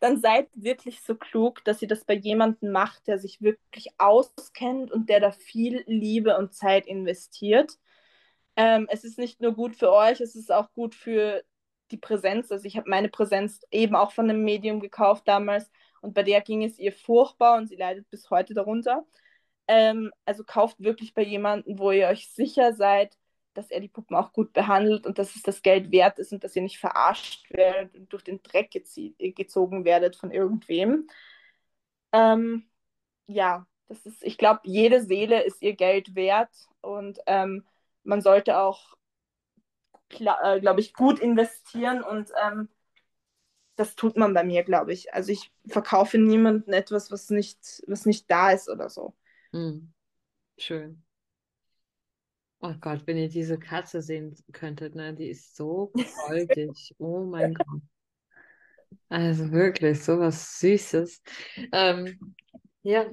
dann 0.00 0.20
seid 0.20 0.48
wirklich 0.54 1.00
so 1.02 1.14
klug, 1.14 1.62
dass 1.62 1.80
ihr 1.80 1.86
das 1.86 2.04
bei 2.04 2.14
jemandem 2.14 2.72
macht, 2.72 3.06
der 3.06 3.20
sich 3.20 3.40
wirklich 3.40 3.86
auskennt 3.96 4.90
und 4.90 5.08
der 5.08 5.20
da 5.20 5.30
viel 5.30 5.84
Liebe 5.86 6.36
und 6.36 6.52
Zeit 6.52 6.88
investiert. 6.88 7.78
Ähm, 8.56 8.88
es 8.90 9.04
ist 9.04 9.18
nicht 9.18 9.40
nur 9.40 9.54
gut 9.54 9.76
für 9.76 9.92
euch, 9.92 10.20
es 10.20 10.34
ist 10.34 10.50
auch 10.50 10.72
gut 10.72 10.96
für 10.96 11.44
die 11.92 11.96
Präsenz. 11.96 12.50
Also 12.50 12.64
ich 12.64 12.76
habe 12.76 12.90
meine 12.90 13.08
Präsenz 13.08 13.60
eben 13.70 13.94
auch 13.94 14.10
von 14.10 14.28
einem 14.28 14.42
Medium 14.42 14.80
gekauft 14.80 15.28
damals 15.28 15.70
und 16.00 16.12
bei 16.12 16.24
der 16.24 16.40
ging 16.40 16.64
es 16.64 16.80
ihr 16.80 16.92
furchtbar 16.92 17.56
und 17.56 17.68
sie 17.68 17.76
leidet 17.76 18.10
bis 18.10 18.30
heute 18.30 18.52
darunter. 18.52 19.06
Ähm, 19.68 20.10
also 20.24 20.42
kauft 20.42 20.80
wirklich 20.80 21.14
bei 21.14 21.22
jemandem, 21.22 21.78
wo 21.78 21.92
ihr 21.92 22.08
euch 22.08 22.32
sicher 22.32 22.72
seid, 22.72 23.16
dass 23.58 23.72
er 23.72 23.80
die 23.80 23.88
Puppen 23.88 24.14
auch 24.14 24.32
gut 24.32 24.52
behandelt 24.52 25.04
und 25.04 25.18
dass 25.18 25.34
es 25.34 25.42
das 25.42 25.62
Geld 25.62 25.90
wert 25.90 26.20
ist 26.20 26.32
und 26.32 26.44
dass 26.44 26.54
ihr 26.54 26.62
nicht 26.62 26.78
verarscht 26.78 27.50
werdet 27.50 27.92
und 27.96 28.12
durch 28.12 28.22
den 28.22 28.40
Dreck 28.40 28.70
gezogen 28.70 29.84
werdet 29.84 30.14
von 30.14 30.30
irgendwem. 30.30 31.08
Ähm, 32.12 32.70
ja, 33.26 33.66
das 33.88 34.06
ist, 34.06 34.22
ich 34.22 34.38
glaube, 34.38 34.60
jede 34.62 35.02
Seele 35.02 35.42
ist 35.42 35.60
ihr 35.60 35.74
Geld 35.74 36.14
wert 36.14 36.54
und 36.82 37.18
ähm, 37.26 37.66
man 38.04 38.22
sollte 38.22 38.58
auch, 38.58 38.96
äh, 40.10 40.60
glaube 40.60 40.78
ich, 40.78 40.94
gut 40.94 41.18
investieren 41.18 42.04
und 42.04 42.30
ähm, 42.40 42.68
das 43.74 43.96
tut 43.96 44.16
man 44.16 44.34
bei 44.34 44.44
mir, 44.44 44.62
glaube 44.62 44.92
ich. 44.92 45.12
Also 45.14 45.32
ich 45.32 45.52
verkaufe 45.66 46.16
niemandem 46.16 46.74
etwas, 46.74 47.10
was 47.10 47.28
nicht, 47.30 47.82
was 47.88 48.06
nicht 48.06 48.30
da 48.30 48.52
ist 48.52 48.68
oder 48.68 48.88
so. 48.88 49.14
Hm. 49.50 49.92
Schön. 50.56 51.02
Oh 52.60 52.74
Gott, 52.80 53.02
wenn 53.06 53.16
ihr 53.16 53.28
diese 53.28 53.58
Katze 53.58 54.02
sehen 54.02 54.34
könntet, 54.52 54.94
ne? 54.94 55.14
Die 55.14 55.28
ist 55.28 55.56
so 55.56 55.92
goldig. 56.26 56.94
Oh 56.98 57.24
mein 57.24 57.54
Gott. 57.54 57.82
Also 59.08 59.52
wirklich, 59.52 60.02
so 60.02 60.18
was 60.18 60.58
Süßes. 60.58 61.22
Ähm, 61.72 62.34
ja, 62.82 63.06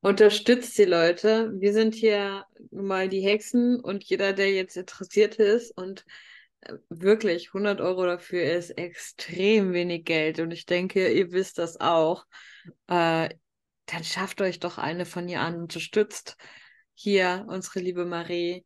unterstützt 0.00 0.76
die 0.78 0.84
Leute. 0.84 1.52
Wir 1.58 1.72
sind 1.72 1.94
hier 1.94 2.44
mal 2.70 3.08
die 3.08 3.20
Hexen 3.20 3.80
und 3.80 4.04
jeder, 4.04 4.32
der 4.32 4.52
jetzt 4.52 4.76
interessiert 4.76 5.36
ist 5.36 5.76
und 5.76 6.04
äh, 6.60 6.74
wirklich 6.88 7.48
100 7.48 7.80
Euro 7.80 8.06
dafür 8.06 8.44
ist 8.44 8.70
extrem 8.70 9.72
wenig 9.72 10.04
Geld 10.04 10.40
und 10.40 10.50
ich 10.50 10.66
denke, 10.66 11.12
ihr 11.12 11.30
wisst 11.32 11.58
das 11.58 11.78
auch. 11.78 12.24
Äh, 12.86 13.28
dann 13.86 14.04
schafft 14.04 14.40
euch 14.40 14.60
doch 14.60 14.78
eine 14.78 15.04
von 15.06 15.28
ihr 15.28 15.40
an, 15.40 15.56
unterstützt 15.60 16.36
hier 16.94 17.46
unsere 17.48 17.80
liebe 17.80 18.04
Marie 18.04 18.64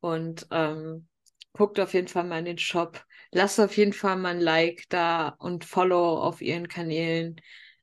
und 0.00 0.46
ähm, 0.50 1.06
guckt 1.52 1.80
auf 1.80 1.94
jeden 1.94 2.08
Fall 2.08 2.24
mal 2.24 2.38
in 2.38 2.44
den 2.44 2.58
Shop. 2.58 3.04
Lasst 3.32 3.60
auf 3.60 3.76
jeden 3.76 3.92
Fall 3.92 4.16
mal 4.16 4.30
ein 4.30 4.40
Like 4.40 4.84
da 4.88 5.28
und 5.38 5.64
Follow 5.64 6.18
auf 6.18 6.40
ihren 6.40 6.68
Kanälen 6.68 7.40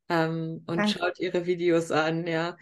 ähm, 0.09 0.63
und 0.67 0.77
Danke. 0.77 0.91
schaut 0.99 1.19
ihre 1.19 1.45
Videos 1.45 1.91
an, 1.91 2.25
ja. 2.27 2.57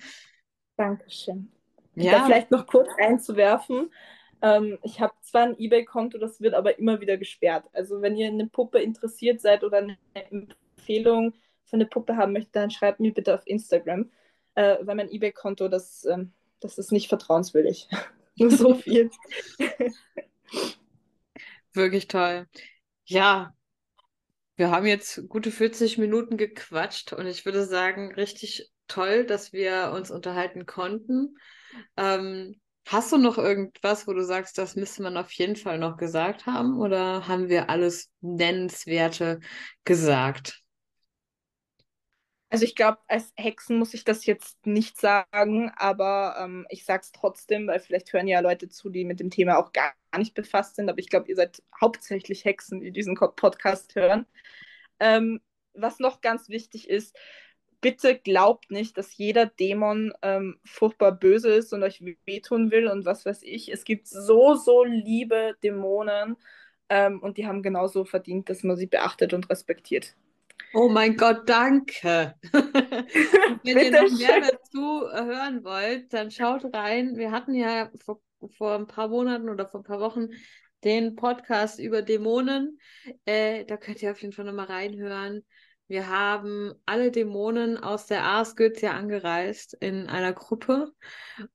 Dankeschön. 0.78 1.52
Ja. 1.96 2.14
Da 2.14 2.26
vielleicht 2.26 2.52
noch 2.52 2.66
kurz 2.66 2.90
einzuwerfen. 2.98 3.92
Ähm, 4.42 4.80
ich 4.84 5.00
habe 5.00 5.14
zwar 5.22 5.44
ein 5.44 5.60
eBay-Konto, 5.60 6.18
das 6.18 6.42
wird 6.42 6.54
aber 6.54 6.78
immer 6.80 7.00
wieder 7.00 7.18
gesperrt. 7.18 7.66
Also 7.74 8.02
wenn 8.02 8.18
ihr 8.18 8.28
eine 8.28 8.48
Puppe 8.48 8.80
interessiert 8.80 9.42
seid 9.42 9.64
oder 9.64 9.78
eine 9.78 9.98
Empfehlung 10.14 11.34
für 11.66 11.76
eine 11.76 11.86
Puppe 11.86 12.18
haben 12.18 12.34
möchtet, 12.34 12.56
dann 12.56 12.72
schreibt 12.72 13.00
mir 13.00 13.14
bitte 13.14 13.34
auf 13.34 13.46
Instagram, 13.46 14.12
äh, 14.56 14.78
weil 14.82 14.96
mein 14.96 15.12
eBay-Konto, 15.12 15.68
das, 15.68 16.06
ähm, 16.06 16.34
das 16.60 16.78
ist 16.78 16.92
nicht 16.92 17.08
vertrauenswürdig. 17.08 17.88
So 18.50 18.74
viel. 18.84 19.10
Wirklich 21.74 22.08
toll. 22.08 22.48
Ja, 23.06 23.54
wir 24.56 24.72
haben 24.72 24.86
jetzt 24.86 25.28
gute 25.30 25.52
40 25.52 25.98
Minuten 25.98 26.38
gequatscht 26.38 27.14
und 27.14 27.26
ich 27.28 27.46
würde 27.46 27.66
sagen, 27.66 28.14
richtig 28.14 28.72
toll, 28.88 29.26
dass 29.26 29.52
wir 29.54 29.92
uns 29.94 30.12
unterhalten 30.12 30.66
konnten. 30.66 31.38
Ähm, 31.98 32.60
hast 32.88 33.12
du 33.12 33.18
noch 33.18 33.38
irgendwas, 33.38 34.08
wo 34.08 34.14
du 34.14 34.24
sagst, 34.24 34.58
das 34.58 34.76
müsste 34.76 35.04
man 35.04 35.18
auf 35.18 35.32
jeden 35.34 35.56
Fall 35.56 35.80
noch 35.80 35.98
gesagt 35.98 36.46
haben 36.46 36.80
oder 36.80 37.28
haben 37.28 37.50
wir 37.50 37.70
alles 37.70 38.12
Nennenswerte 38.22 39.40
gesagt? 39.86 40.63
Also 42.54 42.66
ich 42.66 42.76
glaube, 42.76 43.00
als 43.08 43.34
Hexen 43.36 43.80
muss 43.80 43.96
ich 43.96 44.04
das 44.04 44.28
jetzt 44.28 44.68
nicht 44.68 45.02
sagen, 45.02 45.72
aber 45.76 46.36
ähm, 46.40 46.68
ich 46.70 46.86
sage 46.86 47.02
es 47.02 47.12
trotzdem, 47.12 47.66
weil 47.66 47.80
vielleicht 47.80 48.14
hören 48.14 48.28
ja 48.28 48.42
Leute 48.42 48.70
zu, 48.70 48.92
die 48.92 49.06
mit 49.06 49.20
dem 49.20 49.32
Thema 49.32 49.58
auch 49.58 49.74
gar 49.74 49.96
nicht 50.20 50.36
befasst 50.36 50.76
sind. 50.76 50.88
Aber 50.88 51.00
ich 51.00 51.10
glaube, 51.10 51.30
ihr 51.30 51.36
seid 51.36 51.64
hauptsächlich 51.82 52.46
Hexen, 52.46 52.82
die 52.82 52.92
diesen 52.92 53.16
Podcast 53.16 53.96
hören. 53.96 54.28
Ähm, 55.00 55.42
was 55.74 55.98
noch 55.98 56.22
ganz 56.22 56.48
wichtig 56.48 56.92
ist, 56.92 57.18
bitte 57.82 58.20
glaubt 58.20 58.70
nicht, 58.70 59.00
dass 59.00 59.18
jeder 59.18 59.48
Dämon 59.48 60.14
ähm, 60.22 60.60
furchtbar 60.64 61.12
böse 61.12 61.52
ist 61.56 61.74
und 61.74 61.82
euch 61.82 62.04
wehtun 62.26 62.70
will 62.70 62.88
und 62.88 63.04
was 63.04 63.26
weiß 63.26 63.42
ich. 63.42 63.72
Es 63.72 63.84
gibt 63.84 64.08
so, 64.08 64.54
so 64.54 64.84
liebe 64.84 65.56
Dämonen 65.64 66.38
ähm, 66.90 67.20
und 67.20 67.40
die 67.40 67.48
haben 67.48 67.64
genauso 67.64 68.06
verdient, 68.06 68.48
dass 68.52 68.62
man 68.62 68.78
sie 68.78 68.86
beachtet 68.86 69.34
und 69.34 69.50
respektiert. 69.50 70.16
Oh 70.74 70.90
mein 70.90 71.16
Gott, 71.18 71.48
danke. 71.48 72.34
wenn 72.52 73.78
ihr 73.78 73.92
noch 73.92 74.18
mehr 74.18 74.42
dazu 74.42 75.02
hören 75.12 75.64
wollt, 75.64 76.12
dann 76.14 76.32
schaut 76.32 76.66
rein. 76.74 77.16
Wir 77.16 77.32
hatten 77.32 77.54
ja 77.54 77.92
vor, 78.04 78.22
vor 78.58 78.76
ein 78.76 78.88
paar 78.88 79.08
Monaten 79.08 79.50
oder 79.50 79.68
vor 79.68 79.82
ein 79.82 79.86
paar 79.86 80.00
Wochen 80.00 80.30
den 80.84 81.16
Podcast 81.16 81.80
über 81.80 82.02
Dämonen. 82.02 82.80
Äh, 83.26 83.66
da 83.66 83.78
könnt 83.78 84.02
ihr 84.02 84.12
auf 84.12 84.22
jeden 84.22 84.34
Fall 84.34 84.46
nochmal 84.46 84.66
reinhören. 84.66 85.46
Wir 85.88 86.08
haben 86.08 86.74
alle 86.86 87.12
Dämonen 87.12 87.78
aus 87.78 88.08
der 88.08 88.24
ja 88.82 88.92
angereist 88.94 89.76
in 89.80 90.08
einer 90.08 90.34
Gruppe 90.34 90.92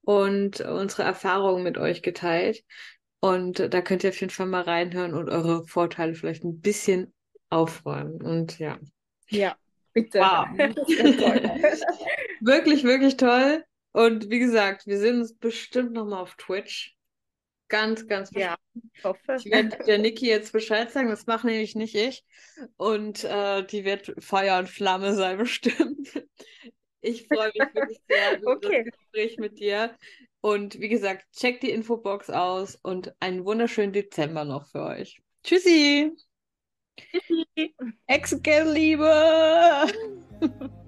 und 0.03 0.61
unsere 0.61 1.03
Erfahrungen 1.03 1.64
mit 1.64 1.78
euch 1.78 2.03
geteilt. 2.03 2.62
Und 3.20 3.74
da 3.74 3.80
könnt 3.80 4.05
ihr 4.05 4.11
auf 4.11 4.20
jeden 4.20 4.32
Fall 4.32 4.46
mal 4.46 4.62
reinhören 4.62 5.14
und 5.14 5.28
eure 5.28 5.66
Vorteile 5.66 6.14
vielleicht 6.14 6.44
ein 6.44 6.61
bisschen 6.61 7.12
aufräumen. 7.51 8.22
Und 8.22 8.59
ja. 8.59 8.78
Ja, 9.28 9.57
bitte. 9.92 10.20
Wow. 10.20 10.49
wirklich, 12.40 12.84
wirklich 12.84 13.16
toll. 13.16 13.64
Und 13.92 14.30
wie 14.30 14.38
gesagt, 14.38 14.86
wir 14.86 14.99
sehen 14.99 15.20
uns 15.20 15.34
bestimmt 15.34 15.92
nochmal 15.92 16.22
auf 16.22 16.36
Twitch. 16.36 16.96
Ganz, 17.68 18.07
ganz 18.07 18.30
bestimmt. 18.30 18.59
Ja, 18.74 18.80
ich 18.94 19.05
hoffe. 19.05 19.36
Ich 19.38 19.51
werde 19.51 19.76
der 19.84 19.99
Niki 19.99 20.26
jetzt 20.26 20.53
Bescheid 20.53 20.90
sagen, 20.90 21.09
das 21.09 21.26
mache 21.26 21.46
nämlich 21.46 21.74
nicht 21.74 21.94
ich. 21.94 22.24
Und 22.76 23.24
äh, 23.24 23.64
die 23.64 23.84
wird 23.84 24.14
Feuer 24.18 24.59
und 24.59 24.68
Flamme 24.68 25.14
sein, 25.14 25.36
bestimmt. 25.38 26.24
Ich 27.01 27.26
freue 27.28 27.49
mich 27.49 27.74
wirklich 27.74 28.01
sehr 28.09 28.38
über 28.38 28.53
okay. 28.53 28.84
das 28.84 28.99
Gespräch 28.99 29.36
mit 29.38 29.59
dir. 29.59 29.94
Und 30.40 30.80
wie 30.80 30.88
gesagt, 30.88 31.26
checkt 31.32 31.62
die 31.62 31.70
Infobox 31.70 32.30
aus 32.30 32.76
und 32.76 33.14
einen 33.20 33.44
wunderschönen 33.44 33.92
Dezember 33.92 34.44
noch 34.44 34.66
für 34.66 34.82
euch. 34.82 35.20
Tschüssi! 35.42 36.12
Executive 38.09 38.66
Liebe! 38.66 39.88